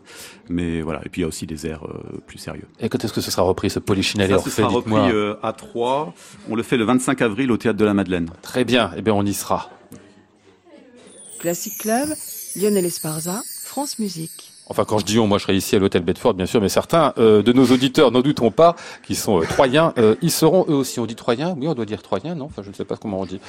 Mais 0.48 0.82
voilà, 0.82 1.00
et 1.04 1.08
puis 1.08 1.20
il 1.20 1.22
y 1.22 1.24
a 1.24 1.28
aussi 1.28 1.46
des 1.46 1.66
airs 1.66 1.84
euh, 1.84 2.18
plus 2.26 2.38
sérieux. 2.38 2.66
Et 2.80 2.88
quand 2.88 3.04
est-ce 3.04 3.12
que 3.12 3.20
ce 3.20 3.30
sera 3.30 3.42
repris, 3.42 3.70
ce 3.70 3.78
Polichinelle 3.78 4.30
et 4.30 4.34
Ça, 4.34 4.40
ce 4.40 4.50
sera 4.50 4.68
repris 4.68 4.94
euh, 4.94 5.34
à 5.42 5.52
3. 5.52 6.14
On 6.50 6.54
le 6.56 6.62
fait 6.62 6.76
le 6.76 6.84
25 6.84 7.22
avril 7.22 7.50
au 7.50 7.56
théâtre 7.56 7.78
de 7.78 7.84
la 7.84 7.94
Madeleine. 7.94 8.28
Très 8.42 8.64
bien, 8.64 8.90
eh 8.96 9.02
bien 9.02 9.14
on 9.14 9.24
y 9.24 9.34
sera. 9.34 9.70
Classic 11.40 11.76
Club, 11.78 12.08
Lionel 12.56 12.84
Esparza, 12.86 13.42
France 13.74 13.98
Musique. 13.98 14.52
Enfin, 14.68 14.84
quand 14.84 14.98
je 15.00 15.04
dis 15.04 15.18
on, 15.18 15.26
moi 15.26 15.38
je 15.38 15.42
serai 15.42 15.56
ici 15.56 15.74
à 15.74 15.80
l'hôtel 15.80 16.02
Bedford, 16.02 16.34
bien 16.34 16.46
sûr, 16.46 16.60
mais 16.60 16.68
certains 16.68 17.12
euh, 17.18 17.42
de 17.42 17.52
nos 17.52 17.64
auditeurs, 17.66 18.12
n'en 18.12 18.20
doutons 18.20 18.52
pas, 18.52 18.76
qui 19.04 19.16
sont 19.16 19.40
euh, 19.40 19.44
troyens, 19.44 19.92
euh, 19.98 20.14
ils 20.22 20.30
seront 20.30 20.64
eux 20.68 20.74
aussi. 20.74 21.00
On 21.00 21.06
dit 21.06 21.16
troyens? 21.16 21.56
Oui, 21.58 21.66
on 21.66 21.74
doit 21.74 21.84
dire 21.84 22.00
troyens, 22.00 22.36
non? 22.36 22.44
Enfin, 22.44 22.62
je 22.62 22.68
ne 22.68 22.74
sais 22.74 22.84
pas 22.84 22.96
comment 22.96 23.18
on 23.18 23.26
dit. 23.26 23.40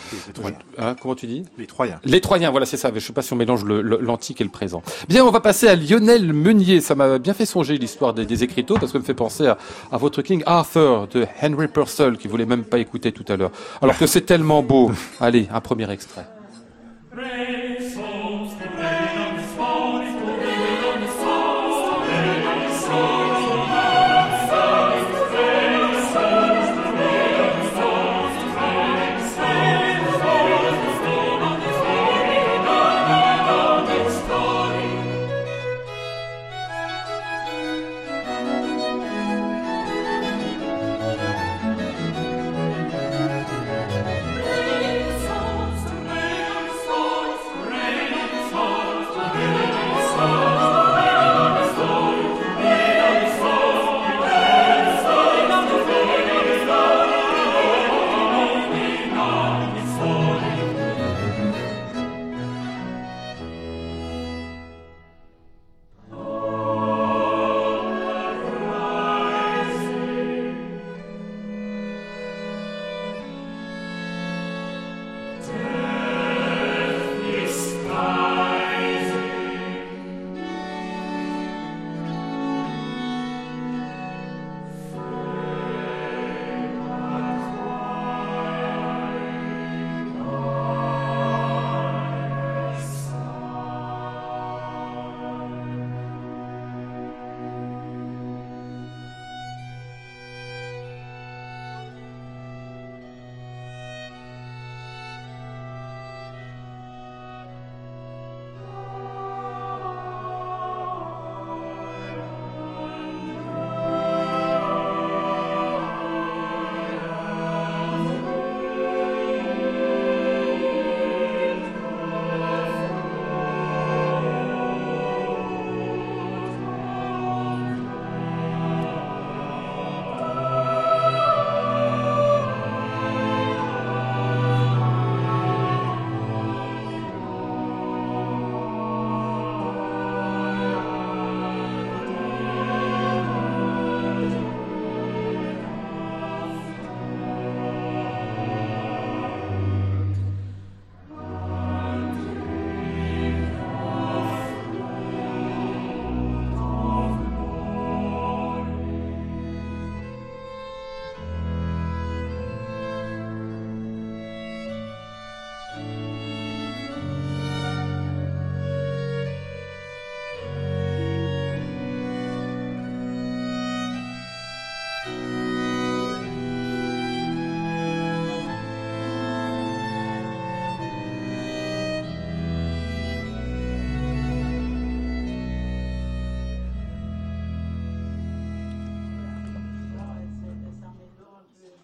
Hein, 0.79 0.95
comment 0.99 1.13
tu 1.13 1.27
dis? 1.27 1.43
Les 1.59 1.67
Troyens. 1.67 1.99
Les 2.05 2.21
Troyens, 2.21 2.49
voilà, 2.49 2.65
c'est 2.65 2.75
ça. 2.75 2.89
Je 2.91 2.99
sais 2.99 3.13
pas 3.13 3.21
si 3.21 3.33
on 3.33 3.35
mélange 3.35 3.65
l'antique 3.65 4.41
et 4.41 4.43
le 4.43 4.49
présent. 4.49 4.81
Bien, 5.07 5.23
on 5.23 5.29
va 5.29 5.41
passer 5.41 5.67
à 5.67 5.75
Lionel 5.75 6.33
Meunier. 6.33 6.81
Ça 6.81 6.95
m'a 6.95 7.19
bien 7.19 7.35
fait 7.35 7.45
songer 7.45 7.77
l'histoire 7.77 8.15
des, 8.15 8.25
des 8.25 8.43
écriteaux 8.43 8.79
parce 8.79 8.87
que 8.87 8.93
ça 8.93 8.99
me 8.99 9.03
fait 9.03 9.13
penser 9.13 9.45
à, 9.45 9.59
à 9.91 9.97
votre 9.97 10.23
King 10.23 10.41
Arthur 10.47 11.07
de 11.09 11.27
Henry 11.39 11.67
Purcell 11.67 12.17
qui 12.17 12.27
voulait 12.27 12.47
même 12.47 12.63
pas 12.63 12.79
écouter 12.79 13.11
tout 13.11 13.25
à 13.27 13.37
l'heure. 13.37 13.51
Alors 13.79 13.95
que 13.95 14.07
c'est 14.07 14.21
tellement 14.21 14.63
beau. 14.63 14.91
Allez, 15.19 15.47
un 15.53 15.61
premier 15.61 15.87
extrait. 15.91 16.25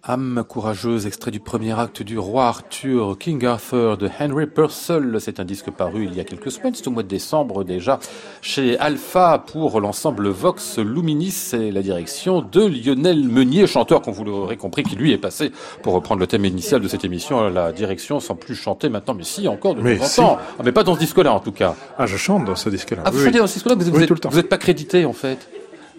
Âme 0.03 0.43
courageuse, 0.47 1.05
extrait 1.05 1.29
du 1.29 1.39
premier 1.39 1.79
acte 1.79 2.01
du 2.01 2.17
roi 2.17 2.45
Arthur, 2.47 3.17
King 3.19 3.45
Arthur 3.45 3.97
de 3.97 4.09
Henry 4.19 4.47
Purcell. 4.47 5.17
C'est 5.19 5.39
un 5.39 5.45
disque 5.45 5.69
paru 5.69 6.05
il 6.05 6.15
y 6.15 6.19
a 6.19 6.23
quelques 6.23 6.49
semaines, 6.49 6.73
c'est 6.73 6.87
au 6.87 6.91
mois 6.91 7.03
de 7.03 7.07
décembre 7.07 7.63
déjà, 7.63 7.99
chez 8.41 8.79
Alpha 8.79 9.37
pour 9.45 9.79
l'ensemble 9.79 10.29
Vox 10.29 10.79
Luminis 10.79 11.51
et 11.53 11.69
la 11.71 11.83
direction 11.83 12.41
de 12.41 12.61
Lionel 12.65 13.23
Meunier, 13.27 13.67
chanteur 13.67 14.01
qu'on 14.01 14.11
vous 14.11 14.23
l'aurez 14.23 14.57
compris, 14.57 14.81
qui 14.81 14.95
lui 14.95 15.11
est 15.11 15.19
passé, 15.19 15.51
pour 15.83 15.93
reprendre 15.93 16.19
le 16.19 16.25
thème 16.25 16.45
initial 16.45 16.81
de 16.81 16.87
cette 16.87 17.05
émission, 17.05 17.39
à 17.45 17.51
la 17.51 17.71
direction 17.71 18.19
sans 18.19 18.33
plus 18.35 18.55
chanter 18.55 18.89
maintenant, 18.89 19.13
mais 19.13 19.23
si, 19.23 19.47
encore 19.47 19.75
de 19.75 19.81
Mais 19.81 19.97
temps 19.97 20.05
en 20.05 20.07
temps. 20.35 20.37
Ah, 20.57 20.63
mais 20.65 20.71
pas 20.71 20.83
dans 20.83 20.95
ce 20.95 20.99
disque-là 20.99 21.31
en 21.31 21.39
tout 21.41 21.51
cas. 21.51 21.75
Ah, 21.99 22.07
je 22.07 22.17
chante 22.17 22.43
dans 22.45 22.55
ce 22.55 22.69
disque-là. 22.69 23.03
Ah, 23.05 23.11
vous 23.11 23.19
Oui, 23.19 23.25
chantez 23.25 23.37
dans 23.37 23.45
ce 23.45 23.53
disque-là, 23.53 23.75
vous 23.75 23.87
Oui, 23.91 24.01
êtes, 24.01 24.07
tout 24.07 24.15
le 24.15 24.19
temps. 24.19 24.29
vous 24.29 24.39
êtes 24.39 24.49
pas 24.49 24.57
crédité 24.57 25.05
en 25.05 25.13
fait. 25.13 25.47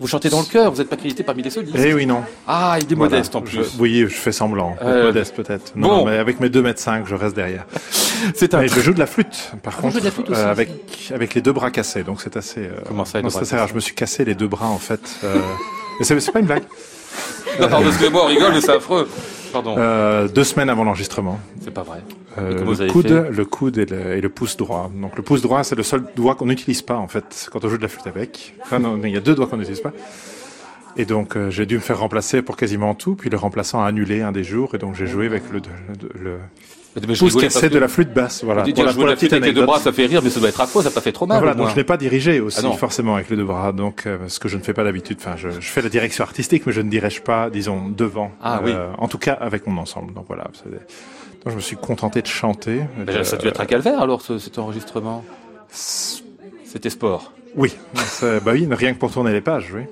Vous 0.02 0.08
chantez 0.08 0.30
dans 0.30 0.40
le 0.40 0.46
cœur, 0.46 0.72
vous 0.72 0.78
n'êtes 0.78 0.88
pas 0.88 0.96
crédité 0.96 1.22
parmi 1.22 1.42
les 1.44 1.50
solistes. 1.50 1.76
Eh 1.78 1.94
oui, 1.94 2.06
non. 2.06 2.22
Ah, 2.48 2.76
il 2.80 2.90
est 2.92 2.96
Voilà. 2.96 3.10
modeste 3.12 3.36
en 3.36 3.44
Je- 3.46 3.58
plus. 3.60 3.76
oui, 3.78 4.00
je 4.00 4.08
fais 4.08 4.32
semblant. 4.32 4.74
Euh, 4.82 5.04
modeste 5.06 5.32
peut-être. 5.36 5.72
Non, 5.76 5.98
bon. 5.98 6.06
mais 6.06 6.18
avec 6.18 6.40
mes 6.40 6.48
2 6.48 6.60
mètres 6.60 6.80
5, 6.80 7.06
je 7.06 7.14
reste 7.14 7.36
derrière. 7.36 7.64
C'est 8.34 8.52
un 8.54 8.60
Mais 8.62 8.68
je 8.68 8.80
joue 8.80 8.92
de 8.94 8.98
la 8.98 9.06
flûte, 9.06 9.52
par 9.62 9.74
Ah, 9.74 9.76
vous 9.76 9.82
contre, 9.88 10.00
de 10.00 10.04
la 10.04 10.10
flûte 10.10 10.28
aussi, 10.30 10.40
euh, 10.40 10.50
avec 10.50 10.70
avec 11.14 11.34
les 11.34 11.40
deux 11.40 11.52
bras 11.52 11.70
cassés, 11.70 12.02
donc 12.02 12.20
c'est 12.20 12.36
assez. 12.36 12.60
euh, 12.60 12.70
Comment 12.88 13.04
ça, 13.04 13.18
les 13.18 13.22
non, 13.22 13.28
deux 13.28 13.32
c'est 13.32 13.38
bras 13.38 13.42
assez 13.46 13.56
rare. 13.56 13.68
Je 13.68 13.74
me 13.74 13.80
suis 13.80 13.94
cassé 13.94 14.24
les 14.24 14.34
deux 14.34 14.48
bras 14.48 14.66
en 14.68 14.78
fait. 14.78 15.00
Euh, 15.22 15.36
mais 16.00 16.04
c'est 16.04 16.18
c'est 16.20 16.32
pas 16.32 16.40
une 16.40 16.46
blague. 16.46 16.64
Non, 17.60 17.68
pardon, 17.68 17.86
excusez-moi, 17.88 18.22
on 18.24 18.28
rigole, 18.28 18.52
mais 18.54 18.60
c'est 18.60 18.72
affreux. 18.72 19.08
Pardon. 19.52 19.74
Euh, 19.76 20.28
deux 20.28 20.44
semaines 20.44 20.70
avant 20.70 20.84
l'enregistrement. 20.84 21.38
C'est 21.60 21.72
pas 21.72 21.82
vrai. 21.82 22.02
Euh, 22.38 22.62
vous 22.64 22.72
le 22.72 22.80
avez 22.80 22.90
coude, 22.90 23.26
le 23.30 23.44
coude 23.44 23.78
et 23.78 23.86
le, 23.86 24.16
et 24.16 24.20
le 24.20 24.28
pouce 24.28 24.56
droit. 24.56 24.90
Donc 25.00 25.16
le 25.16 25.22
pouce 25.22 25.42
droit, 25.42 25.62
c'est 25.64 25.74
le 25.74 25.82
seul 25.82 26.04
doigt 26.16 26.34
qu'on 26.34 26.46
n'utilise 26.46 26.82
pas 26.82 26.96
en 26.96 27.08
fait 27.08 27.48
quand 27.52 27.64
on 27.64 27.68
joue 27.68 27.76
de 27.76 27.82
la 27.82 27.88
flûte 27.88 28.06
avec. 28.06 28.54
Enfin 28.62 28.78
non, 28.78 28.98
il 29.02 29.10
y 29.10 29.16
a 29.16 29.20
deux 29.20 29.34
doigts 29.34 29.46
qu'on 29.46 29.58
n'utilise 29.58 29.80
pas. 29.82 29.92
Et 30.96 31.04
donc 31.04 31.36
euh, 31.36 31.50
j'ai 31.50 31.66
dû 31.66 31.76
me 31.76 31.80
faire 31.80 31.98
remplacer 31.98 32.42
pour 32.42 32.56
quasiment 32.56 32.94
tout. 32.94 33.14
Puis 33.14 33.30
le 33.30 33.36
remplaçant 33.36 33.82
a 33.82 33.86
annulé 33.86 34.22
un 34.22 34.32
des 34.32 34.44
jours 34.44 34.74
et 34.74 34.78
donc 34.78 34.94
j'ai 34.94 35.06
joué 35.06 35.26
avec 35.26 35.42
le 35.50 35.60
le, 35.60 36.20
le 36.22 36.38
Mais 36.94 37.14
pouce 37.16 37.36
cassé 37.36 37.70
de 37.70 37.78
la 37.78 37.88
flûte 37.88 38.12
basse. 38.12 38.44
Voilà. 38.44 38.64
Pour 38.64 38.84
la, 38.84 38.92
pour 38.92 39.06
la 39.06 39.14
petite 39.14 39.32
avec 39.32 39.44
les 39.46 39.52
deux 39.52 39.64
bras, 39.64 39.78
ça 39.80 39.92
fait 39.92 40.04
rire, 40.06 40.20
mais 40.22 40.28
ça 40.30 40.40
doit 40.40 40.50
être 40.50 40.60
affreux, 40.60 40.82
ça 40.82 40.90
n'a 40.90 40.94
pas 40.94 41.00
fait 41.00 41.12
trop 41.12 41.26
mal. 41.26 41.38
Voilà, 41.38 41.54
donc 41.54 41.70
je 41.70 41.76
l'ai 41.76 41.84
pas 41.84 41.96
dirigé 41.96 42.40
aussi 42.40 42.58
Ah 42.60 42.62
non. 42.64 42.72
forcément 42.74 43.14
avec 43.14 43.30
les 43.30 43.36
deux 43.36 43.44
bras, 43.44 43.72
donc 43.72 44.06
euh, 44.06 44.18
ce 44.28 44.38
que 44.38 44.48
je 44.48 44.58
ne 44.58 44.62
fais 44.62 44.74
pas 44.74 44.84
d'habitude. 44.84 45.16
Enfin, 45.20 45.36
je, 45.36 45.48
je 45.50 45.60
fais 45.68 45.80
la 45.80 45.88
direction 45.88 46.22
artistique, 46.22 46.64
mais 46.66 46.72
je 46.72 46.82
ne 46.82 46.90
dirige 46.90 47.22
pas, 47.22 47.48
disons, 47.48 47.88
devant. 47.88 48.30
Ah 48.42 48.60
oui. 48.62 48.72
En 48.98 49.08
tout 49.08 49.18
cas, 49.18 49.32
avec 49.32 49.66
mon 49.66 49.80
ensemble. 49.80 50.12
Donc 50.12 50.26
voilà. 50.28 50.44
Donc 50.44 51.50
je 51.50 51.54
me 51.56 51.60
suis 51.60 51.76
contenté 51.76 52.20
de 52.22 52.26
chanter. 52.26 52.82
Euh, 53.08 53.24
ça 53.24 53.36
a 53.36 53.38
dû 53.38 53.48
être 53.48 53.60
un 53.60 53.66
calvaire 53.66 54.00
alors 54.02 54.20
ce- 54.22 54.38
cet 54.38 54.58
enregistrement. 54.58 55.24
C'était 55.70 56.90
sport. 56.90 57.32
Oui, 57.56 57.74
bah 58.22 58.52
oui, 58.52 58.66
rien 58.70 58.92
que 58.94 58.98
pour 58.98 59.10
tourner 59.10 59.32
les 59.32 59.40
pages, 59.40 59.72
oui. 59.74 59.82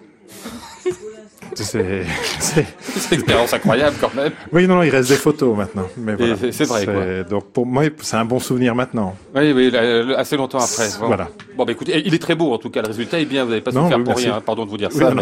C'est, 1.55 2.67
une 3.11 3.15
expérience 3.19 3.53
incroyable 3.53 3.97
quand 4.01 4.15
même. 4.15 4.33
Oui, 4.53 4.67
non, 4.67 4.77
non, 4.77 4.83
il 4.83 4.91
reste 4.91 5.09
des 5.09 5.17
photos 5.17 5.57
maintenant. 5.57 5.87
Mais 5.97 6.15
voilà. 6.15 6.37
c'est- 6.51 6.65
vrai, 6.65 6.85
quoi. 6.85 7.23
Donc 7.29 7.53
pour 7.53 7.67
moi, 7.67 7.85
c'est 8.01 8.17
un 8.17 8.25
bon 8.25 8.39
souvenir 8.39 8.75
maintenant. 8.75 9.17
Oui, 9.35 9.53
oui, 9.53 9.73
assez 10.17 10.37
longtemps 10.37 10.59
après. 10.59 10.89
Voilà. 11.01 11.29
Bon, 11.57 11.65
bah 11.65 11.73
écoutez, 11.73 12.03
il 12.05 12.15
est 12.15 12.19
très 12.19 12.35
beau 12.35 12.53
en 12.53 12.59
tout 12.59 12.71
cas, 12.71 12.83
le 12.83 12.89
résultat 12.89 13.21
est 13.21 13.25
bien, 13.25 13.45
vous 13.45 13.51
n'avez 13.51 13.63
pas 13.63 13.73
Non, 13.73 13.85
souffert 13.85 13.99
oui, 13.99 14.05
pour 14.05 14.13
merci. 14.15 14.27
rien, 14.27 14.37
hein, 14.37 14.43
pardon 14.45 14.65
de 14.65 14.71
vous 14.71 14.79
dire 14.79 14.89
Oui, 14.93 15.01
ça. 15.01 15.13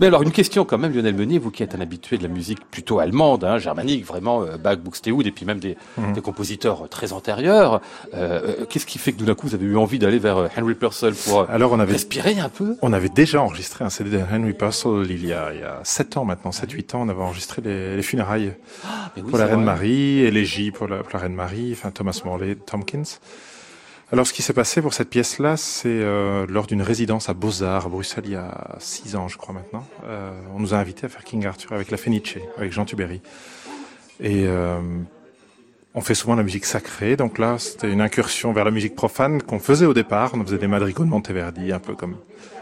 Mais, 0.00 0.06
euh, 0.06 0.08
alors, 0.08 0.22
une 0.22 0.32
question 0.32 0.64
quand 0.64 0.78
même, 0.78 0.92
Lionel 0.94 1.14
Meunier, 1.14 1.38
vous 1.38 1.50
qui 1.50 1.62
êtes 1.62 1.74
un 1.74 1.80
habitué 1.80 2.18
de 2.18 2.22
la 2.22 2.28
musique 2.28 2.60
plutôt 2.70 2.98
allemande, 2.98 3.44
hein, 3.44 3.58
germanique, 3.58 4.04
vraiment, 4.04 4.42
euh, 4.42 4.56
Bach, 4.56 4.78
Buxtehude, 4.78 5.26
et 5.26 5.30
puis 5.32 5.44
même 5.46 5.58
des, 5.58 5.76
Mhm. 5.98 6.12
des 6.14 6.20
compositeurs 6.20 6.88
très 6.88 7.12
antérieurs, 7.12 7.80
euh, 8.14 8.40
euh, 8.60 8.64
qu'est-ce 8.68 8.86
qui 8.86 8.98
fait 8.98 9.12
que 9.12 9.18
tout 9.18 9.24
d'un 9.24 9.34
coup 9.34 9.46
vous 9.48 9.54
avez 9.54 9.66
eu 9.66 9.76
envie 9.76 9.98
d'aller 9.98 10.18
vers 10.18 10.36
euh, 10.38 10.48
Henry 10.58 10.74
Purcell 10.74 11.14
pour 11.14 11.40
euh, 11.40 11.44
Alors 11.48 11.72
on 11.72 11.80
avait, 11.80 11.92
respirer 11.92 12.38
un 12.38 12.48
peu? 12.48 12.76
On 12.82 12.92
avait 12.92 13.08
déjà 13.08 13.40
enregistré 13.42 13.84
un 13.84 13.90
CD 13.90 14.10
de 14.10 14.18
Henry 14.32 14.52
Purcell 14.52 15.06
il 15.10 15.24
y 15.26 15.32
a, 15.32 15.52
il 15.54 15.60
y 15.60 15.64
a 15.64 15.80
7 15.84 16.16
ans 16.16 16.24
maintenant, 16.24 16.50
7-8 16.50 16.94
ans, 16.96 17.02
on 17.02 17.08
avait 17.08 17.22
enregistré 17.22 17.62
les, 17.62 17.96
les 17.96 18.02
funérailles 18.02 18.52
oui, 19.16 19.22
pour 19.22 19.38
la 19.38 19.46
Reine 19.46 19.56
vrai. 19.56 19.64
Marie, 19.64 20.20
Élégie 20.20 20.70
pour 20.70 20.88
la, 20.88 20.98
pour 20.98 21.10
la 21.14 21.20
Reine 21.20 21.34
Marie, 21.34 21.72
enfin 21.72 21.90
Thomas 21.90 22.20
Morley, 22.24 22.54
Tompkins. 22.56 23.02
Alors 24.12 24.24
ce 24.24 24.32
qui 24.32 24.42
s'est 24.42 24.52
passé 24.52 24.80
pour 24.80 24.94
cette 24.94 25.10
pièce-là, 25.10 25.56
c'est 25.56 25.88
euh, 25.88 26.46
lors 26.48 26.68
d'une 26.68 26.82
résidence 26.82 27.28
à 27.28 27.34
Beaux-Arts 27.34 27.86
à 27.86 27.88
Bruxelles 27.88 28.22
il 28.26 28.32
y 28.32 28.36
a 28.36 28.76
6 28.78 29.16
ans 29.16 29.26
je 29.26 29.36
crois 29.36 29.52
maintenant. 29.52 29.84
Euh, 30.04 30.30
on 30.54 30.60
nous 30.60 30.74
a 30.74 30.76
invités 30.76 31.06
à 31.06 31.08
faire 31.08 31.24
King 31.24 31.44
Arthur 31.44 31.72
avec 31.72 31.90
la 31.90 31.96
Fenice, 31.96 32.36
avec 32.56 32.72
Jean 32.72 32.84
Tubéry. 32.84 33.20
Et 34.20 34.46
euh, 34.46 34.80
on 35.94 36.02
fait 36.02 36.14
souvent 36.14 36.36
la 36.36 36.44
musique 36.44 36.66
sacrée, 36.66 37.16
donc 37.16 37.38
là 37.38 37.58
c'était 37.58 37.90
une 37.90 38.00
incursion 38.00 38.52
vers 38.52 38.64
la 38.64 38.70
musique 38.70 38.94
profane 38.94 39.42
qu'on 39.42 39.58
faisait 39.58 39.86
au 39.86 39.94
départ. 39.94 40.30
On 40.34 40.44
faisait 40.44 40.58
des 40.58 40.68
madrigaux 40.68 41.04
de 41.04 41.10
Monteverdi, 41.10 41.72
un 41.72 41.80
peu 41.80 41.96
comme 41.96 42.16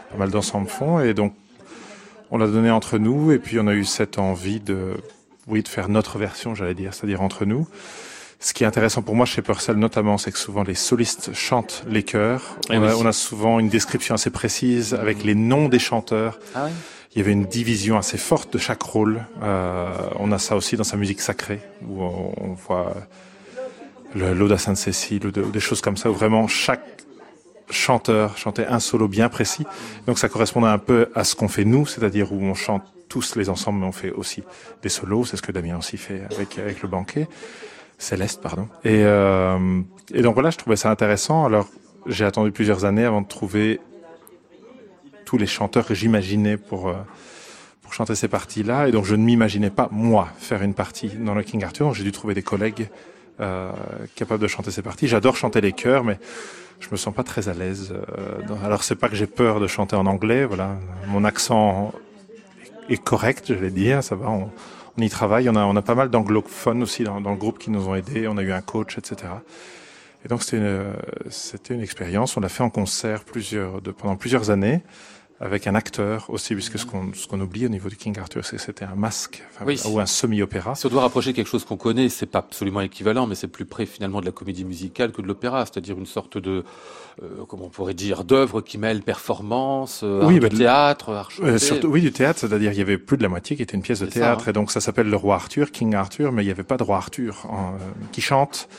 pas 0.09 0.17
mal 0.17 0.31
d'ensemble 0.31 0.67
fond, 0.67 0.99
et 0.99 1.13
donc 1.13 1.35
on 2.31 2.39
l'a 2.39 2.47
donné 2.47 2.71
entre 2.71 2.97
nous, 2.97 3.31
et 3.31 3.37
puis 3.37 3.59
on 3.59 3.67
a 3.67 3.75
eu 3.75 3.85
cette 3.85 4.17
envie 4.17 4.61
de, 4.61 4.95
oui, 5.45 5.61
de 5.61 5.67
faire 5.67 5.89
notre 5.89 6.17
version, 6.17 6.55
j'allais 6.55 6.73
dire, 6.73 6.95
c'est-à-dire 6.95 7.21
entre 7.21 7.45
nous. 7.45 7.67
Ce 8.39 8.53
qui 8.53 8.63
est 8.63 8.67
intéressant 8.67 9.01
pour 9.01 9.15
moi 9.15 9.25
chez 9.25 9.41
Purcell 9.41 9.75
notamment, 9.77 10.17
c'est 10.17 10.31
que 10.31 10.37
souvent 10.37 10.63
les 10.63 10.75
solistes 10.75 11.33
chantent 11.33 11.83
les 11.87 12.03
chœurs. 12.03 12.57
Eh 12.69 12.77
on, 12.77 12.81
oui. 12.81 12.87
a, 12.89 12.97
on 12.97 13.05
a 13.05 13.13
souvent 13.13 13.59
une 13.59 13.69
description 13.69 14.13
assez 14.15 14.29
précise 14.29 14.93
avec 14.93 15.23
les 15.23 15.35
noms 15.35 15.67
des 15.69 15.79
chanteurs. 15.79 16.39
Ah 16.53 16.65
oui 16.65 16.71
Il 17.13 17.17
y 17.19 17.21
avait 17.21 17.31
une 17.31 17.45
division 17.45 17.97
assez 17.97 18.17
forte 18.17 18.53
de 18.53 18.57
chaque 18.59 18.83
rôle. 18.83 19.23
Euh, 19.41 19.87
on 20.19 20.31
a 20.31 20.37
ça 20.37 20.55
aussi 20.55 20.75
dans 20.75 20.83
sa 20.83 20.97
musique 20.97 21.21
sacrée, 21.21 21.61
où 21.87 22.03
on, 22.03 22.33
on 22.37 22.53
voit 22.53 22.93
à 24.51 24.57
Sainte-Cécile 24.57 25.25
ou, 25.27 25.31
de- 25.31 25.41
ou 25.41 25.49
des 25.51 25.59
choses 25.59 25.81
comme 25.81 25.97
ça, 25.97 26.09
où 26.11 26.13
vraiment 26.13 26.47
chaque 26.47 26.83
chanteur 27.69 28.37
chantait 28.37 28.67
un 28.67 28.79
solo 28.79 29.07
bien 29.07 29.27
précis. 29.29 29.65
Donc 30.07 30.19
ça 30.19 30.29
correspondait 30.29 30.67
un 30.67 30.77
peu 30.77 31.09
à 31.15 31.23
ce 31.23 31.35
qu'on 31.35 31.47
fait 31.47 31.65
nous, 31.65 31.85
c'est-à-dire 31.87 32.31
où 32.31 32.39
on 32.43 32.53
chante 32.53 32.83
tous 33.09 33.35
les 33.37 33.49
ensembles, 33.49 33.79
mais 33.79 33.87
on 33.87 33.91
fait 33.91 34.11
aussi 34.11 34.43
des 34.83 34.89
solos. 34.89 35.25
C'est 35.25 35.37
ce 35.37 35.41
que 35.41 35.51
Damien 35.51 35.77
aussi 35.77 35.97
fait 35.97 36.21
avec, 36.31 36.59
avec 36.59 36.81
le 36.83 36.87
banquet. 36.89 37.27
Céleste, 37.97 38.41
pardon. 38.41 38.67
Et, 38.83 39.03
euh, 39.03 39.81
et 40.13 40.21
donc 40.21 40.33
voilà, 40.33 40.49
je 40.49 40.57
trouvais 40.57 40.75
ça 40.75 40.89
intéressant. 40.91 41.45
Alors 41.45 41.67
j'ai 42.07 42.25
attendu 42.25 42.51
plusieurs 42.51 42.85
années 42.85 43.05
avant 43.05 43.21
de 43.21 43.27
trouver 43.27 43.79
tous 45.25 45.37
les 45.37 45.47
chanteurs 45.47 45.85
que 45.87 45.93
j'imaginais 45.95 46.57
pour, 46.57 46.89
euh, 46.89 46.93
pour 47.81 47.93
chanter 47.93 48.13
ces 48.15 48.27
parties-là. 48.27 48.87
Et 48.87 48.91
donc, 48.91 49.05
je 49.05 49.15
ne 49.15 49.23
m'imaginais 49.23 49.71
pas, 49.71 49.89
moi, 49.91 50.27
faire 50.37 50.61
une 50.61 50.75
partie 50.75 51.09
dans 51.09 51.33
le 51.33 51.41
King 51.41 51.63
Arthur. 51.63 51.93
J'ai 51.95 52.03
dû 52.03 52.11
trouver 52.11 52.35
des 52.35 52.43
collègues 52.43 52.89
euh, 53.39 53.71
capables 54.15 54.41
de 54.41 54.47
chanter 54.47 54.69
ces 54.69 54.83
parties. 54.83 55.07
J'adore 55.07 55.35
chanter 55.35 55.61
les 55.61 55.71
chœurs, 55.71 56.03
mais 56.03 56.19
je 56.79 56.89
me 56.91 56.95
sens 56.95 57.13
pas 57.13 57.23
très 57.23 57.49
à 57.49 57.53
l'aise. 57.53 57.93
dans- 58.47 58.63
Alors, 58.63 58.83
c'est 58.83 58.95
pas 58.95 59.09
que 59.09 59.15
j'ai 59.15 59.25
peur 59.27 59.59
de 59.59 59.65
chanter 59.67 59.95
en 59.95 60.05
anglais. 60.05 60.45
Voilà, 60.45 60.75
mon 61.07 61.23
accent 61.23 61.91
est 62.89 63.03
correct, 63.03 63.45
je 63.49 63.53
vais 63.55 63.71
dire. 63.71 64.03
Ça 64.03 64.15
va, 64.15 64.27
on 64.97 65.01
y 65.01 65.09
travaille. 65.09 65.49
On 65.49 65.55
a, 65.55 65.65
on 65.65 65.75
a 65.75 65.81
pas 65.81 65.95
mal 65.95 66.09
d'anglophones 66.09 66.83
aussi 66.83 67.03
dans, 67.03 67.21
dans 67.21 67.31
le 67.31 67.37
groupe 67.37 67.59
qui 67.59 67.69
nous 67.69 67.87
ont 67.87 67.95
aidés. 67.95 68.27
On 68.27 68.37
a 68.37 68.41
eu 68.41 68.51
un 68.51 68.61
coach, 68.61 68.97
etc. 68.97 69.31
Et 70.23 70.27
donc 70.27 70.43
c'était 70.43 70.57
une, 70.57 70.93
c'était 71.29 71.73
une 71.73 71.81
expérience. 71.81 72.35
On 72.37 72.41
l'a 72.41 72.49
fait 72.49 72.63
en 72.63 72.69
concert 72.69 73.23
plusieurs, 73.23 73.81
de, 73.81 73.91
pendant 73.91 74.15
plusieurs 74.15 74.49
années 74.49 74.81
avec 75.41 75.67
un 75.67 75.75
acteur 75.75 76.29
aussi, 76.29 76.53
puisque 76.55 76.79
ce 76.79 76.85
qu'on 76.85 77.11
ce 77.13 77.27
qu'on 77.27 77.41
oublie 77.41 77.65
au 77.65 77.69
niveau 77.69 77.89
du 77.89 77.97
King 77.97 78.17
Arthur, 78.17 78.45
c'est 78.45 78.55
que 78.55 78.61
c'était 78.61 78.85
un 78.85 78.95
masque 78.95 79.43
enfin, 79.53 79.65
Oui. 79.65 79.79
ou 79.85 79.99
un 79.99 80.05
semi-opéra. 80.05 80.75
Si 80.75 80.85
on 80.85 80.89
doit 80.89 81.01
rapprocher 81.01 81.33
quelque 81.33 81.49
chose 81.49 81.65
qu'on 81.65 81.75
connaît, 81.75 82.07
c'est 82.07 82.25
pas 82.25 82.39
absolument 82.39 82.79
équivalent, 82.81 83.27
mais 83.27 83.35
c'est 83.35 83.49
plus 83.49 83.65
près 83.65 83.85
finalement 83.85 84.21
de 84.21 84.25
la 84.25 84.31
comédie 84.31 84.63
musicale 84.63 85.11
que 85.11 85.21
de 85.21 85.27
l'opéra, 85.27 85.65
c'est-à-dire 85.65 85.97
une 85.97 86.05
sorte 86.05 86.37
de, 86.37 86.63
euh, 87.21 87.27
comment 87.49 87.65
on 87.65 87.69
pourrait 87.69 87.93
dire, 87.93 88.23
d'œuvre 88.23 88.61
qui 88.61 88.77
mêle 88.77 89.01
performance, 89.01 90.01
euh, 90.03 90.25
Oui, 90.25 90.35
art 90.35 90.39
bah, 90.41 90.49
du 90.49 90.57
théâtre, 90.57 91.09
art. 91.11 91.29
Euh, 91.41 91.57
surtout, 91.57 91.87
oui, 91.87 91.99
du 92.01 92.13
théâtre, 92.13 92.39
c'est-à-dire 92.39 92.71
il 92.71 92.77
y 92.77 92.81
avait 92.81 92.97
plus 92.97 93.17
de 93.17 93.23
la 93.23 93.29
moitié 93.29 93.57
qui 93.57 93.63
était 93.63 93.75
une 93.75 93.83
pièce 93.83 93.99
de 93.99 94.05
ça, 94.05 94.11
théâtre, 94.11 94.45
hein. 94.47 94.51
et 94.51 94.53
donc 94.53 94.71
ça 94.71 94.79
s'appelle 94.79 95.09
le 95.09 95.17
roi 95.17 95.35
Arthur, 95.35 95.71
King 95.71 95.95
Arthur, 95.95 96.31
mais 96.31 96.43
il 96.43 96.45
n'y 96.45 96.51
avait 96.51 96.63
pas 96.63 96.77
de 96.77 96.83
roi 96.83 96.95
Arthur 96.95 97.45
en- 97.49 97.73
euh, 97.73 97.77
qui 98.13 98.21
chante. 98.21 98.69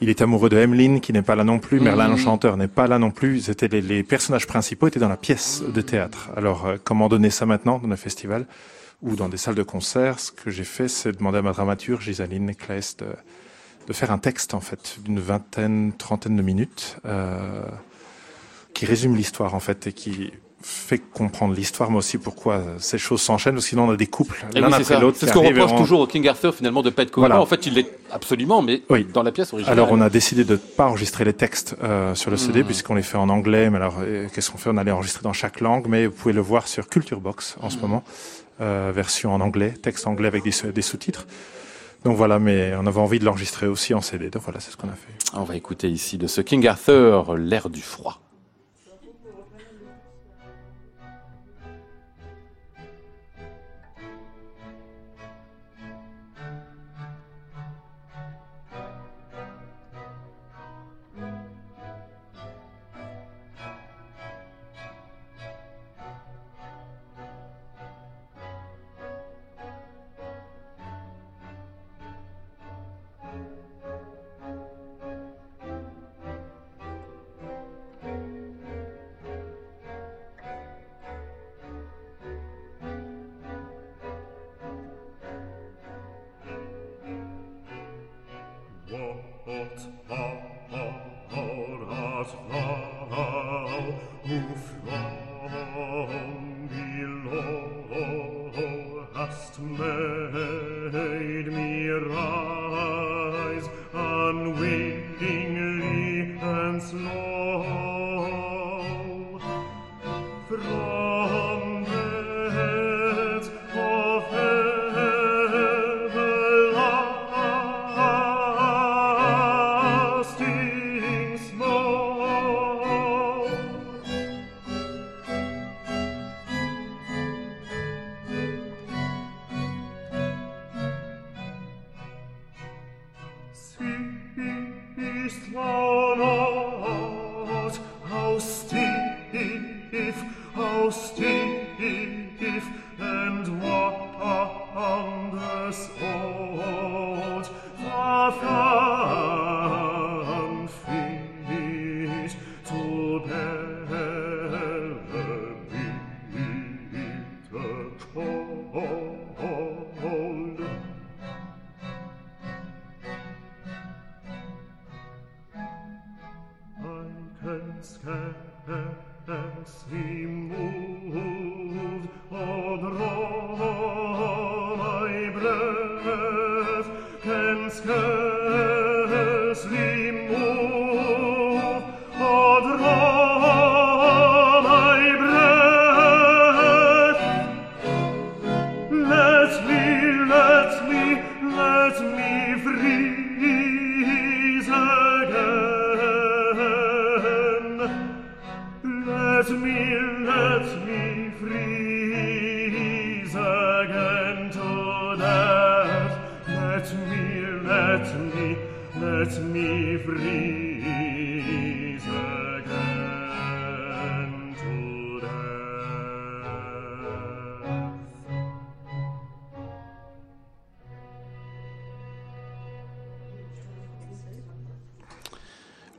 Il 0.00 0.08
est 0.08 0.20
amoureux 0.22 0.48
de 0.48 0.56
Emmeline, 0.56 1.00
qui 1.00 1.12
n'est 1.12 1.22
pas 1.22 1.36
là 1.36 1.44
non 1.44 1.58
plus. 1.60 1.78
Merlin, 1.80 2.08
le 2.08 2.14
Mhm. 2.14 2.18
chanteur, 2.18 2.56
n'est 2.56 2.68
pas 2.68 2.86
là 2.88 2.98
non 2.98 3.10
plus. 3.10 3.40
C'était 3.42 3.68
les, 3.68 3.80
les 3.80 4.02
personnages 4.02 4.46
principaux 4.46 4.88
étaient 4.88 5.00
dans 5.00 5.08
la 5.08 5.16
pièce 5.16 5.62
de 5.66 5.80
théâtre. 5.80 6.30
Alors, 6.36 6.66
euh, 6.66 6.76
comment 6.82 7.08
donner 7.08 7.30
ça 7.30 7.46
maintenant 7.46 7.78
dans 7.78 7.88
le 7.88 7.96
festival 7.96 8.46
ou 9.02 9.14
dans 9.16 9.28
des 9.28 9.36
salles 9.36 9.54
de 9.54 9.62
concert? 9.62 10.18
Ce 10.18 10.32
que 10.32 10.50
j'ai 10.50 10.64
fait, 10.64 10.88
c'est 10.88 11.12
demander 11.16 11.38
à 11.38 11.42
ma 11.42 11.52
dramaturge, 11.52 12.04
Gisaline 12.04 12.54
Claes, 12.56 12.96
de, 12.98 13.06
de 13.86 13.92
faire 13.92 14.10
un 14.10 14.18
texte, 14.18 14.52
en 14.54 14.60
fait, 14.60 14.96
d'une 15.04 15.20
vingtaine, 15.20 15.92
trentaine 15.96 16.36
de 16.36 16.42
minutes, 16.42 16.96
euh, 17.06 17.62
qui 18.74 18.86
résume 18.86 19.14
l'histoire, 19.14 19.54
en 19.54 19.60
fait, 19.60 19.86
et 19.86 19.92
qui 19.92 20.32
fait 20.66 20.98
comprendre 21.12 21.54
l'histoire, 21.54 21.90
mais 21.90 21.98
aussi 21.98 22.16
pourquoi 22.16 22.62
ces 22.78 22.96
choses 22.96 23.20
s'enchaînent, 23.20 23.52
parce 23.54 23.66
que 23.66 23.68
sinon 23.70 23.86
on 23.86 23.90
a 23.90 23.96
des 23.96 24.06
couples, 24.06 24.46
Eh 24.54 24.60
l'un 24.60 24.68
oui, 24.68 24.74
après 24.74 24.98
l'autre. 24.98 25.18
C'est 25.20 25.26
ce 25.26 25.32
qu'on 25.32 25.42
reproche 25.46 25.76
toujours 25.76 26.00
au 26.00 26.06
King 26.06 26.26
Arthur 26.26 26.54
finalement 26.54 26.80
de 26.80 26.88
pas 26.88 27.02
être 27.02 27.10
cohérent. 27.10 27.28
Voilà. 27.28 27.42
En 27.42 27.46
fait, 27.46 27.66
il 27.66 27.74
l'est 27.74 27.86
absolument, 28.10 28.62
mais 28.62 28.80
Oui. 28.88 29.06
dans 29.12 29.22
la 29.22 29.30
pièce 29.30 29.52
originale. 29.52 29.78
Alors 29.78 29.92
on 29.92 30.00
a 30.00 30.08
décidé 30.08 30.44
de 30.44 30.52
ne 30.52 30.56
pas 30.56 30.86
enregistrer 30.86 31.24
les 31.26 31.34
textes 31.34 31.76
euh, 31.84 32.14
sur 32.14 32.30
le 32.30 32.38
CD 32.38 32.60
Mhm. 32.60 32.66
puisqu'on 32.66 32.94
les 32.94 33.02
fait 33.02 33.18
en 33.18 33.28
anglais. 33.28 33.68
Mais 33.68 33.76
alors 33.76 33.96
euh, 34.00 34.26
qu'est-ce 34.34 34.50
qu'on 34.50 34.56
fait? 34.58 34.70
On 34.70 34.76
allait 34.78 34.90
enregistrer 34.90 35.22
dans 35.22 35.34
chaque 35.34 35.60
langue, 35.60 35.84
mais 35.86 36.06
vous 36.06 36.12
pouvez 36.12 36.32
le 36.34 36.40
voir 36.40 36.66
sur 36.66 36.88
Culture 36.88 37.20
Box 37.20 37.56
en 37.60 37.68
ce 37.68 37.76
moment, 37.78 38.02
euh, 38.62 38.90
version 38.94 39.34
en 39.34 39.40
anglais, 39.42 39.72
texte 39.82 40.06
anglais 40.06 40.28
avec 40.28 40.42
des, 40.44 40.72
des 40.72 40.82
sous-titres. 40.82 41.26
Donc 42.04 42.16
voilà, 42.16 42.38
mais 42.38 42.72
on 42.78 42.86
avait 42.86 43.00
envie 43.00 43.18
de 43.18 43.24
l'enregistrer 43.24 43.66
aussi 43.66 43.94
en 43.94 44.00
CD. 44.00 44.28
Donc 44.30 44.42
voilà, 44.42 44.60
c'est 44.60 44.70
ce 44.70 44.76
qu'on 44.76 44.88
a 44.88 44.92
fait. 44.92 45.12
On 45.38 45.44
va 45.44 45.56
écouter 45.56 45.88
ici 45.90 46.18
de 46.18 46.26
ce 46.26 46.40
King 46.42 46.66
Arthur, 46.66 47.36
l'air 47.36 47.68
du 47.70 47.80
froid. 47.80 48.20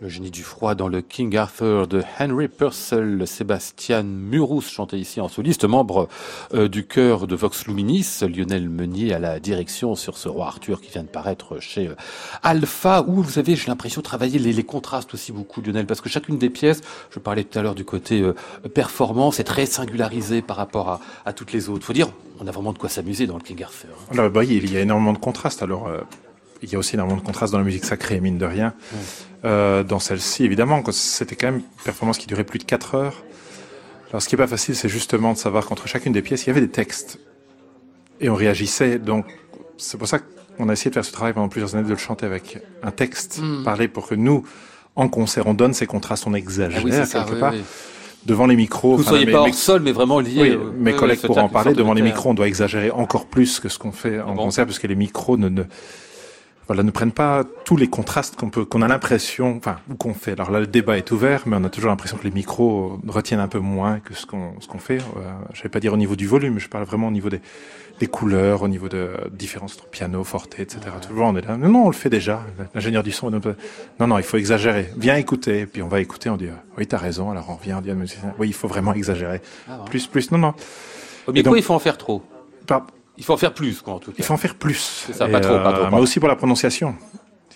Le 0.06 0.12
génie 0.12 0.30
du 0.30 0.44
froid 0.44 0.76
dans 0.76 0.88
le 0.88 1.02
King 1.02 1.36
Arthur 1.36 1.88
de 1.88 2.04
Henry 2.20 2.48
Purcell, 2.48 3.26
Sébastien 3.26 4.04
Murous 4.04 4.62
chantait 4.62 5.00
ici 5.00 5.20
en 5.20 5.28
soliste, 5.28 5.66
membre 5.66 6.10
euh, 6.54 6.68
du 6.68 6.86
chœur 6.86 7.26
de 7.26 7.36
Vox 7.36 7.66
Luminis, 7.66 8.20
Lionel 8.22 8.70
Meunier 8.70 9.16
à 9.16 9.20
la 9.20 9.40
direction 9.40 9.96
sur 9.96 10.20
ce 10.20 10.30
roi 10.30 10.46
Arthur 10.46 10.80
qui 10.80 10.92
vient 10.92 11.02
de 11.02 11.08
paraître 11.08 11.60
chez 11.60 11.88
euh, 11.88 11.96
Alpha, 12.44 13.04
où 13.08 13.24
vous 13.24 13.40
avez, 13.40 13.56
j'ai 13.56 13.66
l'impression, 13.66 14.04
travaillé 14.04 14.38
les, 14.38 14.64
contrastes 14.64 15.12
aussi 15.16 15.32
beaucoup, 15.32 15.60
Lionel, 15.60 15.88
parce 15.88 16.02
que 16.02 16.10
chacune 16.10 16.38
des 16.38 16.52
pièces, 16.52 16.82
je 17.10 17.18
parlais 17.18 17.44
tout 17.44 17.58
à 17.58 17.64
l'heure 17.64 17.74
du 17.74 17.84
côté 17.84 18.22
euh, 18.22 18.36
performance, 18.76 19.40
est 19.40 19.44
très 19.44 19.66
singularisée 19.66 20.44
par 20.44 20.58
rapport 20.58 21.00
à, 21.26 21.34
toutes 21.34 21.52
les 21.52 21.68
autres. 21.68 21.84
Faut 21.84 21.94
dire, 21.94 22.10
on 22.40 22.46
a 22.46 22.52
vraiment 22.52 22.74
de 22.74 22.78
quoi 22.78 22.90
s'amuser 22.90 23.26
dans 23.26 23.38
le 23.38 23.44
King 23.44 23.64
Arthur. 23.64 23.90
hein. 23.90 24.12
Alors, 24.12 24.30
bah, 24.30 24.44
il 24.44 24.72
y 24.72 24.78
a 24.78 24.82
énormément 24.82 25.14
de 25.14 25.18
contrastes. 25.18 25.64
Alors, 25.64 25.90
il 26.62 26.72
y 26.72 26.76
a 26.76 26.80
aussi 26.80 26.96
énormément 26.96 27.20
de 27.20 27.26
contrastes 27.26 27.52
dans 27.52 27.60
la 27.60 27.64
musique 27.66 27.86
sacrée, 27.86 28.20
mine 28.20 28.38
de 28.38 28.46
rien. 28.46 28.74
Euh, 29.44 29.84
dans 29.84 30.00
celle-ci, 30.00 30.44
évidemment, 30.44 30.82
c'était 30.92 31.36
quand 31.36 31.48
même 31.48 31.58
une 31.62 31.84
performance 31.84 32.18
qui 32.18 32.28
durait 32.28 32.44
plus 32.44 32.60
de 32.60 32.64
4 32.64 32.96
heures. 32.96 33.24
Alors, 34.10 34.22
ce 34.22 34.30
qui 34.30 34.36
est 34.36 34.38
pas 34.38 34.48
facile, 34.48 34.76
c'est 34.76 34.90
justement 34.90 35.34
de 35.34 35.38
savoir 35.38 35.66
qu'entre 35.66 35.88
chacune 35.88 36.14
des 36.14 36.22
pièces, 36.22 36.46
il 36.46 36.48
y 36.48 36.50
avait 36.52 36.62
des 36.62 36.70
textes. 36.70 37.20
Et 38.22 38.30
on 38.30 38.36
réagissait. 38.36 38.98
Donc, 38.98 39.26
c'est 39.78 39.98
pour 39.98 40.08
ça 40.08 40.20
qu'on 40.58 40.70
a 40.70 40.74
essayé 40.74 40.90
de 40.90 40.94
faire 40.96 41.06
ce 41.06 41.12
travail 41.12 41.34
pendant 41.34 41.50
plusieurs 41.50 41.76
années, 41.76 41.84
de 41.84 41.90
le 41.90 41.98
chanter 41.98 42.26
avec 42.26 42.60
un 42.82 42.92
texte 42.92 43.40
Mm. 43.42 43.64
parlé 43.64 43.88
pour 43.90 44.08
que 44.08 44.16
nous, 44.16 44.44
en 44.96 45.10
concert, 45.10 45.48
on 45.48 45.54
donne 45.54 45.74
ces 45.74 45.86
contrastes, 45.86 46.26
on 46.28 46.34
exagère 46.34 46.80
Ah 46.82 46.86
oui, 46.86 46.92
ça, 46.94 47.06
quelque 47.06 47.34
oui, 47.34 47.40
part. 47.40 47.54
oui. 47.54 47.62
Devant 48.26 48.48
les 48.48 48.56
micros. 48.56 48.96
Vous 48.96 49.04
ne 49.04 49.08
soyez 49.08 49.26
mes- 49.28 49.32
pas 49.34 49.40
hors 49.42 49.46
mes- 49.48 49.52
sol, 49.54 49.82
mais 49.84 49.92
vraiment 49.92 50.20
lié. 50.20 50.42
oui, 50.42 50.50
euh, 50.52 50.72
mes 50.76 50.94
collègues 50.96 51.20
pourront 51.20 51.42
en 51.42 51.50
parler. 51.50 51.74
de 51.74 51.78
Devant 51.78 51.94
les 51.94 52.02
micros, 52.02 52.30
on 52.30 52.34
doit 52.34 52.48
exagérer 52.48 52.90
encore 52.90 53.26
plus 53.28 53.60
que 53.60 53.70
ce 53.70 53.78
qu'on 53.78 53.92
fait 53.92 54.20
en 54.20 54.34
bon 54.34 54.46
concert, 54.46 54.66
parce 54.66 54.80
que 54.80 54.88
les 54.88 54.96
micros 54.96 55.38
ne, 55.38 55.50
ne, 55.50 55.64
voilà, 56.68 56.84
ne 56.84 56.92
prennent 56.92 57.12
pas 57.12 57.44
tous 57.64 57.78
les 57.78 57.88
contrastes 57.88 58.36
qu'on 58.36 58.50
peut, 58.50 58.66
qu'on 58.66 58.82
a 58.82 58.88
l'impression, 58.88 59.56
enfin, 59.58 59.78
ou 59.90 59.96
qu'on 59.96 60.14
fait. 60.14 60.32
Alors 60.34 60.50
là, 60.52 60.60
le 60.60 60.68
débat 60.68 60.98
est 60.98 61.12
ouvert, 61.12 61.44
mais 61.46 61.56
on 61.60 61.64
a 61.64 61.70
toujours 61.70 61.90
l'impression 61.92 62.18
que 62.18 62.24
les 62.24 62.32
micros 62.32 63.00
retiennent 63.08 63.40
un 63.40 63.48
peu 63.48 63.60
moins 63.60 64.00
que 64.00 64.14
ce 64.16 64.26
qu'on, 64.26 64.60
ce 64.60 64.68
qu'on 64.68 64.80
fait. 64.80 64.98
Euh, 65.18 65.32
je 65.54 65.62
vais 65.64 65.70
pas 65.70 65.80
dire 65.80 65.94
au 65.94 65.98
niveau 65.98 66.16
du 66.16 66.26
volume, 66.28 66.60
je 66.60 66.68
parle 66.68 66.86
vraiment 66.86 67.08
au 67.08 67.12
niveau 67.12 67.30
des, 67.30 67.40
des 68.00 68.08
couleurs, 68.08 68.64
au 68.64 68.68
niveau 68.68 68.90
de 68.90 69.10
différences 69.32 69.76
entre 69.76 69.86
piano, 69.90 70.24
forte, 70.24 70.60
etc. 70.60 70.80
Toujours, 71.08 71.26
on 71.28 71.36
est 71.36 71.46
là. 71.48 71.56
Non, 71.56 71.70
non, 71.70 71.84
on 71.86 71.90
le 71.90 71.94
fait 71.96 72.10
déjà. 72.10 72.42
L'ingénieur 72.74 73.04
du 73.04 73.12
son, 73.12 73.30
non, 73.30 74.08
non, 74.08 74.18
il 74.18 74.24
faut 74.24 74.38
exagérer. 74.38 74.90
Viens 74.98 75.16
écouter. 75.18 75.66
Puis 75.68 75.82
on 75.84 75.88
va 75.88 76.02
écouter, 76.02 76.30
on 76.30 76.38
dit, 76.38 76.48
euh, 76.48 76.56
oui, 76.78 76.88
t'as 76.88 76.98
raison. 76.98 77.30
Alors 77.32 77.46
on 77.50 77.56
revient, 77.56 77.74
on 77.78 77.82
dit, 77.82 77.92
oui, 78.40 78.48
il 78.48 78.54
faut 78.54 78.68
vraiment 78.68 78.94
exagérer. 78.94 79.42
Ah. 79.70 79.86
Plus, 79.90 80.08
plus, 80.08 80.32
non, 80.32 80.40
non. 80.40 80.54
Au 81.28 81.32
micro, 81.32 81.52
donc- 81.52 81.60
il 81.60 81.64
faut 81.64 81.74
en 81.74 81.80
faire 81.80 81.98
trop. 81.98 82.24
Pas- 82.68 82.86
Il 83.18 83.24
faut 83.24 83.34
en 83.34 83.38
faire 83.38 83.54
plus, 83.54 83.82
quoi, 83.82 83.94
en 83.94 84.00
tout 84.00 84.12
cas. 84.12 84.18
il 84.20 84.26
faut 84.26 84.34
en 84.34 84.38
faire 84.38 84.56
plus. 84.56 85.04
C'est 85.08 85.14
ça, 85.14 85.28
pas 85.28 85.40
trop, 85.40 85.58
pas 85.58 85.74
trop, 85.74 85.84
pas 85.84 85.92
Mais 85.92 86.02
aussi 86.02 86.20
pour 86.20 86.30
la 86.30 86.36
prononciation. 86.36 86.96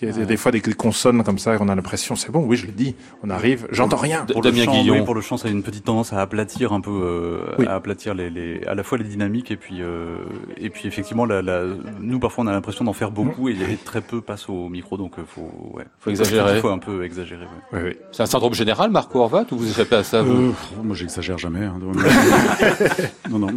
Il 0.02 0.08
y 0.08 0.22
a 0.22 0.24
des 0.24 0.36
fois 0.36 0.50
des, 0.50 0.60
consonnes 0.60 1.22
comme 1.22 1.38
ça, 1.38 1.56
on 1.60 1.68
a 1.68 1.74
l'impression, 1.74 2.16
c'est 2.16 2.30
bon, 2.30 2.44
oui, 2.46 2.56
je 2.56 2.64
l'ai 2.66 2.72
dit, 2.72 2.94
on 3.22 3.28
arrive, 3.30 3.66
j'entends 3.70 3.96
rien. 3.98 4.24
Pour 4.24 4.40
Damien 4.40 4.60
le 4.60 4.64
chant, 4.64 4.80
Guillon. 4.80 4.94
oui, 4.94 5.02
pour 5.04 5.14
le 5.14 5.20
chant, 5.20 5.36
ça 5.36 5.48
a 5.48 5.50
une 5.50 5.62
petite 5.62 5.84
tendance 5.84 6.12
à 6.12 6.20
aplatir 6.20 6.72
un 6.72 6.80
peu, 6.80 6.90
euh, 6.90 7.40
Oui. 7.58 7.66
à 7.66 7.74
aplatir 7.74 8.14
les, 8.14 8.30
les, 8.30 8.62
à 8.66 8.74
la 8.74 8.82
fois 8.82 8.96
les 8.98 9.04
dynamiques 9.04 9.50
et 9.50 9.56
puis, 9.56 9.82
euh, 9.82 10.16
et 10.56 10.70
puis 10.70 10.88
effectivement, 10.88 11.26
la, 11.26 11.42
la, 11.42 11.64
nous 12.00 12.18
parfois 12.18 12.44
on 12.44 12.46
a 12.46 12.52
l'impression 12.52 12.84
d'en 12.84 12.92
faire 12.94 13.10
beaucoup 13.10 13.48
et, 13.48 13.52
et 13.52 13.76
très 13.76 14.00
peu 14.00 14.20
passe 14.22 14.48
au 14.48 14.68
micro, 14.70 14.96
donc 14.96 15.18
euh, 15.18 15.22
faut, 15.26 15.50
ouais, 15.74 15.84
Faut 15.98 16.10
exagérer. 16.10 16.56
Il 16.56 16.60
faut 16.60 16.68
un 16.68 16.78
peu 16.78 17.04
exagérer. 17.04 17.44
ouais. 17.44 17.50
Oui, 17.72 17.80
oui. 17.90 17.96
C'est 18.12 18.22
un 18.22 18.26
syndrome 18.26 18.54
général, 18.54 18.90
Marco 18.90 19.18
Horvat, 19.20 19.44
ou 19.52 19.56
vous 19.58 19.70
échappez 19.70 19.96
à 19.96 20.04
ça, 20.04 20.22
vous 20.22 20.32
Euh, 20.32 20.52
moi, 20.82 20.96
j'exagère 20.96 21.36
jamais. 21.36 21.64
hein, 21.66 21.76
donc- 21.80 21.96
non, 23.30 23.38
non. 23.38 23.48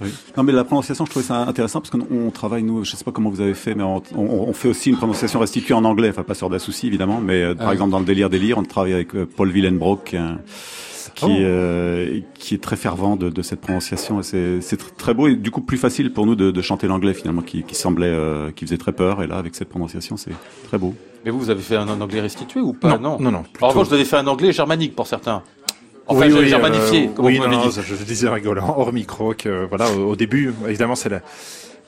Oui. 0.00 0.12
Non, 0.36 0.42
mais 0.42 0.52
la 0.52 0.64
prononciation, 0.64 1.04
je 1.06 1.10
trouvais 1.10 1.24
ça 1.26 1.36
intéressant 1.42 1.80
parce 1.80 1.90
qu'on 1.90 2.06
on 2.10 2.30
travaille, 2.30 2.62
nous, 2.62 2.84
je 2.84 2.96
sais 2.96 3.04
pas 3.04 3.12
comment 3.12 3.30
vous 3.30 3.40
avez 3.40 3.54
fait, 3.54 3.74
mais 3.74 3.82
on, 3.84 4.02
on- 4.16 4.46
on 4.48 4.52
fait 4.52 4.68
aussi 4.68 4.90
une 4.90 4.96
prononciation 4.96 5.38
restituée 5.40 5.74
en 5.76 5.84
anglais, 5.84 6.08
enfin 6.10 6.22
pas 6.22 6.34
sur 6.34 6.50
Dassouci 6.50 6.86
évidemment, 6.88 7.20
mais 7.20 7.42
euh, 7.42 7.54
par 7.54 7.68
Ah. 7.68 7.72
exemple 7.72 7.90
dans 7.92 7.98
le 8.00 8.04
délire 8.04 8.30
délire, 8.30 8.58
on 8.58 8.62
travaille 8.62 8.92
avec 8.94 9.14
euh, 9.14 9.26
Paul 9.26 9.50
Willenbrock, 9.50 10.04
qui, 10.04 10.16
est 10.16 10.18
un- 10.18 10.38
qui, 11.14 11.24
Oh. 11.26 11.30
euh, 11.30 12.20
qui 12.34 12.54
est 12.54 12.62
très 12.62 12.76
fervent 12.76 13.16
de, 13.16 13.30
de 13.30 13.42
cette 13.42 13.60
prononciation. 13.60 14.20
et 14.20 14.22
C'est 14.22 14.60
c'est 14.60 14.80
tr- 14.80 14.94
très 14.96 15.14
beau 15.14 15.28
et 15.28 15.36
du 15.36 15.50
coup 15.50 15.60
plus 15.62 15.78
facile 15.78 16.12
pour 16.12 16.26
nous 16.26 16.34
de, 16.34 16.50
de 16.50 16.62
chanter 16.62 16.86
l'anglais 16.86 17.14
finalement, 17.14 17.42
qui, 17.42 17.62
qui 17.62 17.74
semblait, 17.74 18.06
euh, 18.08 18.50
qui 18.50 18.64
faisait 18.66 18.76
très 18.76 18.92
peur. 18.92 19.22
Et 19.22 19.26
là, 19.26 19.36
avec 19.36 19.54
cette 19.54 19.68
prononciation, 19.68 20.16
c'est 20.16 20.32
très 20.68 20.76
beau. 20.78 20.94
Mais 21.24 21.30
vous, 21.30 21.38
vous 21.38 21.50
avez 21.50 21.62
fait 21.62 21.76
un, 21.76 21.88
un 21.88 22.00
anglais 22.00 22.20
restitué 22.20 22.60
ou 22.60 22.72
pas? 22.72 22.98
Non, 22.98 23.18
non, 23.20 23.30
non. 23.30 23.38
En 23.38 23.42
plutôt- 23.42 23.66
revanche, 23.68 23.88
vous 23.88 23.94
avez 23.94 24.04
fait 24.04 24.16
un 24.16 24.26
anglais 24.26 24.52
germanique 24.52 24.94
pour 24.94 25.06
certains. 25.06 25.42
Enfin, 26.08 26.26
Oui, 26.28 26.32
oui, 26.38 26.46
germanifié, 26.48 27.06
euh, 27.08 27.12
comme 27.16 27.24
oui, 27.24 27.38
vous 27.38 27.44
non, 27.48 27.50
non, 27.64 27.66
dit. 27.68 27.80
je 27.82 28.04
disais 28.04 28.28
rigolant, 28.28 28.74
hors 28.78 28.92
micro, 28.92 29.34
que 29.34 29.66
voilà, 29.66 29.90
au, 29.90 30.10
au 30.10 30.16
début, 30.16 30.52
évidemment, 30.68 30.94
c'est 30.94 31.08
la, 31.08 31.20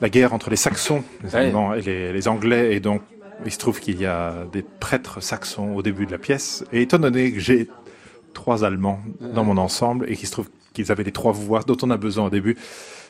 la 0.01 0.09
guerre 0.09 0.33
entre 0.35 0.51
les 0.51 0.57
Saxons 0.57 1.05
les 1.23 1.29
Ouais. 1.31 1.37
Allemands 1.37 1.73
et 1.75 1.83
les, 1.83 2.13
les 2.13 2.27
Anglais, 2.29 2.75
et 2.75 2.81
donc 2.81 3.03
il 3.45 3.53
se 3.53 3.59
trouve 3.59 3.81
qu'il 3.81 4.01
y 4.01 4.07
a 4.07 4.45
des 4.53 4.63
prêtres 4.63 5.23
saxons 5.23 5.75
au 5.75 5.83
début 5.83 6.07
de 6.07 6.13
la 6.13 6.19
pièce. 6.19 6.65
Et 6.73 6.83
étant 6.83 6.99
donné 6.99 7.33
que 7.33 7.41
j'ai 7.41 7.69
trois 8.35 8.65
Allemands 8.65 9.01
dans 9.21 9.45
mon 9.45 9.57
ensemble 9.57 10.07
et 10.11 10.17
qu'il 10.17 10.27
se 10.27 10.33
trouve 10.33 10.49
qu'ils 10.75 10.93
avaient 10.93 11.05
les 11.05 11.13
trois 11.13 11.33
voix 11.33 11.61
dont 11.67 11.77
on 11.83 11.91
a 11.91 11.97
besoin 11.97 12.27
au 12.27 12.31
début. 12.31 12.57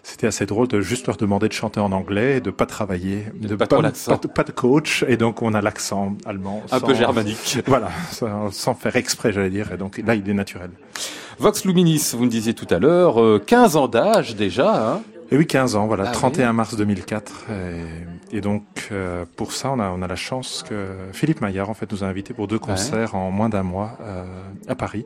C'était 0.04 0.28
assez 0.28 0.46
drôle 0.46 0.68
de 0.68 0.80
juste 0.80 1.06
leur 1.06 1.16
demander 1.16 1.48
de 1.48 1.52
chanter 1.52 1.80
en 1.80 1.90
anglais, 1.92 2.40
de 2.40 2.50
pas 2.50 2.66
travailler, 2.66 3.24
de 3.34 3.56
pas 3.56 3.66
de- 3.66 4.28
pas 4.28 4.44
de 4.44 4.52
coach, 4.52 5.04
et 5.08 5.16
donc 5.16 5.42
on 5.42 5.52
a 5.54 5.60
l'accent 5.60 6.16
allemand. 6.24 6.62
Un 6.70 6.78
sans- 6.78 6.86
peu 6.86 6.94
germanique. 6.94 7.58
Voilà, 7.66 7.90
sans, 8.12 8.50
sans 8.52 8.74
faire 8.74 8.94
exprès, 8.96 9.32
j'allais 9.32 9.50
dire. 9.50 9.72
Et 9.72 9.76
donc 9.76 10.00
là, 10.06 10.14
il 10.14 10.28
est 10.30 10.34
naturel. 10.34 10.70
Vox 11.40 11.64
Luminis, 11.64 12.12
vous 12.16 12.24
me 12.24 12.30
disiez 12.30 12.54
tout 12.54 12.66
à 12.70 12.78
l'heure, 12.78 13.20
euh, 13.20 13.42
15 13.44 13.76
ans 13.76 13.88
d'âge 13.88 14.34
déjà. 14.36 14.92
Hein 14.94 15.02
Et 15.30 15.36
oui, 15.36 15.46
15 15.46 15.76
ans, 15.76 15.86
voilà, 15.86 16.04
Ah 16.08 16.12
31 16.12 16.52
mars 16.54 16.74
2004. 16.76 17.46
Et, 18.32 18.38
et 18.38 18.40
donc, 18.40 18.64
euh, 18.92 19.24
pour 19.36 19.52
ça, 19.52 19.70
on 19.70 19.78
a, 19.78 19.90
on 19.90 20.00
a 20.00 20.06
la 20.06 20.16
chance 20.16 20.64
que 20.66 20.86
Philippe 21.12 21.40
Maillard, 21.42 21.68
en 21.68 21.74
fait, 21.74 21.90
nous 21.92 22.02
a 22.02 22.06
invités 22.06 22.32
pour 22.32 22.48
deux 22.48 22.58
concerts 22.58 23.14
en 23.14 23.30
moins 23.30 23.48
d'un 23.50 23.62
mois 23.62 23.98
euh, 24.00 24.24
à 24.68 24.74
Paris. 24.74 25.04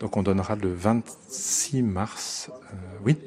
Donc, 0.00 0.16
on 0.16 0.22
donnera 0.22 0.56
le 0.56 0.72
26 0.72 1.82
mars, 1.82 2.50
euh, 2.72 2.76
oui, 3.04 3.18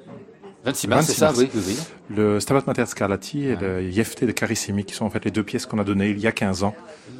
26 0.65 0.87
mars, 0.87 1.05
c'est 1.05 1.11
26 1.11 1.19
ça, 1.19 1.25
mars. 1.27 1.37
oui, 1.39 1.49
oui, 1.53 1.61
oui. 1.67 2.15
le 2.15 2.39
Stabat 2.39 2.63
Mater 2.65 2.85
Scarlatti 2.87 3.45
et 3.45 3.55
le 3.55 3.91
Jefte 3.91 4.23
de 4.23 4.31
Carissimi, 4.31 4.85
qui 4.85 4.95
sont 4.95 5.05
en 5.05 5.09
fait 5.11 5.23
les 5.25 5.31
deux 5.31 5.43
pièces 5.43 5.67
qu'on 5.67 5.77
a 5.77 5.83
données 5.83 6.09
il 6.09 6.19
y 6.19 6.25
a 6.25 6.31
15 6.31 6.63
ans. 6.63 6.73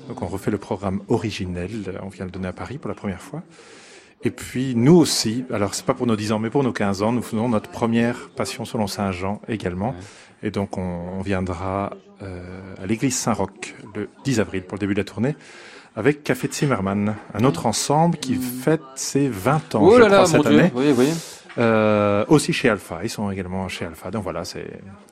Donc, 0.07 0.24
on 0.24 0.28
refait 0.28 0.49
le 0.49 0.57
programme 0.57 1.01
originel. 1.07 1.99
On 2.01 2.07
vient 2.09 2.26
le 2.26 2.32
donner 2.32 2.47
à 2.47 2.53
Paris 2.53 2.80
pour 2.80 2.89
la 2.89 2.95
première 2.95 3.22
fois. 3.22 3.43
Et 4.26 4.32
puis, 4.32 4.74
nous 4.76 4.95
aussi, 4.95 5.45
alors 5.51 5.74
c'est 5.74 5.86
pas 5.86 5.93
pour 5.93 6.07
nos 6.07 6.15
10 6.15 6.32
ans, 6.32 6.39
mais 6.39 6.49
pour 6.49 6.63
nos 6.63 6.71
15 6.71 7.01
ans, 7.01 7.11
nous 7.11 7.21
faisons 7.21 7.49
notre 7.49 7.69
première 7.69 8.30
Passion 8.36 8.63
selon 8.65 8.88
Saint 8.88 9.11
Jean 9.11 9.41
également. 9.47 9.93
Et 10.43 10.51
donc, 10.51 10.78
on, 10.78 10.82
on 11.19 11.21
viendra 11.21 11.91
euh, 12.21 12.41
à 12.82 12.86
l'église 12.86 13.15
Saint-Roch 13.17 13.76
le 13.95 14.09
10 14.24 14.39
avril 14.39 14.63
pour 14.63 14.76
le 14.76 14.80
début 14.80 14.93
de 14.93 14.99
la 14.99 15.05
tournée 15.05 15.36
avec 15.95 16.24
Café 16.24 16.47
de 16.47 16.53
Zimmermann, 16.53 17.15
un 17.34 17.43
autre 17.43 17.65
ensemble 17.65 18.17
qui 18.17 18.36
fête 18.36 18.82
ses 18.95 19.28
20 19.28 19.76
ans, 19.76 19.82
Oh 19.84 19.93
je 19.95 19.99
là 19.99 20.05
crois, 20.07 20.17
là, 20.19 20.26
cette 20.26 20.45
année. 20.45 20.71
Oui, 20.76 20.93
oui. 20.97 21.09
Euh, 21.59 22.25
aussi 22.29 22.51
chez 22.51 22.67
Alpha, 22.69 23.01
ils 23.03 23.09
sont 23.09 23.29
également 23.29 23.67
chez 23.67 23.85
Alpha. 23.85 24.09
Donc 24.09 24.23
voilà, 24.23 24.43
c'est 24.43 24.65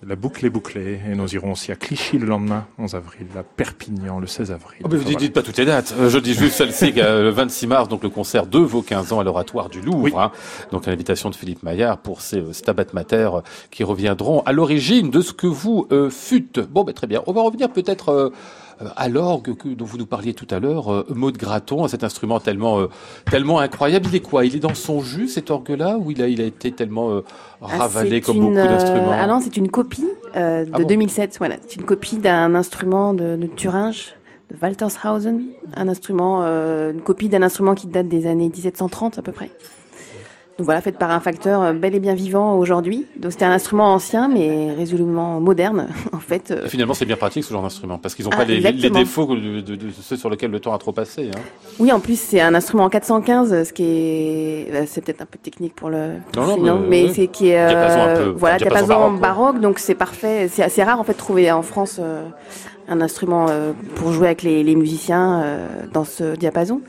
la 0.05 0.15
boucle 0.15 0.43
est 0.45 0.49
bouclée 0.49 0.99
et 1.07 1.13
nous 1.13 1.31
irons 1.35 1.51
aussi 1.51 1.71
à 1.71 1.75
Clichy 1.75 2.17
le 2.17 2.25
lendemain, 2.25 2.65
11 2.79 2.95
avril, 2.95 3.27
à 3.37 3.43
Perpignan 3.43 4.19
le 4.19 4.25
16 4.25 4.51
avril. 4.51 4.81
Oh, 4.83 4.87
mais 4.89 4.97
vous 4.97 5.03
Enfin, 5.07 5.15
dites, 5.19 5.33
pas 5.33 5.43
toutes 5.43 5.57
les 5.57 5.65
dates. 5.65 5.93
Euh, 5.99 6.09
Je 6.09 6.17
dis 6.17 6.33
juste 6.33 6.55
celle-ci, 6.55 6.93
euh, 6.97 7.23
le 7.23 7.29
26 7.29 7.67
mars, 7.67 7.87
donc 7.89 8.01
le 8.01 8.09
concert 8.09 8.47
de 8.47 8.57
vos 8.57 8.81
15 8.81 9.13
ans 9.13 9.19
à 9.19 9.23
l'Oratoire 9.23 9.69
du 9.69 9.81
Louvre. 9.81 10.03
Oui. 10.03 10.13
hein. 10.17 10.31
donc 10.71 10.87
à 10.87 10.91
l'invitation 10.91 11.29
de 11.29 11.35
Philippe 11.35 11.61
Maillard 11.61 11.99
pour 11.99 12.21
ces 12.21 12.37
euh, 12.39 12.53
Stabat 12.53 12.85
Mater 12.93 13.29
euh, 13.35 13.41
qui 13.69 13.83
reviendront 13.83 14.41
à 14.41 14.51
l'origine 14.51 15.11
de 15.11 15.21
ce 15.21 15.33
que 15.33 15.45
vous 15.47 15.87
euh, 15.91 16.09
fûtes. 16.09 16.59
Bon, 16.59 16.83
ben 16.83 16.93
très 16.93 17.05
bien. 17.07 17.21
On 17.27 17.33
va 17.33 17.41
revenir 17.41 17.69
peut-être 17.69 18.31
à 18.95 19.09
l'orgue 19.09 19.55
que, 19.55 19.69
dont 19.69 19.86
vous 19.86 19.97
nous 19.97 20.05
parliez 20.05 20.34
tout 20.34 20.47
à 20.49 20.59
l'heure, 20.59 20.91
euh, 20.91 21.05
Maud 21.13 21.38
Graton, 21.38 21.84
à 21.84 21.88
cet 21.88 22.03
instrument 22.03 22.39
tellement, 22.39 22.79
euh, 22.79 22.88
tellement 23.29 23.59
incroyable. 23.59 24.07
Il 24.09 24.15
est 24.15 24.19
quoi? 24.21 24.45
Il 24.45 24.55
est 24.55 24.59
dans 24.59 24.73
son 24.73 25.01
jus, 25.01 25.27
cet 25.27 25.51
orgue-là, 25.51 25.97
ou 25.97 26.11
il 26.11 26.21
a, 26.21 26.27
il 26.27 26.41
a 26.41 26.45
été 26.45 26.71
tellement 26.71 27.11
euh, 27.11 27.23
Ah, 27.61 27.77
ravalé 27.77 28.21
comme 28.21 28.38
une, 28.38 28.43
beaucoup 28.43 28.57
euh, 28.57 28.67
d'instruments? 28.67 29.11
Ah 29.13 29.27
non, 29.27 29.39
c'est 29.41 29.57
une 29.57 29.69
copie 29.69 30.07
euh, 30.36 30.65
de 30.65 30.71
Ah 30.73 30.79
bon? 30.79 30.88
2007. 30.88 31.38
Voilà, 31.38 31.55
c'est 31.61 31.75
une 31.75 31.86
copie 31.86 32.17
d'un 32.17 32.55
instrument 32.55 33.13
de, 33.13 33.36
de 33.36 33.47
Thuringe, 33.47 34.13
de 34.49 34.57
Waltershausen, 34.61 35.41
un 35.75 35.88
instrument, 35.88 36.41
euh, 36.43 36.91
une 36.91 37.01
copie 37.01 37.29
d'un 37.29 37.41
instrument 37.43 37.75
qui 37.75 37.88
date 37.88 38.07
des 38.07 38.27
années 38.27 38.49
1730 38.49 39.17
à 39.17 39.21
peu 39.21 39.32
près. 39.32 39.49
Donc 40.58 40.66
voilà, 40.66 40.82
faite 40.82 40.97
par 40.99 41.10
un 41.12 41.20
facteur 41.22 41.62
euh, 41.62 41.74
bel 41.74 41.95
et 41.95 41.99
bien 41.99 42.14
vivant 42.14 42.56
aujourd'hui. 42.58 43.08
Donc 43.18 43.32
c'était 43.32 43.45
un 43.45 43.52
instrument 43.52 43.93
ancien, 43.93 44.28
mais 44.28 44.74
résolument 44.78 45.39
moderne, 45.39 45.88
en 46.14 46.20
fait. 46.20 46.52
euh. 46.52 46.66
Et 46.66 46.70
finalement, 46.70 46.93
c'est 46.93 47.06
bien 47.06 47.16
pratique 47.16 47.43
ce 47.45 47.54
genre 47.54 47.64
d'instrument, 47.64 47.97
parce 47.97 48.14
qu'ils 48.16 48.26
n'ont 48.26 48.32
Ah, 48.34 48.38
pas 48.38 48.43
les, 48.45 48.60
défauts 48.89 49.26
de, 49.36 49.62
de- 49.62 49.76
de 49.76 49.89
ceux 50.02 50.18
sur 50.18 50.30
lesquels 50.30 50.52
le 50.52 50.60
temps 50.60 50.74
a 50.74 50.78
trop 50.78 50.91
passé. 50.91 51.32
Hein. 51.34 51.39
Oui, 51.80 51.91
en 51.91 51.99
plus 51.99 52.20
c'est 52.20 52.41
un 52.41 52.54
instrument 52.54 52.84
en 52.84 52.89
415, 52.89 53.64
ce 53.64 53.74
qui 53.74 53.84
est, 53.84 54.68
bah, 54.72 54.80
c'est 54.86 55.02
peut-être 55.04 55.22
un 55.22 55.26
peu 55.26 55.39
technique 55.39 55.74
pour 55.74 55.89
le, 55.89 56.16
Non, 56.36 56.45
non, 56.45 56.54
sinon, 56.56 56.80
mais, 56.82 56.88
mais 56.89 57.04
oui. 57.06 57.12
c'est 57.16 57.28
qui 57.28 57.47
est, 57.49 57.68
Diapason 57.68 57.99
un 58.02 58.08
euh, 58.08 58.24
peu, 58.26 58.30
voilà, 58.38 58.58
diapason 58.58 58.88
baroque, 58.88 59.20
baroque, 59.20 59.60
donc 59.62 59.80
c'est 59.80 59.95
parfait. 59.95 60.47
C'est 60.52 60.64
assez 60.64 60.84
rare 60.84 60.99
en 60.99 61.04
fait 61.04 61.14
de 61.14 61.18
trouver 61.18 61.52
en 61.52 61.62
France 61.64 61.97
euh, 61.99 62.24
un 62.89 62.99
instrument 63.02 63.47
euh, 63.49 63.72
pour 63.95 64.12
jouer 64.12 64.28
avec 64.28 64.43
les, 64.43 64.64
les 64.64 64.76
musiciens 64.76 65.41
euh, 65.43 65.68
dans 65.93 66.04
ce 66.04 66.36
diapason. 66.36 66.82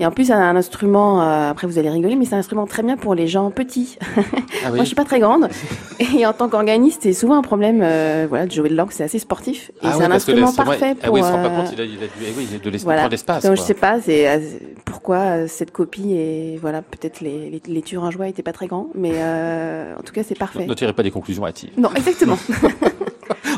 Et 0.00 0.06
en 0.06 0.10
plus, 0.10 0.30
un 0.30 0.56
instrument, 0.56 1.20
euh, 1.22 1.50
après 1.50 1.66
vous 1.66 1.78
allez 1.78 1.90
rigoler, 1.90 2.16
mais 2.16 2.24
c'est 2.24 2.34
un 2.34 2.38
instrument 2.38 2.66
très 2.66 2.82
bien 2.82 2.96
pour 2.96 3.14
les 3.14 3.28
gens 3.28 3.50
petits. 3.50 3.98
Ah 4.62 4.66
oui. 4.66 4.72
Moi, 4.76 4.80
je 4.80 4.88
suis 4.88 4.94
pas 4.96 5.04
très 5.04 5.20
grande, 5.20 5.48
et 6.18 6.26
en 6.26 6.34
tant 6.34 6.48
qu'organiste, 6.50 7.00
c'est 7.04 7.14
souvent 7.14 7.36
un 7.38 7.42
problème, 7.42 7.80
euh, 7.82 8.26
voilà, 8.28 8.44
de 8.46 8.50
jouer 8.52 8.68
de 8.68 8.74
l'orgue, 8.76 8.90
c'est 8.92 9.04
assez 9.04 9.18
sportif, 9.18 9.70
et 9.76 9.86
Ah 9.86 9.92
c'est 9.92 9.98
oui, 10.00 10.04
un 10.04 10.10
instrument 10.10 10.48
c'est 10.48 10.56
parfait 10.64 10.94
Ah 11.00 11.06
pour. 11.06 11.14
oui, 11.14 11.20
il 11.20 11.24
se 11.26 11.30
rend 11.32 11.42
pas 11.42 11.48
euh, 11.48 11.56
compte, 11.62 11.72
il 11.72 11.80
a, 11.80 11.84
il 11.84 11.96
a, 11.96 12.06
du- 12.06 12.12
eh 12.26 12.32
oui, 12.36 12.46
il 12.50 12.56
a 12.56 12.58
de 12.58 12.68
l'espace. 12.70 12.84
voilà. 12.84 13.48
Donc 13.48 13.56
je 13.56 13.62
sais 13.62 13.72
pas, 13.74 13.98
c'est 14.02 14.60
pourquoi 14.84 15.48
cette 15.48 15.70
copie 15.70 16.12
et 16.12 16.58
voilà, 16.60 16.82
peut-être 16.82 17.20
les 17.22 17.48
les, 17.50 17.62
les 17.66 17.82
Thuringois 17.82 18.28
étaient 18.28 18.42
pas 18.42 18.52
très 18.52 18.66
grands, 18.66 18.88
mais 18.94 19.12
euh, 19.14 19.94
en 19.98 20.02
tout 20.02 20.12
cas 20.12 20.22
c'est 20.24 20.36
parfait. 20.38 20.66
Ne 20.66 20.74
tirez 20.74 20.92
pas 20.92 21.02
des 21.02 21.10
conclusions 21.10 21.46
hâtives. 21.46 21.70
Non, 21.78 21.88
exactement. 21.96 22.36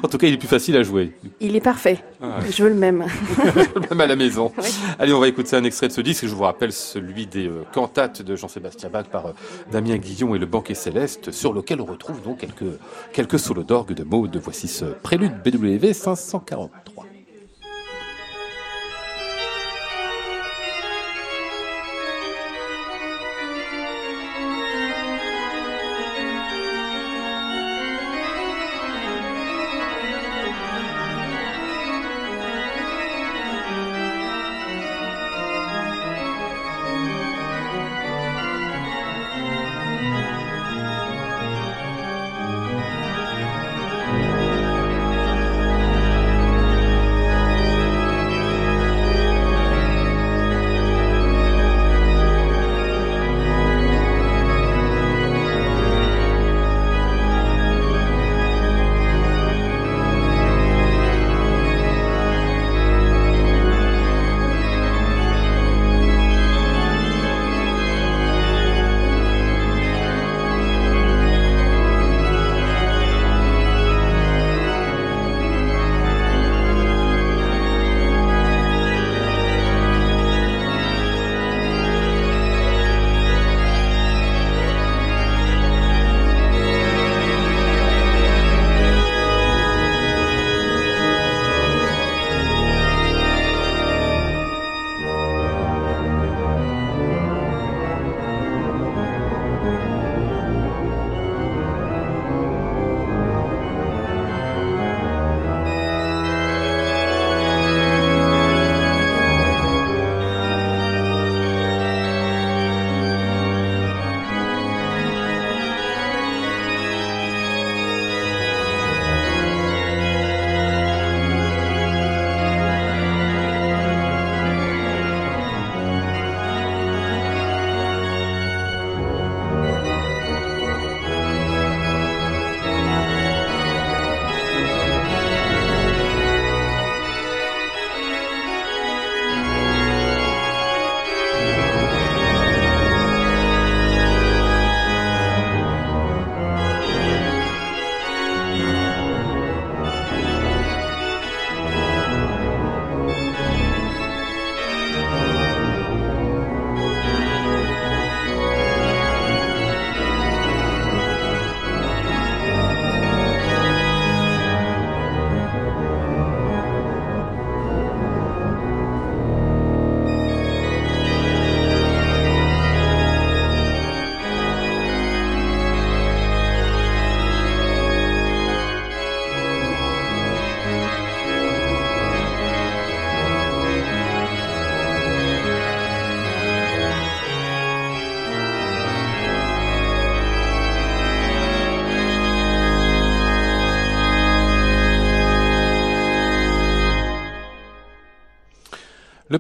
En 0.03 0.09
tout 0.09 0.19
cas, 0.19 0.27
il 0.27 0.35
est 0.35 0.39
plus 0.39 0.49
facile 0.49 0.77
à 0.77 0.83
jouer, 0.83 1.13
Il 1.41 1.55
est 1.55 1.61
parfait. 1.61 2.03
Ah. 2.21 2.39
Je 2.51 2.65
veux 2.65 2.71
le 2.71 2.75
même. 2.75 3.07
même 3.91 4.01
à 4.01 4.07
la 4.07 4.17
maison. 4.17 4.53
Oui. 4.59 4.69
Allez, 4.99 5.13
on 5.13 5.21
va 5.21 5.29
écouter 5.29 5.55
un 5.55 5.65
extrait 5.65 5.89
de 5.89 5.93
ce 5.93 6.01
disque. 6.01 6.27
Je 6.27 6.35
vous 6.35 6.43
rappelle 6.43 6.73
celui 6.73 7.27
des 7.27 7.47
euh, 7.47 7.65
cantates 7.73 8.23
de 8.23 8.35
Jean-Sébastien 8.35 8.89
Bach 8.89 9.07
par 9.11 9.27
euh, 9.27 9.33
Damien 9.71 9.99
Guillon 9.99 10.35
et 10.35 10.39
le 10.39 10.47
Banquet 10.47 10.75
Céleste, 10.75 11.31
sur 11.31 11.53
lequel 11.53 11.81
on 11.81 11.85
retrouve 11.85 12.21
donc 12.23 12.39
quelques, 12.39 12.79
quelques 13.13 13.39
solos 13.39 13.63
d'orgue 13.63 13.95
de 13.95 14.03
Maud. 14.03 14.37
Voici 14.43 14.67
ce 14.67 14.87
prélude 14.87 15.35
BWV 15.45 15.93
543. 15.93 17.12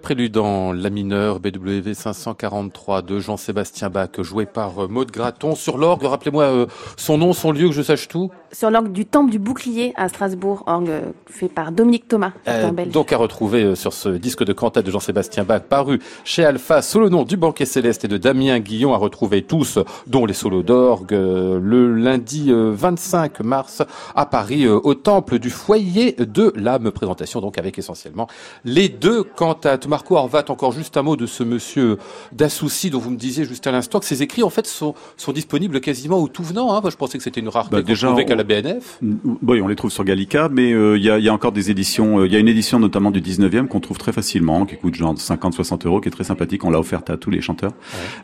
Prélude 0.02 0.36
en 0.36 0.72
la 0.72 0.90
mineur 0.90 1.38
BWV 1.38 1.94
543 1.94 3.02
de 3.02 3.20
Jean-Sébastien 3.20 3.88
Bach 3.88 4.10
joué 4.18 4.46
par 4.46 4.84
euh, 4.84 4.88
Maude 4.88 5.12
Graton 5.12 5.54
sur 5.54 5.78
l'orgue. 5.78 6.02
Rappelez-moi 6.02 6.42
euh, 6.42 6.66
son 6.96 7.18
nom, 7.18 7.32
son 7.32 7.52
lieu, 7.52 7.68
que 7.68 7.74
je 7.74 7.82
sache 7.82 8.08
tout. 8.08 8.30
Sur 8.54 8.70
l'orgue 8.70 8.92
du 8.92 9.06
Temple 9.06 9.30
du 9.30 9.38
Bouclier 9.38 9.94
à 9.96 10.08
Strasbourg, 10.10 10.62
orgue 10.66 10.90
euh, 10.90 11.00
fait 11.26 11.48
par 11.48 11.72
Dominique 11.72 12.06
Thomas, 12.06 12.32
Euh, 12.48 12.70
donc 12.86 13.10
à 13.12 13.16
retrouver 13.16 13.62
euh, 13.64 13.74
sur 13.74 13.94
ce 13.94 14.10
disque 14.10 14.44
de 14.44 14.52
cantate 14.52 14.84
de 14.84 14.90
Jean-Sébastien 14.90 15.44
Bach 15.44 15.62
paru 15.62 16.00
chez 16.24 16.44
Alpha 16.44 16.82
sous 16.82 17.00
le 17.00 17.08
nom 17.08 17.24
du 17.24 17.38
Banquet 17.38 17.64
Céleste 17.64 18.04
et 18.04 18.08
de 18.08 18.18
Damien 18.18 18.58
Guillon 18.60 18.92
à 18.92 18.98
retrouver 18.98 19.40
tous, 19.42 19.78
dont 20.06 20.26
les 20.26 20.34
solos 20.34 20.62
d'orgue, 20.62 21.14
euh, 21.14 21.58
le 21.62 21.94
lundi 21.96 22.48
euh, 22.50 22.72
25 22.74 23.40
mars 23.40 23.82
à 24.14 24.26
Paris 24.26 24.64
euh, 24.66 24.78
au 24.84 24.92
temple 24.94 25.38
du 25.38 25.48
foyer 25.48 26.12
de 26.12 26.52
l'âme. 26.54 26.90
Présentation 26.90 27.40
donc 27.40 27.56
avec 27.56 27.78
essentiellement 27.78 28.26
les 28.66 28.90
deux 28.90 29.22
cantates. 29.22 29.86
Marco 29.86 30.14
Horvat, 30.16 30.44
encore 30.50 30.72
juste 30.72 30.98
un 30.98 31.02
mot 31.02 31.16
de 31.16 31.24
ce 31.24 31.42
monsieur 31.42 31.96
Dassouci 32.32 32.90
dont 32.90 32.98
vous 32.98 33.10
me 33.10 33.16
disiez 33.16 33.46
juste 33.46 33.66
à 33.66 33.72
l'instant 33.72 33.98
que 33.98 34.04
ses 34.04 34.22
écrits 34.22 34.42
en 34.42 34.50
fait 34.50 34.66
sont, 34.66 34.94
sont 35.16 35.32
disponibles 35.32 35.80
quasiment 35.80 36.18
au 36.18 36.28
tout 36.28 36.42
venant. 36.42 36.74
Hein. 36.74 36.80
Moi 36.82 36.90
je 36.90 36.96
pensais 36.96 37.16
que 37.16 37.24
c'était 37.24 37.40
une 37.40 37.48
rareté 37.48 37.76
Bah, 37.76 37.80
déjà, 37.82 38.10
on- 38.12 38.16
la 38.42 38.62
BNF. 38.62 38.98
Oui, 39.46 39.60
on 39.60 39.68
les 39.68 39.76
trouve 39.76 39.90
sur 39.90 40.04
Gallica, 40.04 40.48
mais 40.50 40.72
euh, 40.72 40.96
il 40.96 41.02
y, 41.04 41.10
a, 41.10 41.18
il 41.18 41.24
y 41.24 41.28
a 41.28 41.32
encore 41.34 41.52
des 41.52 41.70
éditions. 41.70 42.20
euh, 42.20 42.26
Il 42.26 42.32
y 42.32 42.36
a 42.36 42.38
une 42.38 42.48
édition 42.48 42.78
notamment 42.78 43.10
du 43.10 43.20
19e 43.20 43.66
qu'on 43.68 43.80
trouve 43.80 43.98
très 43.98 44.12
facilement, 44.12 44.66
qui 44.66 44.76
coûte 44.76 44.94
genre 44.94 45.14
50-60 45.14 45.86
euros, 45.86 46.00
qui 46.00 46.08
est 46.08 46.12
très 46.12 46.24
sympathique. 46.24 46.64
On 46.64 46.70
l'a 46.70 46.78
offerte 46.80 47.10
à 47.10 47.16
tous 47.16 47.30
les 47.30 47.40
chanteurs. 47.40 47.72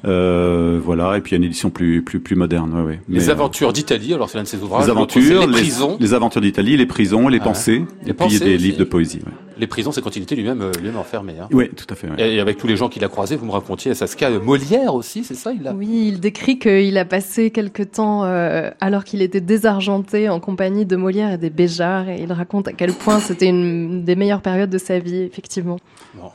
Euh, 0.04 0.80
voilà, 0.82 1.16
et 1.16 1.20
puis 1.20 1.32
il 1.32 1.34
y 1.34 1.36
a 1.36 1.38
une 1.38 1.44
édition 1.44 1.70
plus 1.70 2.02
plus 2.02 2.20
plus 2.20 2.36
moderne. 2.36 2.72
Ouais, 2.74 2.82
ouais. 2.82 3.00
Les 3.08 3.18
Mais, 3.18 3.28
euh, 3.28 3.32
aventures 3.32 3.72
d'Italie, 3.72 4.14
alors 4.14 4.28
c'est 4.30 4.38
l'un 4.38 4.44
de 4.44 4.48
ses 4.48 4.62
ouvrages. 4.62 4.84
les 4.84 4.90
aventures, 4.90 5.46
les 5.46 5.52
prisons. 5.52 5.96
les 6.00 6.14
aventures 6.14 6.40
d'Italie, 6.40 6.76
les 6.76 6.86
prisons, 6.86 7.28
les 7.28 7.38
Ouais. 7.38 7.44
pensées, 7.44 7.84
Les 8.04 8.10
et 8.10 8.14
pensées 8.14 8.38
puis 8.40 8.48
des 8.48 8.54
aussi. 8.56 8.64
livres 8.64 8.78
de 8.78 8.84
poésie. 8.84 9.18
Ouais. 9.26 9.32
Les 9.60 9.66
prisons, 9.66 9.90
c'est 9.90 10.02
quand 10.02 10.14
il 10.14 10.22
était 10.22 10.36
lui-même 10.36 10.70
lui-même 10.78 10.96
enfermé. 10.96 11.32
Hein. 11.40 11.48
Oui, 11.52 11.68
tout 11.76 11.86
à 11.90 11.96
fait. 11.96 12.08
ouais. 12.08 12.34
Et 12.34 12.38
avec 12.40 12.58
tous 12.58 12.68
les 12.68 12.76
gens 12.76 12.88
qu'il 12.88 13.04
a 13.04 13.08
croisés, 13.08 13.34
vous 13.34 13.44
me 13.46 13.50
racontiez 13.50 13.90
à 13.90 13.94
Saskia 13.94 14.30
Molière 14.38 14.94
aussi, 14.94 15.24
c'est 15.24 15.34
ça 15.34 15.50
il 15.52 15.66
a... 15.66 15.72
Oui, 15.72 15.88
il 16.12 16.20
décrit 16.20 16.60
qu'il 16.60 16.96
a 16.96 17.04
passé 17.04 17.50
quelque 17.50 17.82
temps, 17.82 18.22
euh, 18.24 18.70
alors 18.80 19.02
qu'il 19.02 19.20
était 19.20 19.40
désargenté, 19.40 20.07
en 20.28 20.40
compagnie 20.40 20.86
de 20.86 20.96
Molière 20.96 21.32
et 21.32 21.38
des 21.38 21.50
Béjards, 21.50 22.08
et 22.08 22.20
il 22.22 22.32
raconte 22.32 22.68
à 22.68 22.72
quel 22.72 22.92
point 22.92 23.20
c'était 23.20 23.46
une 23.48 24.04
des 24.04 24.16
meilleures 24.16 24.40
périodes 24.42 24.70
de 24.70 24.78
sa 24.78 24.98
vie, 24.98 25.22
effectivement. 25.22 25.78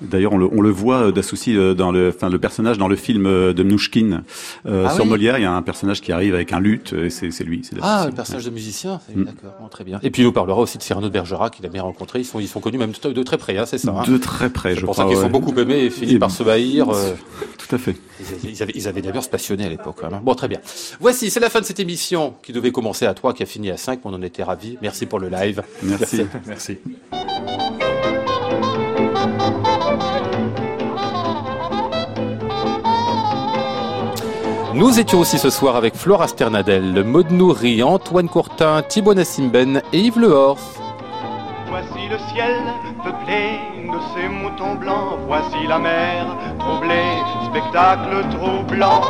D'ailleurs, 0.02 0.34
on 0.34 0.38
le, 0.38 0.48
on 0.52 0.62
le 0.62 0.70
voit 0.70 1.08
euh, 1.08 1.12
d'Assouci 1.12 1.58
euh, 1.58 1.74
dans 1.74 1.92
le, 1.92 2.10
enfin 2.16 2.30
le 2.30 2.40
personnage 2.40 2.78
dans 2.78 2.88
le 2.88 2.96
film 2.96 3.26
euh, 3.26 3.54
de 3.54 3.64
Mnouchkine 3.64 4.24
euh, 4.66 4.86
Ah 4.88 4.94
sur 4.94 5.04
oui 5.04 5.10
Molière. 5.10 5.38
Il 5.40 5.42
y 5.42 5.46
a 5.46 5.52
un 5.52 5.62
personnage 5.62 6.00
qui 6.02 6.12
arrive 6.12 6.36
avec 6.36 6.54
un 6.54 6.60
luth, 6.60 6.94
et 6.94 7.10
c'est 7.10 7.32
c'est 7.32 7.44
lui. 7.44 7.62
c'est 7.64 7.76
Ah, 7.82 8.06
le 8.08 8.14
personnage 8.16 8.46
de 8.46 8.50
musicien, 8.52 9.00
Mm. 9.14 9.24
d'accord, 9.24 9.70
très 9.70 9.84
bien. 9.84 10.00
Et 10.04 10.10
puis 10.12 10.22
il 10.22 10.26
nous 10.26 10.32
parlera 10.32 10.60
aussi 10.60 10.78
de 10.78 10.84
Cyrano 10.84 11.08
de 11.08 11.14
Bergerac 11.14 11.56
qu'il 11.56 11.66
a 11.66 11.70
bien 11.70 11.84
rencontré. 11.84 12.20
Ils 12.20 12.26
sont, 12.26 12.40
ils 12.40 12.48
sont 12.48 12.60
connus 12.60 12.78
même 12.78 12.92
de, 13.04 13.12
de 13.12 13.24
très 13.24 13.38
près, 13.38 13.58
hein, 13.58 13.66
c'est 13.66 13.78
ça. 13.78 13.92
hein 13.98 14.04
De 14.08 14.18
très 14.18 14.50
près, 14.50 14.74
c'est 14.76 14.82
je 14.82 14.86
pour 14.86 14.94
crois. 14.94 15.06
ça 15.06 15.10
qu'ils 15.10 15.18
sont 15.18 15.24
ouais. 15.26 15.30
beaucoup 15.30 15.54
aimés 15.60 15.86
et 15.86 15.90
finissent 15.90 16.16
Et- 16.16 16.20
par 16.20 16.32
se 16.32 16.44
haïr. 16.44 16.90
euh, 16.90 17.14
Tout 17.58 17.76
à 17.76 17.78
fait. 17.80 17.96
Ils, 18.44 18.52
ils 18.52 18.64
avaient, 18.64 18.74
ils 18.76 18.88
avaient 18.88 19.02
d'ailleurs 19.02 19.24
se 19.24 19.30
passionner 19.30 19.66
à 19.66 19.70
l'époque. 19.70 19.98
hein. 20.04 20.22
Bon, 20.24 20.36
très 20.36 20.48
bien. 20.48 20.60
Voici, 21.00 21.30
c'est 21.30 21.40
la 21.40 21.50
fin 21.50 21.60
de 21.62 21.66
cette 21.66 21.80
émission 21.80 22.34
qui 22.44 22.52
devait 22.54 22.72
commencer 22.72 23.06
à 23.06 23.14
3, 23.14 23.34
qui 23.34 23.44
a 23.44 23.46
fini 23.46 23.63
à 23.72 23.78
5. 23.78 24.00
On 24.04 24.14
en 24.14 24.22
était 24.22 24.44
ravis. 24.44 24.78
Merci 24.82 25.06
pour 25.06 25.20
le 25.20 25.30
live. 25.30 25.64
Merci. 25.82 26.26
Merci. 26.46 26.78
Nous 34.74 35.00
étions 35.00 35.20
aussi 35.20 35.38
ce 35.38 35.52
soir 35.52 35.76
avec 35.76 35.96
Flora 35.96 36.28
Sternadel, 36.28 37.04
Maud 37.04 37.30
Nourri, 37.30 37.84
Antoine 37.84 38.28
Courtin, 38.28 38.82
Thibaut 38.82 39.14
Nassimben 39.14 39.84
et 39.94 40.00
Yves 40.00 40.20
Lehors. 40.20 40.83
Voici 41.76 42.08
le 42.08 42.20
ciel 42.32 42.54
peuplé 43.04 43.58
de 43.92 43.98
ces 44.14 44.30
moutons 44.30 44.76
blancs. 44.76 45.18
Voici 45.26 45.66
la 45.68 45.80
mer 45.80 46.28
troublée, 46.60 47.18
spectacle 47.50 48.24
troublant. 48.30 49.02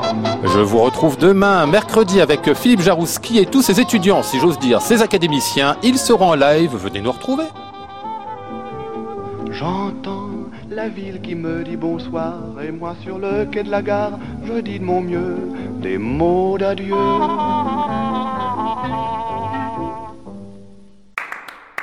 Je 0.45 0.59
vous 0.59 0.79
retrouve 0.79 1.17
demain, 1.17 1.67
mercredi, 1.67 2.21
avec 2.21 2.53
Philippe 2.53 2.79
Jarouski 2.79 3.39
et 3.39 3.45
tous 3.47 3.63
ses 3.63 3.81
étudiants, 3.81 4.23
si 4.23 4.39
j'ose 4.39 4.57
dire, 4.59 4.79
ses 4.79 5.01
académiciens. 5.01 5.75
Ils 5.83 5.97
seront 5.97 6.29
en 6.29 6.35
live. 6.35 6.73
Venez 6.73 7.01
nous 7.01 7.11
retrouver. 7.11 7.43
J'entends 9.51 10.29
la 10.69 10.87
ville 10.87 11.19
qui 11.19 11.35
me 11.35 11.65
dit 11.65 11.75
bonsoir. 11.75 12.35
Et 12.65 12.71
moi 12.71 12.95
sur 13.03 13.19
le 13.19 13.43
quai 13.43 13.63
de 13.63 13.71
la 13.71 13.81
gare, 13.81 14.13
je 14.45 14.61
dis 14.61 14.79
de 14.79 14.85
mon 14.85 15.01
mieux 15.01 15.49
des 15.81 15.97
mots 15.97 16.57
d'adieu. 16.57 16.95